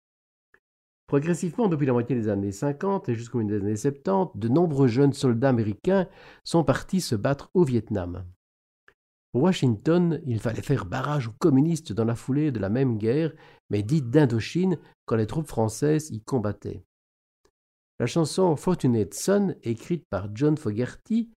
Progressivement, 1.06 1.68
depuis 1.68 1.84
la 1.84 1.92
moitié 1.92 2.16
des 2.16 2.30
années 2.30 2.50
50 2.50 3.10
et 3.10 3.14
jusqu'au 3.14 3.40
milieu 3.40 3.60
des 3.60 3.66
années 3.66 3.76
70, 3.76 4.40
de 4.40 4.48
nombreux 4.48 4.88
jeunes 4.88 5.12
soldats 5.12 5.50
américains 5.50 6.08
sont 6.44 6.64
partis 6.64 7.02
se 7.02 7.14
battre 7.14 7.50
au 7.52 7.62
Vietnam. 7.62 8.24
Pour 9.32 9.42
Washington, 9.42 10.22
il 10.24 10.40
fallait 10.40 10.62
faire 10.62 10.86
barrage 10.86 11.28
aux 11.28 11.36
communistes 11.38 11.92
dans 11.92 12.06
la 12.06 12.14
foulée 12.14 12.50
de 12.50 12.58
la 12.58 12.70
même 12.70 12.96
guerre, 12.96 13.34
mais 13.68 13.82
dite 13.82 14.08
d'Indochine, 14.08 14.78
quand 15.04 15.16
les 15.16 15.26
troupes 15.26 15.48
françaises 15.48 16.10
y 16.10 16.22
combattaient. 16.22 16.82
La 18.00 18.06
chanson 18.06 18.56
Fortunate 18.56 19.12
Son, 19.12 19.54
écrite 19.62 20.06
par 20.08 20.34
John 20.34 20.56
Fogerty 20.56 21.28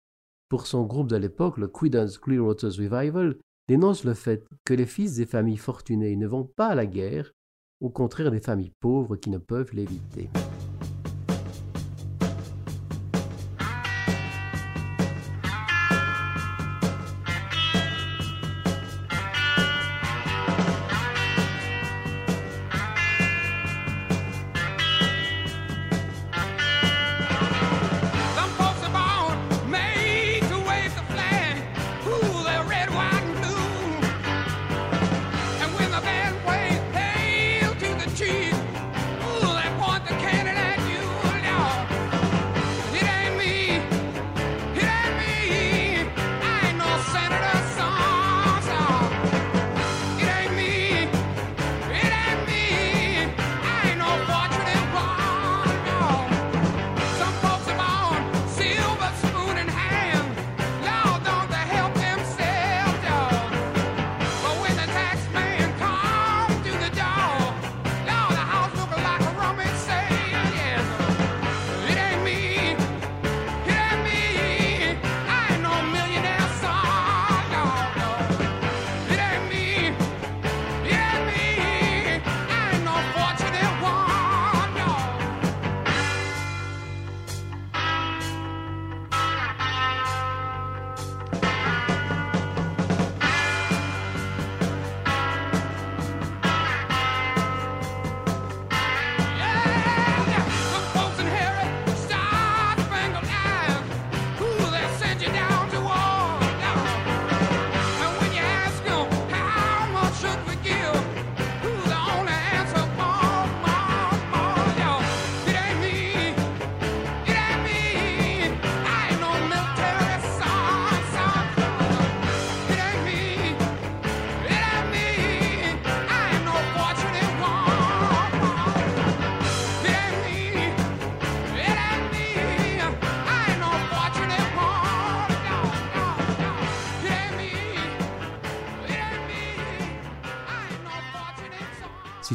pour 0.52 0.68
son 0.68 0.84
groupe 0.84 1.08
de 1.08 1.16
l'époque, 1.16 1.58
le 1.58 1.70
Creedence 1.70 2.18
Clearwater 2.18 2.72
Revival, 2.72 3.38
dénonce 3.70 4.04
le 4.04 4.14
fait 4.14 4.46
que 4.66 4.74
les 4.74 4.86
fils 4.86 5.16
des 5.16 5.26
familles 5.26 5.56
fortunées 5.56 6.18
ne 6.18 6.28
vont 6.28 6.44
pas 6.44 6.68
à 6.68 6.76
la 6.76 6.86
guerre, 6.86 7.32
au 7.80 7.90
contraire 7.90 8.32
des 8.32 8.42
familles 8.42 8.74
pauvres 8.82 9.16
qui 9.16 9.30
ne 9.30 9.38
peuvent 9.38 9.74
l'éviter. 9.74 10.30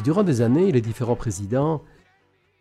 Durant 0.07 0.23
des 0.23 0.39
années, 0.39 0.71
les 0.71 0.79
différents 0.79 1.17
présidents, 1.17 1.83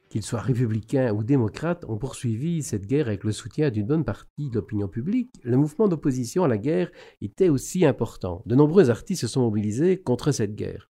qu'ils 0.09 0.24
soient 0.24 0.40
républicains 0.40 1.12
ou 1.12 1.23
démocrates, 1.23 1.85
ont 1.85 1.97
poursuivi 1.97 2.64
cette 2.64 2.89
guerre 2.89 3.06
avec 3.06 3.23
le 3.23 3.31
soutien 3.31 3.70
d'une 3.70 3.86
bonne 3.86 4.05
partie 4.05 4.51
de 4.51 4.56
l'opinion 4.56 4.89
publique, 4.89 5.31
le 5.44 5.56
mouvement 5.56 5.86
d'opposition 5.86 6.43
à 6.43 6.48
la 6.48 6.59
guerre 6.59 6.90
était 7.23 7.48
aussi 7.48 7.86
important. 7.86 8.43
De 8.47 8.56
nombreux 8.56 8.90
artistes 8.90 9.20
se 9.20 9.28
sont 9.28 9.43
mobilisés 9.43 9.97
contre 9.97 10.32
cette 10.32 10.56
guerre. 10.56 10.90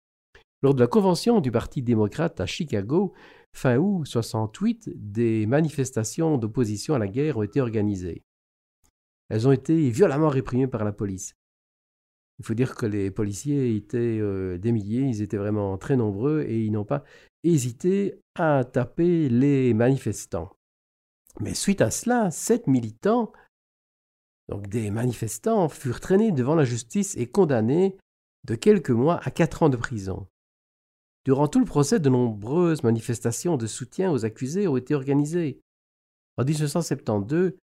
Lors 0.61 0.75
de 0.75 0.79
la 0.79 0.85
convention 0.85 1.41
du 1.41 1.49
Parti 1.49 1.81
démocrate 1.81 2.39
à 2.39 2.45
Chicago, 2.45 3.13
fin 3.51 3.77
août 3.77 4.05
68, 4.05 4.91
des 4.93 5.47
manifestations 5.47 6.37
d'opposition 6.37 6.93
à 6.93 6.99
la 6.99 7.07
guerre 7.07 7.37
ont 7.37 7.41
été 7.41 7.61
organisées. 7.61 8.21
Elles 9.29 9.47
ont 9.47 9.51
été 9.51 9.89
violemment 9.89 10.29
réprimées 10.29 10.67
par 10.67 10.83
la 10.83 10.91
police. 10.91 11.33
Il 12.43 12.45
faut 12.45 12.53
dire 12.55 12.75
que 12.75 12.85
les 12.85 13.09
policiers 13.09 13.73
étaient 13.73 14.19
euh, 14.19 14.57
des 14.57 14.73
milliers, 14.73 15.03
ils 15.03 15.21
étaient 15.21 15.37
vraiment 15.37 15.77
très 15.77 15.95
nombreux 15.95 16.41
et 16.41 16.61
ils 16.61 16.73
n'ont 16.73 16.83
pas 16.83 17.05
hésité 17.45 18.19
à 18.35 18.65
taper 18.65 19.29
les 19.29 19.73
manifestants. 19.73 20.51
Mais 21.39 21.53
suite 21.53 21.79
à 21.79 21.89
cela, 21.89 22.31
sept 22.31 22.67
militants, 22.67 23.31
donc 24.49 24.67
des 24.67 24.91
manifestants, 24.91 25.69
furent 25.69 26.01
traînés 26.01 26.33
devant 26.33 26.55
la 26.55 26.65
justice 26.65 27.15
et 27.15 27.27
condamnés 27.27 27.95
de 28.43 28.55
quelques 28.55 28.89
mois 28.89 29.21
à 29.23 29.31
quatre 29.31 29.63
ans 29.63 29.69
de 29.69 29.77
prison. 29.77 30.27
Durant 31.23 31.47
tout 31.47 31.59
le 31.59 31.65
procès, 31.65 32.01
de 32.01 32.09
nombreuses 32.09 32.83
manifestations 32.83 33.55
de 33.55 33.67
soutien 33.67 34.11
aux 34.11 34.25
accusés 34.25 34.67
ont 34.67 34.75
été 34.75 34.95
organisées. 34.95 35.61
En 36.35 36.43
1972, 36.43 37.53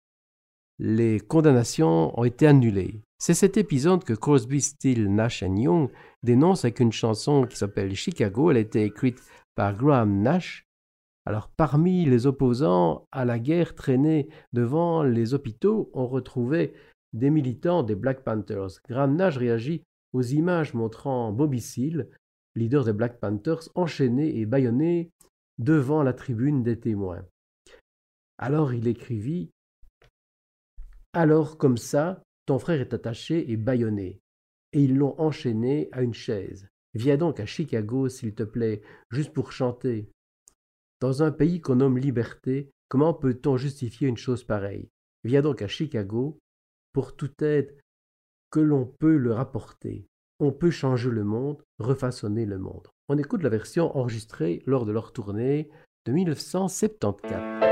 les 0.83 1.21
condamnations 1.21 2.19
ont 2.19 2.25
été 2.25 2.47
annulées. 2.47 3.03
C'est 3.19 3.35
cet 3.35 3.59
épisode 3.59 4.03
que 4.03 4.15
Crosby, 4.15 4.63
Still, 4.63 5.15
Nash 5.15 5.43
Young 5.43 5.91
dénonce 6.23 6.65
avec 6.65 6.81
une 6.81 6.91
chanson 6.91 7.45
qui 7.47 7.59
s'appelle 7.59 7.95
Chicago. 7.95 8.51
Elle 8.51 8.57
a 8.57 8.61
été 8.61 8.83
écrite 8.83 9.21
par 9.55 9.77
Graham 9.77 10.23
Nash. 10.23 10.67
Alors, 11.27 11.51
parmi 11.51 12.07
les 12.07 12.27
opposants 12.27 13.07
à 13.13 13.27
la 13.27 13.39
guerre 13.39 13.75
traînés 13.75 14.31
devant 14.55 15.03
les 15.03 15.35
hôpitaux, 15.35 15.91
on 15.93 16.07
retrouvait 16.07 16.73
des 17.13 17.29
militants 17.29 17.83
des 17.83 17.95
Black 17.95 18.25
Panthers. 18.25 18.81
Graham 18.89 19.17
Nash 19.17 19.37
réagit 19.37 19.83
aux 20.15 20.23
images 20.23 20.73
montrant 20.73 21.31
Bobby 21.31 21.61
Seale, 21.61 22.09
leader 22.55 22.87
des 22.87 22.95
Black 22.95 23.21
Panthers, 23.21 23.69
enchaîné 23.75 24.39
et 24.39 24.47
bâillonné 24.47 25.11
devant 25.59 26.03
la 26.03 26.15
tribune 26.15 26.63
des 26.63 26.81
témoins. 26.81 27.23
Alors 28.39 28.73
il 28.73 28.89
écrivit 28.89 29.51
Alors, 31.13 31.59
comme 31.59 31.77
ça, 31.77 32.23
ton 32.47 32.59
frère 32.59 32.81
est 32.81 32.95
attaché 32.95 33.51
et 33.51 33.57
bâillonné, 33.57 34.21
et 34.73 34.83
ils 34.83 34.97
l'ont 34.97 35.19
enchaîné 35.21 35.89
à 35.93 36.03
une 36.03 36.15
chaise. 36.15 36.69
Viens 36.95 37.17
donc 37.17 37.41
à 37.41 37.47
Chicago, 37.47 38.09
s'il 38.09 38.35
te 38.35 38.43
plaît, 38.43 38.83
juste 39.11 39.33
pour 39.33 39.53
chanter. 39.53 40.11
Dans 41.01 41.23
un 41.23 41.33
pays 41.33 41.61
qu'on 41.61 41.77
nomme 41.77 41.99
liberté, 41.99 42.71
comment 42.89 43.15
peut-on 43.15 43.57
justifier 43.57 44.09
une 44.09 44.17
chose 44.17 44.45
pareille? 44.45 44.89
Viens 45.25 45.43
donc 45.43 45.63
à 45.63 45.69
Chicago 45.69 46.39
pour 46.93 47.17
toute 47.17 47.41
aide 47.43 47.77
que 48.51 48.61
l'on 48.61 48.87
peut 48.87 49.17
leur 49.17 49.39
apporter. 49.39 50.07
On 50.41 50.53
peut 50.53 50.71
changer 50.71 51.11
le 51.11 51.25
monde, 51.25 51.63
refaçonner 51.79 52.47
le 52.47 52.59
monde. 52.59 52.89
On 53.09 53.19
écoute 53.19 53.43
la 53.43 53.49
version 53.49 53.97
enregistrée 53.97 54.63
lors 54.67 54.87
de 54.87 54.93
leur 54.93 55.13
tournée 55.13 55.71
de 56.07 56.13
1974. 56.13 57.70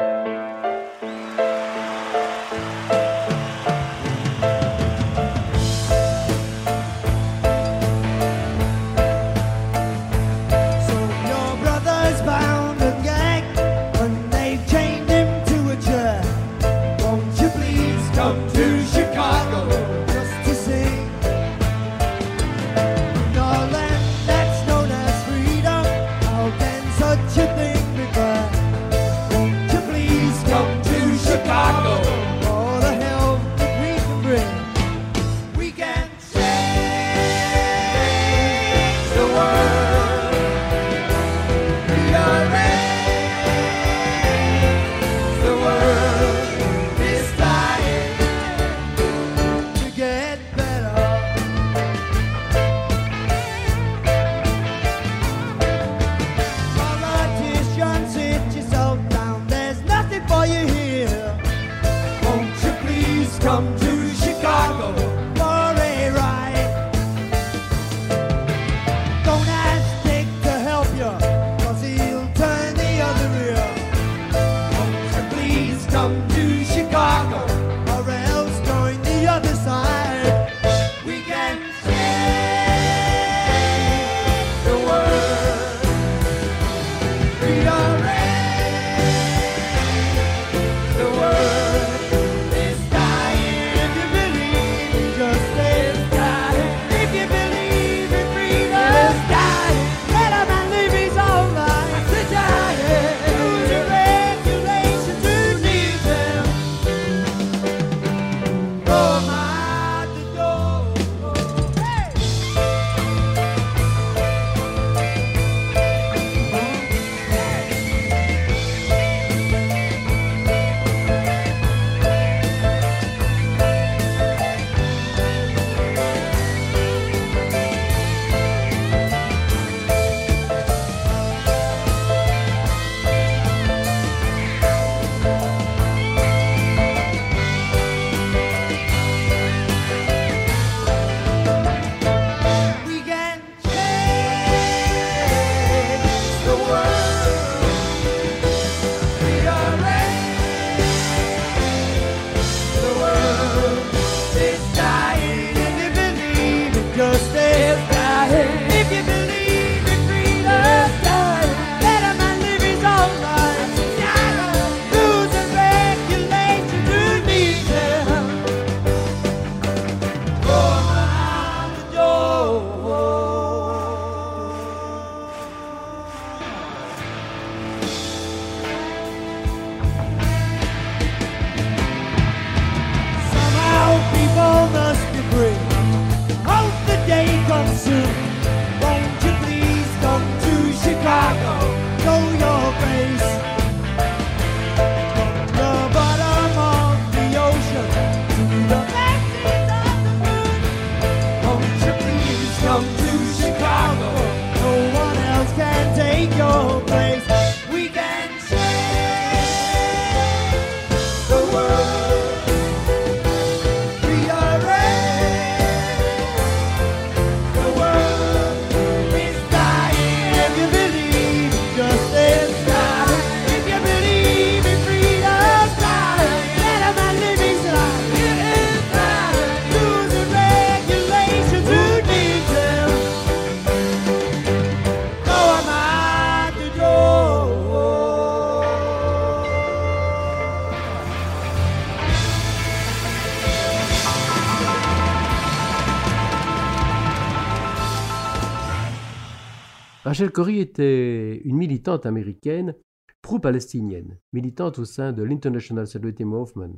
Rachel 250.18 250.32
Corrie 250.32 250.58
était 250.58 251.36
une 251.44 251.56
militante 251.56 252.04
américaine 252.04 252.74
pro-palestinienne, 253.22 254.18
militante 254.32 254.80
au 254.80 254.84
sein 254.84 255.12
de 255.12 255.22
l'International 255.22 255.86
Solidarity 255.86 256.24
Movement. 256.24 256.74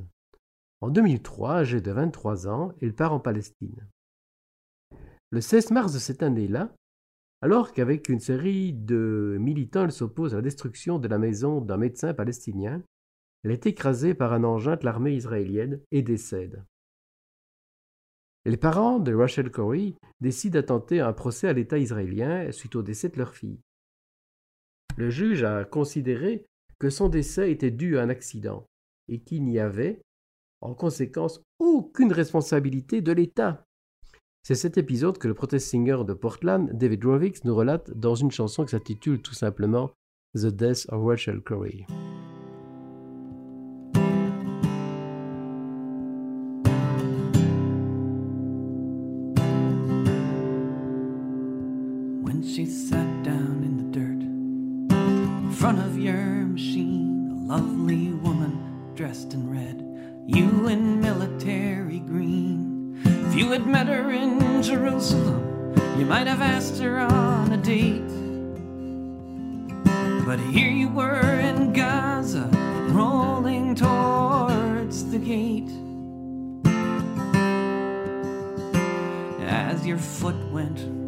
En 0.82 0.90
2003, 0.90 1.52
âgée 1.52 1.80
de 1.80 1.90
23 1.90 2.48
ans, 2.48 2.74
elle 2.82 2.94
part 2.94 3.14
en 3.14 3.18
Palestine. 3.18 3.88
Le 5.30 5.40
16 5.40 5.70
mars 5.70 5.94
de 5.94 5.98
cette 5.98 6.22
année-là, 6.22 6.74
alors 7.40 7.72
qu'avec 7.72 8.10
une 8.10 8.20
série 8.20 8.74
de 8.74 9.38
militants, 9.40 9.84
elle 9.84 9.92
s'oppose 9.92 10.34
à 10.34 10.36
la 10.36 10.42
destruction 10.42 10.98
de 10.98 11.08
la 11.08 11.16
maison 11.16 11.62
d'un 11.62 11.78
médecin 11.78 12.12
palestinien, 12.12 12.82
elle 13.42 13.52
est 13.52 13.64
écrasée 13.64 14.12
par 14.12 14.34
un 14.34 14.44
engin 14.44 14.76
de 14.76 14.84
l'armée 14.84 15.14
israélienne 15.14 15.80
et 15.92 16.02
décède. 16.02 16.62
Les 18.46 18.56
parents 18.56 18.98
de 18.98 19.12
Rachel 19.12 19.50
Corrie 19.50 19.96
décident 20.20 20.54
d'attenter 20.54 21.00
un 21.00 21.12
procès 21.12 21.48
à 21.48 21.52
l'État 21.52 21.78
israélien 21.78 22.50
suite 22.52 22.74
au 22.74 22.82
décès 22.82 23.10
de 23.10 23.18
leur 23.18 23.34
fille. 23.34 23.60
Le 24.96 25.10
juge 25.10 25.42
a 25.42 25.64
considéré 25.64 26.46
que 26.78 26.88
son 26.88 27.08
décès 27.08 27.52
était 27.52 27.70
dû 27.70 27.98
à 27.98 28.02
un 28.02 28.08
accident 28.08 28.66
et 29.08 29.20
qu'il 29.20 29.44
n'y 29.44 29.58
avait, 29.58 30.00
en 30.62 30.74
conséquence, 30.74 31.42
aucune 31.58 32.12
responsabilité 32.12 33.02
de 33.02 33.12
l'État. 33.12 33.64
C'est 34.42 34.54
cet 34.54 34.78
épisode 34.78 35.18
que 35.18 35.28
le 35.28 35.34
protest 35.34 35.68
singer 35.68 36.04
de 36.06 36.14
Portland, 36.14 36.70
David 36.72 37.04
Rovix, 37.04 37.44
nous 37.44 37.54
relate 37.54 37.90
dans 37.90 38.14
une 38.14 38.30
chanson 38.30 38.64
qui 38.64 38.70
s'intitule 38.70 39.20
tout 39.20 39.34
simplement 39.34 39.90
The 40.34 40.46
Death 40.46 40.86
of 40.88 41.04
Rachel 41.04 41.42
Corrie. 41.42 41.84
She 52.60 52.66
sat 52.66 53.22
down 53.22 53.62
in 53.64 53.74
the 53.78 53.98
dirt 53.98 54.20
in 54.92 55.50
front 55.50 55.78
of 55.78 55.98
your 55.98 56.44
machine, 56.44 57.30
a 57.32 57.54
lovely 57.54 58.08
woman 58.08 58.92
dressed 58.94 59.32
in 59.32 59.48
red, 59.48 59.80
you 60.26 60.68
in 60.68 61.00
military 61.00 62.00
green. 62.00 63.00
If 63.02 63.34
you 63.34 63.50
had 63.52 63.66
met 63.66 63.86
her 63.86 64.10
in 64.10 64.62
Jerusalem, 64.62 65.74
you 65.98 66.04
might 66.04 66.26
have 66.26 66.42
asked 66.42 66.78
her 66.82 66.98
on 66.98 67.50
a 67.50 67.56
date. 67.56 68.12
But 70.26 70.38
here 70.52 70.70
you 70.70 70.90
were 70.90 71.40
in 71.40 71.72
Gaza, 71.72 72.46
rolling 72.90 73.74
towards 73.74 75.10
the 75.10 75.18
gate. 75.18 75.70
As 79.48 79.86
your 79.86 79.96
foot 79.96 80.36
went 80.52 80.99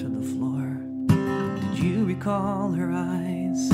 recall 2.23 2.71
her 2.71 2.93
eyes? 2.93 3.69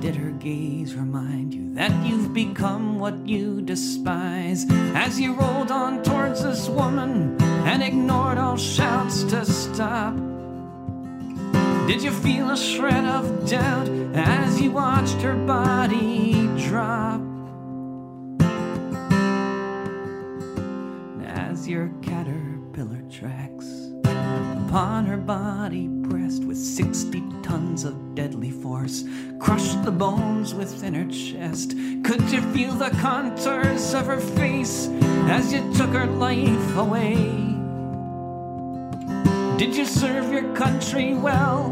Did 0.00 0.16
her 0.16 0.30
gaze 0.30 0.94
remind 0.94 1.52
you 1.52 1.74
that 1.74 1.92
you've 2.06 2.32
become 2.32 2.98
what 2.98 3.28
you 3.28 3.60
despise? 3.60 4.64
As 4.94 5.20
you 5.20 5.34
rolled 5.34 5.70
on 5.70 6.02
towards 6.02 6.42
this 6.42 6.66
woman 6.66 7.36
and 7.42 7.82
ignored 7.82 8.38
all 8.38 8.56
shouts 8.56 9.24
to 9.24 9.44
stop. 9.44 10.16
Did 11.86 12.02
you 12.02 12.10
feel 12.10 12.48
a 12.48 12.56
shred 12.56 13.04
of 13.04 13.50
doubt 13.50 13.90
as 14.14 14.58
you 14.62 14.70
watched 14.70 15.20
her 15.20 15.36
body 15.36 16.48
drop? 16.66 17.20
As 21.26 21.68
your 21.68 21.92
caterpillar 22.00 23.02
tracks 23.10 23.53
upon 24.74 25.06
her 25.06 25.16
body 25.16 25.88
pressed 26.10 26.44
with 26.44 26.58
60 26.58 27.22
tons 27.44 27.84
of 27.84 28.16
deadly 28.16 28.50
force, 28.50 29.04
crushed 29.38 29.84
the 29.84 29.90
bones 29.92 30.52
within 30.52 30.94
her 30.94 31.08
chest. 31.12 31.76
Could 32.02 32.22
you 32.32 32.40
feel 32.52 32.72
the 32.72 32.90
contours 33.00 33.94
of 33.94 34.06
her 34.06 34.18
face 34.18 34.88
as 35.30 35.52
you 35.52 35.72
took 35.74 35.90
her 35.90 36.06
life 36.06 36.76
away? 36.76 37.14
Did 39.58 39.76
you 39.76 39.86
serve 39.86 40.32
your 40.32 40.52
country 40.56 41.14
well 41.14 41.66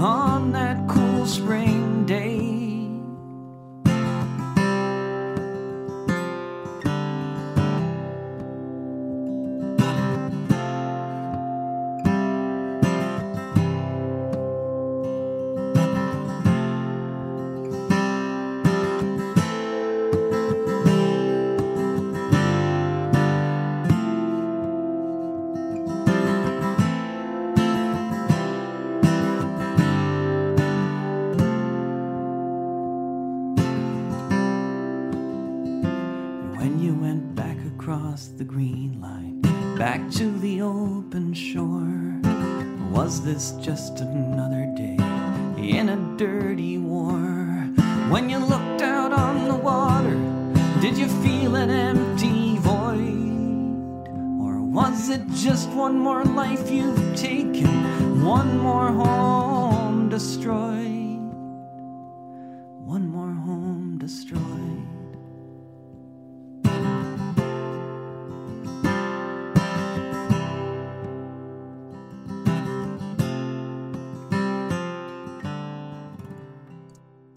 on 0.00 0.52
that 0.52 0.88
cool 0.88 1.26
spring 1.26 1.81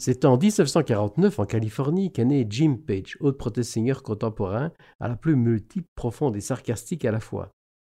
C'est 0.07 0.23
en 0.23 0.37
1949, 0.37 1.39
en 1.39 1.45
Californie, 1.47 2.11
qu'est 2.11 2.25
né 2.25 2.45
Jim 2.47 2.77
Page, 2.77 3.17
autre 3.21 3.39
protest 3.39 3.71
singer 3.71 3.95
contemporain, 4.03 4.71
à 4.99 5.07
la 5.07 5.15
plus 5.15 5.35
multiple, 5.35 5.87
profonde 5.95 6.35
et 6.35 6.41
sarcastique 6.41 7.05
à 7.05 7.11
la 7.11 7.19
fois. 7.19 7.49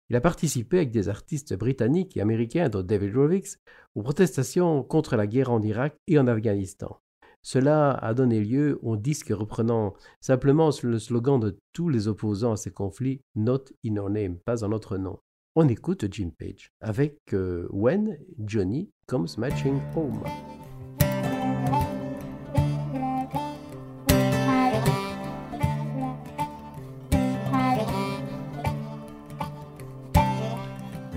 Il 0.08 0.16
a 0.16 0.20
participé 0.20 0.78
avec 0.78 0.90
des 0.90 1.08
artistes 1.08 1.54
britanniques 1.54 2.16
et 2.16 2.20
américains, 2.20 2.68
dont 2.68 2.82
David 2.82 3.14
Rovix, 3.14 3.60
aux 3.94 4.02
protestations 4.02 4.82
contre 4.82 5.14
la 5.14 5.28
guerre 5.28 5.52
en 5.52 5.62
Irak 5.62 5.94
et 6.08 6.18
en 6.18 6.26
Afghanistan. 6.26 6.98
Cela 7.42 7.92
a 7.92 8.12
donné 8.12 8.40
lieu 8.40 8.80
au 8.82 8.96
disque 8.96 9.28
reprenant 9.30 9.94
simplement 10.20 10.70
le 10.82 10.98
slogan 10.98 11.38
de 11.38 11.60
tous 11.72 11.90
les 11.90 12.08
opposants 12.08 12.54
à 12.54 12.56
ces 12.56 12.72
conflits, 12.72 13.20
Not 13.36 13.66
in 13.86 13.98
our 13.98 14.10
name, 14.10 14.36
pas 14.44 14.64
en 14.64 14.70
notre 14.70 14.98
nom. 14.98 15.20
On 15.54 15.68
écoute 15.68 16.06
Jim 16.10 16.30
Page 16.36 16.72
avec 16.80 17.20
euh, 17.34 17.68
When 17.70 18.18
Johnny 18.36 18.90
Comes 19.06 19.28
Matching 19.38 19.78
Home. 19.94 20.24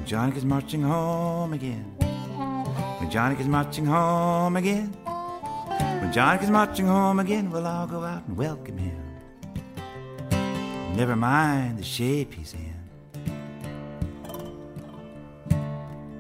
When 0.04 0.10
Johnny 0.10 0.36
is 0.36 0.44
marching 0.44 0.82
home 0.82 1.54
again. 1.54 1.86
When 3.00 3.10
Johnny 3.10 3.40
is 3.40 3.48
marching 3.48 3.86
home 3.86 4.58
again. 4.58 4.88
When 6.02 6.12
Johnny 6.12 6.44
is 6.44 6.50
marching 6.50 6.88
home 6.88 7.22
again, 7.22 7.50
we'll 7.50 7.66
all 7.66 7.88
go 7.88 8.04
out 8.04 8.28
and 8.28 8.36
welcome 8.36 8.78
him. 8.78 9.00
Never 10.98 11.16
mind 11.16 11.78
the 11.78 11.84
shape 11.84 12.34
he's 12.34 12.54
in. 12.54 12.76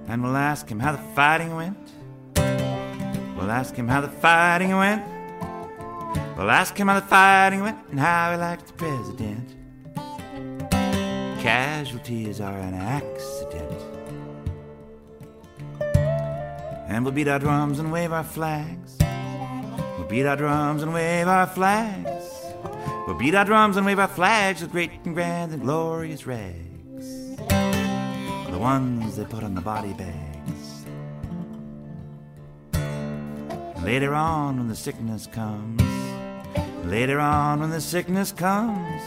And 0.08 0.24
we'll 0.24 0.38
ask 0.38 0.66
him 0.70 0.80
how 0.80 0.94
the 0.94 1.04
fighting 1.14 1.54
went. 1.54 1.92
We'll 3.36 3.52
ask 3.52 3.76
him 3.76 3.90
how 3.90 4.00
the 4.00 4.08
fighting 4.08 4.78
went. 4.78 5.04
We'll 6.38 6.52
ask 6.52 6.74
him 6.78 6.88
how 6.88 7.02
the 7.02 7.06
fighting 7.06 7.64
went 7.64 7.80
and 7.92 8.00
how 8.00 8.32
he 8.32 8.38
liked 8.38 8.68
the 8.68 8.74
president. 8.76 9.50
Casualties 11.42 12.40
are 12.40 12.58
an 12.58 12.76
accident. 12.76 13.33
And 16.94 17.04
we'll 17.04 17.12
beat 17.12 17.28
our 17.28 17.40
drums 17.40 17.80
and 17.80 17.92
wave 17.92 18.14
our 18.14 18.24
flags. 18.24 18.98
We'll 19.98 20.08
beat 20.08 20.28
our 20.28 20.36
drums 20.36 20.84
and 20.84 20.94
wave 20.94 21.28
our 21.28 21.48
flags. 21.48 22.24
We'll 23.08 23.18
beat 23.18 23.34
our 23.34 23.44
drums 23.44 23.78
and 23.78 23.86
wave 23.88 23.98
our 23.98 24.08
flags 24.08 24.62
with 24.62 24.72
great 24.72 24.92
and 25.04 25.16
grand 25.16 25.54
and 25.54 25.64
glorious 25.64 26.28
rags. 26.28 27.36
The 27.48 28.60
ones 28.60 29.18
they 29.18 29.26
put 29.26 29.44
on 29.44 29.56
the 29.56 29.62
body 29.62 29.94
bags. 29.94 30.86
Later 33.84 34.14
on, 34.14 34.60
when 34.60 34.68
the 34.68 34.76
sickness 34.76 35.26
comes. 35.26 35.82
Later 36.86 37.20
on, 37.20 37.60
when 37.60 37.72
the 37.72 37.82
sickness 37.82 38.32
comes. 38.32 39.02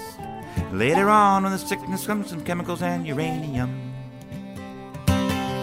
Later 0.73 1.09
on, 1.09 1.45
when 1.45 1.53
the 1.53 1.59
sickness 1.59 2.05
comes, 2.05 2.31
some 2.31 2.43
chemicals 2.43 2.83
and 2.83 3.07
uranium. 3.07 3.86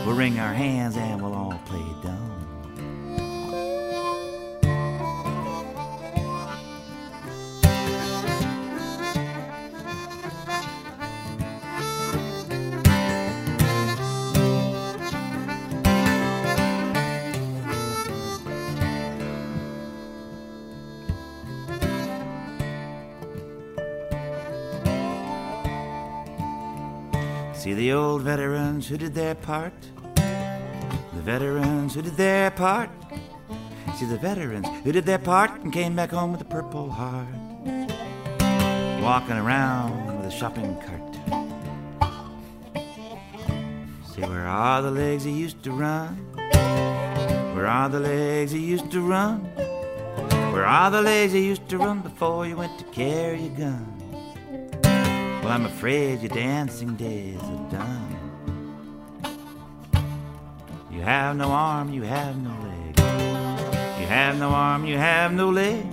We'll 0.05 0.15
wring 0.15 0.37
our 0.37 0.53
hands 0.53 0.97
and 0.97 1.21
we'll 1.21 1.33
all 1.33 1.59
play 1.65 1.85
dumb. 2.01 2.22
The 27.83 27.91
old 27.91 28.21
veterans 28.21 28.87
who 28.87 28.95
did 28.95 29.13
their 29.13 29.35
part. 29.35 29.73
The 30.15 31.21
veterans 31.21 31.93
who 31.93 32.01
did 32.01 32.15
their 32.15 32.49
part. 32.49 32.89
See 33.97 34.05
the 34.05 34.17
veterans 34.17 34.65
who 34.85 34.93
did 34.93 35.05
their 35.05 35.19
part 35.19 35.51
and 35.59 35.73
came 35.73 35.93
back 35.93 36.11
home 36.11 36.31
with 36.31 36.39
a 36.39 36.45
purple 36.45 36.89
heart. 36.89 37.27
Walking 39.01 39.35
around 39.35 40.15
with 40.15 40.27
a 40.27 40.31
shopping 40.31 40.77
cart. 40.85 41.13
See 44.13 44.21
where 44.21 44.47
are 44.47 44.81
the 44.81 44.91
legs 44.91 45.25
he 45.25 45.31
used 45.31 45.61
to 45.63 45.73
run? 45.73 46.15
Where 47.53 47.67
are 47.67 47.89
the 47.89 47.99
legs 47.99 48.53
he 48.53 48.59
used 48.59 48.91
to 48.91 49.01
run? 49.01 49.41
Where 50.53 50.65
are 50.65 50.89
the 50.89 51.01
legs 51.01 51.33
he 51.33 51.45
used 51.45 51.67
to 51.67 51.77
run 51.79 51.99
before 51.99 52.47
you 52.47 52.55
went 52.55 52.79
to 52.79 52.85
carry 52.85 53.47
a 53.47 53.49
gun? 53.49 53.92
Well, 55.43 55.51
I'm 55.51 55.65
afraid 55.65 56.21
your 56.21 56.29
dancing 56.29 56.95
days 56.95 57.37
are 57.37 57.69
done. 57.69 58.17
You 60.89 61.01
have 61.01 61.35
no 61.35 61.49
arm, 61.49 61.93
you 61.93 62.03
have 62.03 62.37
no 62.37 62.55
leg. 62.61 62.97
You 63.99 64.07
have 64.07 64.39
no 64.39 64.51
arm, 64.51 64.85
you 64.85 64.97
have 64.97 65.33
no 65.33 65.49
leg. 65.49 65.85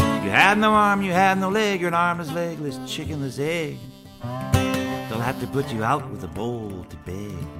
You 0.00 0.32
have 0.32 0.58
no 0.58 0.72
arm, 0.72 1.00
you 1.00 1.12
have 1.12 1.38
no 1.38 1.48
leg. 1.48 1.80
You're 1.80 1.90
an 1.90 1.94
armless, 1.94 2.32
legless, 2.32 2.76
chickenless 2.78 3.38
egg. 3.38 3.78
They'll 4.20 5.20
have 5.20 5.38
to 5.38 5.46
put 5.46 5.72
you 5.72 5.84
out 5.84 6.10
with 6.10 6.24
a 6.24 6.28
bowl 6.28 6.84
to 6.90 6.96
beg. 7.06 7.55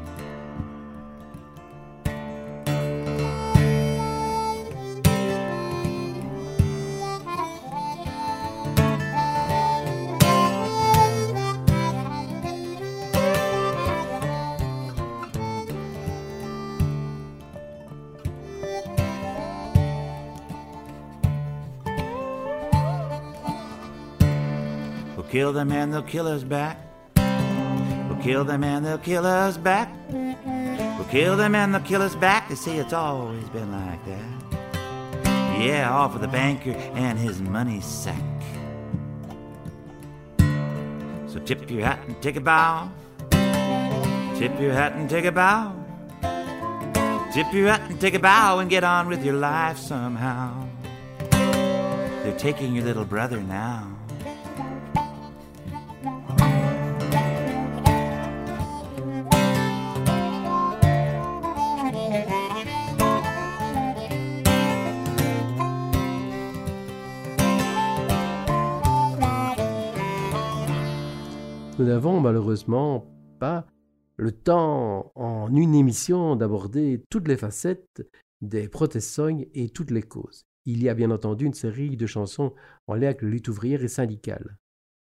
Kill 25.36 25.52
them 25.52 25.70
and 25.70 25.92
they'll 25.92 26.02
kill 26.02 26.26
us 26.26 26.42
back. 26.42 26.78
We'll 27.14 28.22
kill 28.22 28.42
them 28.44 28.64
and 28.64 28.86
they'll 28.86 28.96
kill 28.96 29.26
us 29.26 29.58
back. 29.58 29.92
We'll 30.08 31.08
kill 31.10 31.36
them 31.36 31.54
and 31.54 31.74
they'll 31.74 31.82
kill 31.82 32.00
us 32.00 32.16
back. 32.16 32.48
They 32.48 32.54
say 32.54 32.78
it's 32.78 32.94
always 32.94 33.46
been 33.50 33.70
like 33.70 34.02
that. 34.06 35.60
Yeah, 35.60 35.90
all 35.92 36.08
for 36.08 36.20
the 36.20 36.28
banker 36.28 36.70
and 36.70 37.18
his 37.18 37.42
money 37.42 37.82
sack. 37.82 38.16
So 41.28 41.38
tip 41.44 41.70
your 41.70 41.84
hat 41.84 42.00
and 42.06 42.22
take 42.22 42.36
a 42.36 42.40
bow. 42.40 42.90
Tip 44.38 44.58
your 44.58 44.72
hat 44.72 44.92
and 44.94 45.10
take 45.10 45.26
a 45.26 45.32
bow. 45.32 45.74
Tip 47.34 47.52
your 47.52 47.68
hat 47.68 47.82
and 47.90 48.00
take 48.00 48.14
a 48.14 48.18
bow 48.18 48.60
and 48.60 48.70
get 48.70 48.84
on 48.84 49.06
with 49.06 49.22
your 49.22 49.34
life 49.34 49.76
somehow. 49.76 50.66
They're 51.30 52.38
taking 52.38 52.74
your 52.74 52.84
little 52.86 53.04
brother 53.04 53.42
now. 53.42 53.95
N'avons 71.96 72.20
malheureusement 72.20 73.06
pas 73.40 73.66
le 74.18 74.30
temps 74.30 75.12
en 75.14 75.48
une 75.56 75.74
émission 75.74 76.36
d'aborder 76.36 77.02
toutes 77.08 77.26
les 77.26 77.38
facettes 77.38 78.06
des 78.42 78.68
protest 78.68 79.08
songs 79.08 79.46
et 79.54 79.70
toutes 79.70 79.90
les 79.90 80.02
causes. 80.02 80.44
Il 80.66 80.82
y 80.82 80.90
a 80.90 80.94
bien 80.94 81.10
entendu 81.10 81.46
une 81.46 81.54
série 81.54 81.96
de 81.96 82.06
chansons 82.06 82.52
en 82.86 82.96
lien 82.96 83.06
avec 83.06 83.22
la 83.22 83.30
lutte 83.30 83.48
ouvrière 83.48 83.82
et 83.82 83.88
syndicale. 83.88 84.58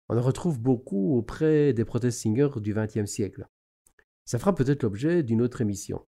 On 0.07 0.17
en 0.17 0.21
retrouve 0.21 0.57
beaucoup 0.57 1.17
auprès 1.17 1.73
des 1.73 1.83
protest 1.83 2.17
singers 2.17 2.61
du 2.61 2.73
XXe 2.73 3.11
siècle. 3.11 3.45
Ça 4.23 4.39
fera 4.39 4.55
peut-être 4.55 4.83
l'objet 4.83 5.21
d'une 5.21 5.41
autre 5.41 5.59
émission. 5.59 6.05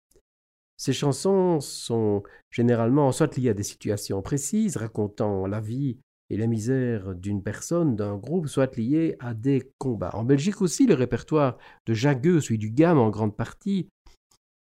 Ces 0.78 0.94
chansons 0.94 1.60
sont 1.60 2.24
généralement 2.50 3.12
soit 3.12 3.36
liées 3.36 3.50
à 3.50 3.54
des 3.54 3.64
situations 3.64 4.22
précises 4.22 4.78
racontant 4.78 5.48
la 5.48 5.60
vie 5.60 6.00
et 6.32 6.38
la 6.38 6.48
misère 6.48 7.14
d'une 7.14 7.44
personne, 7.44 7.98
d'un 7.98 8.16
groupe, 8.16 8.48
soit 8.48 8.78
liées 8.78 9.18
à 9.20 9.34
des 9.34 9.70
combats. 9.78 10.12
En 10.14 10.24
Belgique 10.24 10.62
aussi, 10.62 10.88
le 10.88 10.94
répertoire 10.94 11.58
de 11.86 11.94
Jagueux 11.94 12.40
suit 12.40 12.58
du 12.58 12.72
gamme 12.72 13.00
en 13.00 13.10
grande 13.10 13.36
partie. 13.36 13.90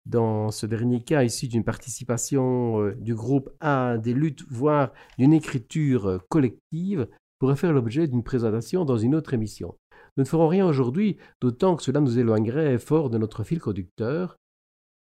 Dans 0.05 0.51
ce 0.51 0.67
dernier 0.67 1.01
cas, 1.03 1.25
issu 1.25 1.49
d'une 1.49 1.65
participation 1.65 2.83
euh, 2.83 2.95
du 2.97 3.15
groupe 3.15 3.49
à 3.61 3.97
des 3.97 4.13
luttes, 4.13 4.45
voire 4.51 4.93
d'une 5.19 5.33
écriture 5.33 6.07
euh, 6.07 6.19
collective, 6.29 7.09
pourrait 7.39 7.57
faire 7.57 7.73
l'objet 7.73 8.09
d'une 8.09 8.23
présentation 8.23 8.85
dans 8.85 8.99
une 8.99 9.15
autre 9.15 9.33
émission. 9.33 9.75
Nous 10.19 10.25
ne 10.25 10.29
ferons 10.29 10.49
rien 10.49 10.67
aujourd'hui, 10.67 11.17
d'autant 11.41 11.77
que 11.77 11.83
cela 11.83 12.01
nous 12.01 12.19
éloignerait 12.19 12.79
fort 12.79 13.09
de 13.09 13.17
notre 13.17 13.43
fil 13.43 13.59
conducteur, 13.59 14.37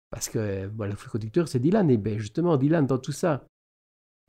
parce 0.10 0.30
que 0.30 0.68
bon, 0.68 0.86
le 0.86 0.96
fil 0.96 1.10
conducteur, 1.10 1.48
c'est 1.48 1.60
Dylan, 1.60 1.92
et 1.92 1.98
bien 1.98 2.18
justement, 2.18 2.58
Dylan 2.58 2.88
dans 2.88 2.98
tout 2.98 3.12
ça. 3.12 3.46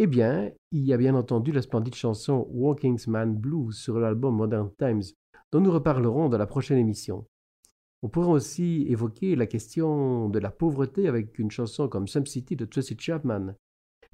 Eh 0.02 0.06
bien, 0.06 0.50
il 0.72 0.86
y 0.86 0.94
a 0.94 0.96
bien 0.96 1.14
entendu 1.14 1.52
la 1.52 1.60
splendide 1.60 1.94
chanson 1.94 2.48
Walking's 2.48 3.06
Man 3.06 3.36
Blues 3.36 3.76
sur 3.76 4.00
l'album 4.00 4.34
Modern 4.34 4.70
Times, 4.78 5.02
dont 5.52 5.60
nous 5.60 5.70
reparlerons 5.70 6.30
dans 6.30 6.38
la 6.38 6.46
prochaine 6.46 6.78
émission. 6.78 7.26
On 8.00 8.08
pourra 8.08 8.28
aussi 8.28 8.86
évoquer 8.88 9.36
la 9.36 9.44
question 9.44 10.30
de 10.30 10.38
la 10.38 10.50
pauvreté 10.50 11.06
avec 11.06 11.38
une 11.38 11.50
chanson 11.50 11.86
comme 11.86 12.08
Some 12.08 12.24
City 12.24 12.56
de 12.56 12.64
Tracy 12.64 12.96
Chapman. 12.98 13.54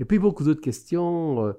Et 0.01 0.05
puis 0.05 0.19
beaucoup 0.19 0.43
d'autres 0.43 0.61
questions, 0.61 1.47
euh, 1.47 1.53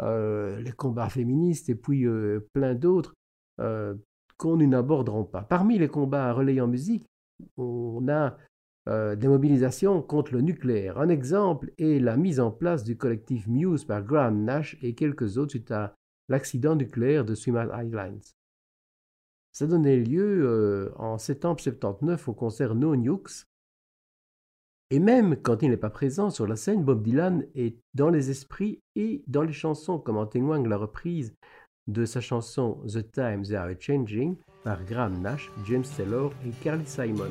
euh, 0.00 0.58
les 0.60 0.72
combats 0.72 1.10
féministes 1.10 1.68
et 1.68 1.74
puis 1.74 2.06
euh, 2.06 2.40
plein 2.54 2.74
d'autres 2.74 3.12
qu'on 3.58 4.56
nous 4.56 4.66
n'aborderons 4.66 5.24
pas. 5.24 5.42
Parmi 5.42 5.78
les 5.78 5.88
combats 5.88 6.32
relayés 6.32 6.62
en 6.62 6.68
musique, 6.68 7.04
on 7.58 8.08
a 8.08 8.38
euh, 8.86 9.16
des 9.16 9.28
mobilisations 9.28 10.02
contre 10.02 10.34
le 10.34 10.42
nucléaire. 10.42 10.98
Un 10.98 11.08
exemple 11.08 11.72
est 11.78 11.98
la 11.98 12.16
mise 12.16 12.38
en 12.38 12.50
place 12.50 12.84
du 12.84 12.96
collectif 12.96 13.46
Muse 13.46 13.84
par 13.84 14.02
Graham 14.02 14.44
Nash 14.44 14.76
et 14.82 14.94
quelques 14.94 15.38
autres 15.38 15.52
suite 15.52 15.70
à 15.70 15.94
l'accident 16.28 16.76
nucléaire 16.76 17.24
de 17.24 17.34
Mile 17.50 17.70
Islands. 17.86 18.34
Ça 19.52 19.66
donnait 19.66 19.96
lieu 19.96 20.44
euh, 20.44 20.92
en 20.96 21.16
septembre 21.16 21.60
79 21.60 22.28
au 22.28 22.34
concert 22.34 22.74
No 22.74 22.94
Nukes. 22.94 23.46
Et 24.90 24.98
même 24.98 25.36
quand 25.36 25.62
il 25.62 25.70
n'est 25.70 25.76
pas 25.76 25.90
présent 25.90 26.28
sur 26.28 26.46
la 26.46 26.56
scène, 26.56 26.84
Bob 26.84 27.02
Dylan 27.02 27.46
est 27.54 27.78
dans 27.94 28.10
les 28.10 28.30
esprits 28.30 28.80
et 28.96 29.24
dans 29.26 29.42
les 29.42 29.52
chansons, 29.52 29.98
comme 29.98 30.18
en 30.18 30.26
témoigne 30.26 30.68
la 30.68 30.76
reprise 30.76 31.34
de 31.86 32.04
sa 32.04 32.20
chanson 32.20 32.82
The 32.86 33.10
Times 33.12 33.54
Are 33.54 33.70
Changing 33.78 34.36
par 34.62 34.84
Graham 34.84 35.20
Nash, 35.20 35.50
James 35.66 35.84
Taylor 35.96 36.32
et 36.46 36.50
Carly 36.62 36.86
Simon. 36.86 37.30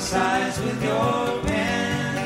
emphasize 0.00 0.58
with 0.60 0.82
your 0.82 1.42
pen. 1.42 2.16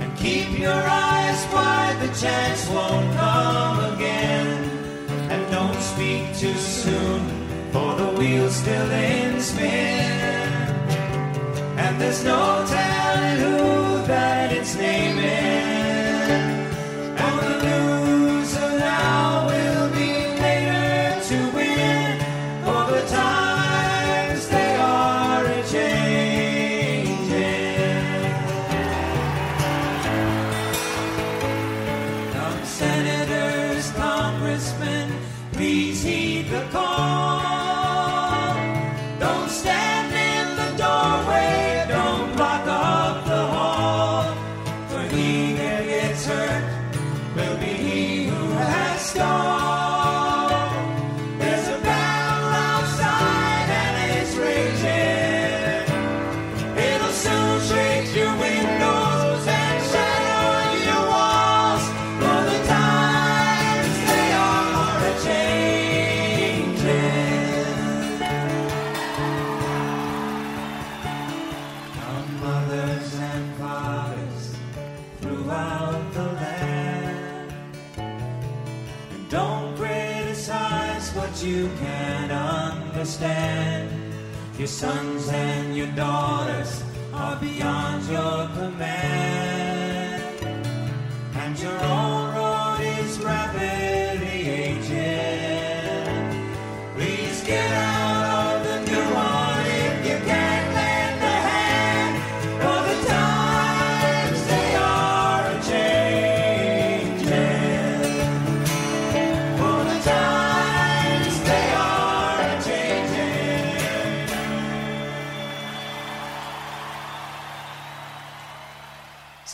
And 0.00 0.16
keep 0.16 0.58
your 0.58 0.72
eyes 0.72 1.46
wide, 1.52 1.98
the 2.00 2.08
chance 2.18 2.66
won't 2.70 3.14
come 3.14 3.94
again. 3.94 4.70
And 5.30 5.52
don't 5.52 5.80
speak 5.82 6.24
too 6.34 6.54
soon, 6.54 7.20
for 7.72 7.94
the 7.94 8.06
wheel's 8.18 8.56
still 8.56 8.90
in 8.90 9.38
spin. 9.42 10.48
And 11.76 12.00
there's 12.00 12.24
no 12.24 12.64
telling 12.66 13.38
who 13.42 13.77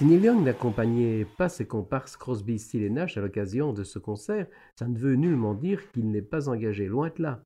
Si 0.04 0.10
Neil 0.10 0.24
Young 0.24 0.44
n'accompagnait 0.44 1.24
pas 1.24 1.48
ses 1.48 1.66
comparses 1.66 2.18
Crosby, 2.18 2.58
Still 2.58 2.82
et 2.82 2.90
Nash 2.90 3.16
à 3.16 3.22
l'occasion 3.22 3.72
de 3.72 3.84
ce 3.84 3.98
concert, 3.98 4.46
ça 4.78 4.86
ne 4.86 4.98
veut 4.98 5.14
nullement 5.14 5.54
dire 5.54 5.90
qu'il 5.92 6.10
n'est 6.10 6.20
pas 6.20 6.50
engagé, 6.50 6.88
loin 6.88 7.08
de 7.16 7.22
là. 7.22 7.42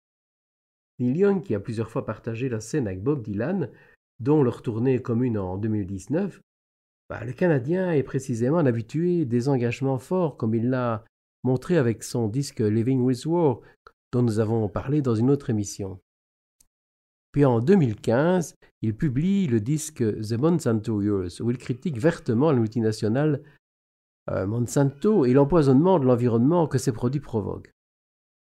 Neil 0.98 1.18
Young, 1.18 1.42
qui 1.44 1.54
a 1.54 1.60
plusieurs 1.60 1.88
fois 1.88 2.04
partagé 2.04 2.48
la 2.48 2.58
scène 2.58 2.88
avec 2.88 3.00
Bob 3.00 3.22
Dylan, 3.22 3.70
dont 4.18 4.42
leur 4.42 4.62
tournée 4.62 5.00
commune 5.00 5.38
en 5.38 5.56
2019, 5.56 6.40
bah, 7.08 7.24
le 7.24 7.32
Canadien 7.32 7.92
est 7.92 8.02
précisément 8.02 8.58
habitué 8.58 9.24
des 9.24 9.48
engagements 9.48 10.00
forts, 10.00 10.36
comme 10.36 10.56
il 10.56 10.68
l'a 10.68 11.04
montré 11.44 11.76
avec 11.76 12.02
son 12.02 12.26
disque 12.26 12.58
Living 12.58 13.02
with 13.02 13.24
War, 13.26 13.60
dont 14.10 14.22
nous 14.22 14.40
avons 14.40 14.68
parlé 14.68 15.00
dans 15.00 15.14
une 15.14 15.30
autre 15.30 15.50
émission. 15.50 16.00
Puis 17.32 17.44
en 17.44 17.60
2015, 17.60 18.54
il 18.82 18.96
publie 18.96 19.46
le 19.46 19.60
disque 19.60 19.98
The 19.98 20.38
Monsanto 20.38 21.02
Years, 21.02 21.40
où 21.40 21.50
il 21.50 21.58
critique 21.58 21.98
vertement 21.98 22.52
la 22.52 22.58
multinationale 22.58 23.42
euh, 24.30 24.46
Monsanto 24.46 25.24
et 25.24 25.32
l'empoisonnement 25.32 25.98
de 25.98 26.06
l'environnement 26.06 26.66
que 26.66 26.78
ces 26.78 26.92
produits 26.92 27.20
provoquent. 27.20 27.72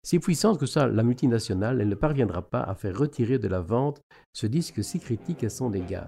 Si 0.03 0.19
puissante 0.19 0.59
que 0.59 0.65
soit 0.65 0.87
la 0.87 1.03
multinationale, 1.03 1.81
elle 1.81 1.89
ne 1.89 1.95
parviendra 1.95 2.41
pas 2.41 2.61
à 2.61 2.75
faire 2.75 2.97
retirer 2.97 3.39
de 3.39 3.47
la 3.47 3.61
vente 3.61 4.01
ce 4.33 4.47
disque 4.47 4.83
si 4.83 4.99
critique 4.99 5.43
à 5.43 5.49
son 5.49 5.73
égard. 5.73 6.07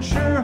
Future 0.00 0.35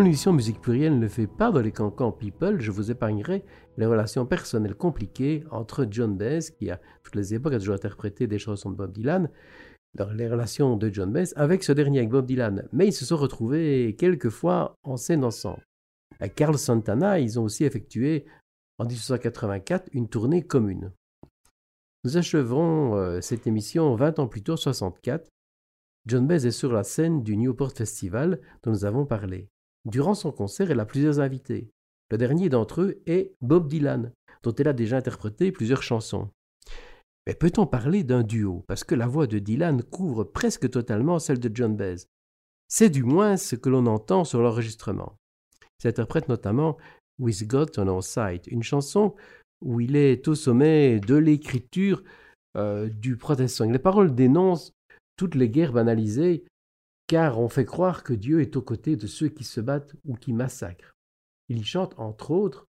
L'émission 0.00 0.32
Musique 0.32 0.60
Plurielle 0.60 0.98
ne 0.98 1.08
fait 1.08 1.26
pas 1.26 1.50
dans 1.50 1.60
les 1.60 1.72
cancans 1.72 2.12
People, 2.12 2.60
je 2.60 2.70
vous 2.70 2.92
épargnerai 2.92 3.44
les 3.76 3.84
relations 3.84 4.26
personnelles 4.26 4.76
compliquées 4.76 5.42
entre 5.50 5.86
John 5.90 6.16
Baez, 6.16 6.52
qui 6.56 6.70
à 6.70 6.80
toutes 7.02 7.16
les 7.16 7.34
époques 7.34 7.54
a 7.54 7.58
toujours 7.58 7.74
interprété 7.74 8.28
des 8.28 8.38
chansons 8.38 8.70
de 8.70 8.76
Bob 8.76 8.92
Dylan, 8.92 9.28
dans 9.94 10.10
les 10.10 10.28
relations 10.28 10.76
de 10.76 10.88
John 10.92 11.12
Baez 11.12 11.36
avec 11.36 11.64
ce 11.64 11.72
dernier, 11.72 11.98
avec 11.98 12.10
Bob 12.10 12.26
Dylan. 12.26 12.68
Mais 12.72 12.86
ils 12.86 12.92
se 12.92 13.04
sont 13.04 13.16
retrouvés 13.16 13.96
quelquefois 13.98 14.76
en 14.84 14.96
scène 14.96 15.24
ensemble. 15.24 15.66
Avec 16.20 16.36
Carl 16.36 16.56
Santana, 16.56 17.18
ils 17.18 17.40
ont 17.40 17.44
aussi 17.44 17.64
effectué 17.64 18.24
en 18.78 18.84
1984 18.84 19.88
une 19.92 20.08
tournée 20.08 20.42
commune. 20.42 20.92
Nous 22.04 22.16
acheverons 22.16 22.94
euh, 22.94 23.20
cette 23.20 23.48
émission 23.48 23.96
20 23.96 24.20
ans 24.20 24.28
plus 24.28 24.42
tôt, 24.42 24.56
64. 24.56 25.28
John 26.06 26.26
Baez 26.26 26.46
est 26.46 26.52
sur 26.52 26.72
la 26.72 26.84
scène 26.84 27.24
du 27.24 27.36
Newport 27.36 27.72
Festival 27.72 28.40
dont 28.62 28.70
nous 28.70 28.84
avons 28.84 29.04
parlé. 29.04 29.48
Durant 29.88 30.14
son 30.14 30.32
concert, 30.32 30.70
elle 30.70 30.80
a 30.80 30.84
plusieurs 30.84 31.18
invités. 31.18 31.70
Le 32.10 32.18
dernier 32.18 32.50
d'entre 32.50 32.82
eux 32.82 33.02
est 33.06 33.32
Bob 33.40 33.68
Dylan, 33.68 34.12
dont 34.42 34.54
elle 34.54 34.68
a 34.68 34.74
déjà 34.74 34.98
interprété 34.98 35.50
plusieurs 35.50 35.82
chansons. 35.82 36.30
Mais 37.26 37.34
peut-on 37.34 37.66
parler 37.66 38.04
d'un 38.04 38.22
duo? 38.22 38.64
Parce 38.66 38.84
que 38.84 38.94
la 38.94 39.06
voix 39.06 39.26
de 39.26 39.38
Dylan 39.38 39.82
couvre 39.82 40.24
presque 40.24 40.68
totalement 40.68 41.18
celle 41.18 41.38
de 41.38 41.50
John 41.54 41.74
Baez. 41.74 42.06
C'est 42.68 42.90
du 42.90 43.02
moins 43.02 43.38
ce 43.38 43.56
que 43.56 43.70
l'on 43.70 43.86
entend 43.86 44.24
sur 44.24 44.42
l'enregistrement. 44.42 45.16
Il 45.82 45.88
interprète 45.88 46.28
notamment 46.28 46.76
With 47.18 47.46
God 47.46 47.70
on 47.78 47.88
Our 47.88 48.04
Side, 48.04 48.42
une 48.46 48.62
chanson 48.62 49.14
où 49.62 49.80
il 49.80 49.96
est 49.96 50.28
au 50.28 50.34
sommet 50.34 51.00
de 51.00 51.16
l'écriture 51.16 52.02
euh, 52.58 52.90
du 52.90 53.16
protestant. 53.16 53.70
Les 53.70 53.78
paroles 53.78 54.14
dénoncent 54.14 54.72
toutes 55.16 55.34
les 55.34 55.48
guerres 55.48 55.72
banalisées, 55.72 56.44
car 57.08 57.40
on 57.40 57.48
fait 57.48 57.64
croire 57.64 58.04
que 58.04 58.12
Dieu 58.12 58.42
est 58.42 58.54
aux 58.54 58.62
côtés 58.62 58.94
de 58.94 59.06
ceux 59.06 59.28
qui 59.28 59.42
se 59.42 59.60
battent 59.60 59.96
ou 60.04 60.14
qui 60.14 60.32
massacrent. 60.32 60.94
Il 61.48 61.64
chante 61.64 61.98
entre 61.98 62.30
autres 62.30 62.68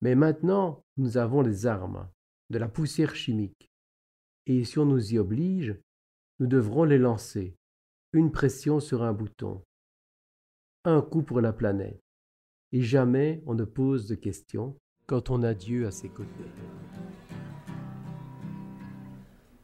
Mais 0.00 0.14
maintenant, 0.14 0.82
nous 0.96 1.18
avons 1.18 1.42
les 1.42 1.66
armes, 1.66 2.08
de 2.48 2.58
la 2.58 2.68
poussière 2.68 3.14
chimique, 3.14 3.70
et 4.46 4.64
si 4.64 4.78
on 4.78 4.86
nous 4.86 5.12
y 5.12 5.18
oblige, 5.18 5.78
nous 6.38 6.46
devrons 6.46 6.84
les 6.84 6.96
lancer. 6.96 7.54
Une 8.12 8.32
pression 8.32 8.80
sur 8.80 9.02
un 9.02 9.12
bouton. 9.12 9.62
Un 10.84 11.02
coup 11.02 11.22
pour 11.22 11.40
la 11.40 11.52
planète. 11.52 12.00
Et 12.72 12.82
jamais 12.82 13.42
on 13.46 13.54
ne 13.54 13.64
pose 13.64 14.06
de 14.06 14.14
questions 14.14 14.78
quand 15.06 15.28
on 15.28 15.42
a 15.42 15.54
Dieu 15.54 15.86
à 15.86 15.90
ses 15.90 16.08
côtés. 16.08 16.30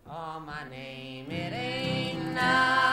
Oh. 0.08 2.85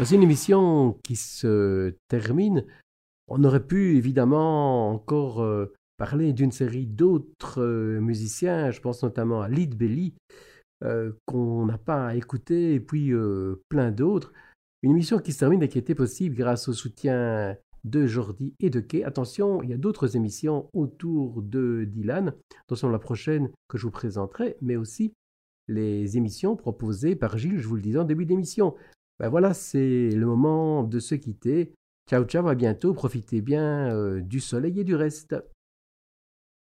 Dans 0.00 0.06
une 0.06 0.22
émission 0.22 0.98
qui 1.04 1.14
se 1.14 1.94
termine, 2.08 2.64
on 3.28 3.44
aurait 3.44 3.66
pu 3.66 3.98
évidemment 3.98 4.88
encore 4.92 5.42
euh, 5.42 5.74
parler 5.98 6.32
d'une 6.32 6.52
série 6.52 6.86
d'autres 6.86 7.60
euh, 7.60 8.00
musiciens, 8.00 8.70
je 8.70 8.80
pense 8.80 9.02
notamment 9.02 9.42
à 9.42 9.48
Lead 9.50 9.76
euh, 10.82 11.12
qu'on 11.26 11.66
n'a 11.66 11.76
pas 11.76 12.16
écouté, 12.16 12.72
et 12.72 12.80
puis 12.80 13.12
plein 13.68 13.90
d'autres. 13.90 14.32
Une 14.82 14.92
émission 14.92 15.18
qui 15.18 15.34
se 15.34 15.40
termine 15.40 15.62
et 15.62 15.68
qui 15.68 15.76
était 15.76 15.94
possible 15.94 16.34
grâce 16.34 16.66
au 16.68 16.72
soutien 16.72 17.54
de 17.84 18.06
Jordi 18.06 18.54
et 18.58 18.70
de 18.70 18.80
Kay. 18.80 19.04
Attention, 19.04 19.62
il 19.62 19.68
y 19.68 19.74
a 19.74 19.76
d'autres 19.76 20.16
émissions 20.16 20.70
autour 20.72 21.42
de 21.42 21.84
Dylan, 21.84 22.32
dont 22.70 22.88
la 22.88 22.98
prochaine 22.98 23.50
que 23.68 23.76
je 23.76 23.82
vous 23.82 23.90
présenterai, 23.90 24.56
mais 24.62 24.76
aussi 24.76 25.12
les 25.68 26.16
émissions 26.16 26.56
proposées 26.56 27.16
par 27.16 27.36
Gilles, 27.36 27.58
je 27.58 27.68
vous 27.68 27.76
le 27.76 27.82
disais 27.82 27.98
en 27.98 28.04
début 28.04 28.24
d'émission. 28.24 28.74
Ben 29.20 29.28
voilà, 29.28 29.52
c'est 29.52 30.08
le 30.08 30.24
moment 30.24 30.82
de 30.82 30.98
se 30.98 31.14
quitter. 31.14 31.74
Ciao, 32.08 32.24
ciao, 32.24 32.48
à 32.48 32.54
bientôt. 32.54 32.94
Profitez 32.94 33.42
bien 33.42 33.94
euh, 33.94 34.22
du 34.22 34.40
soleil 34.40 34.80
et 34.80 34.84
du 34.84 34.94
reste. 34.94 35.36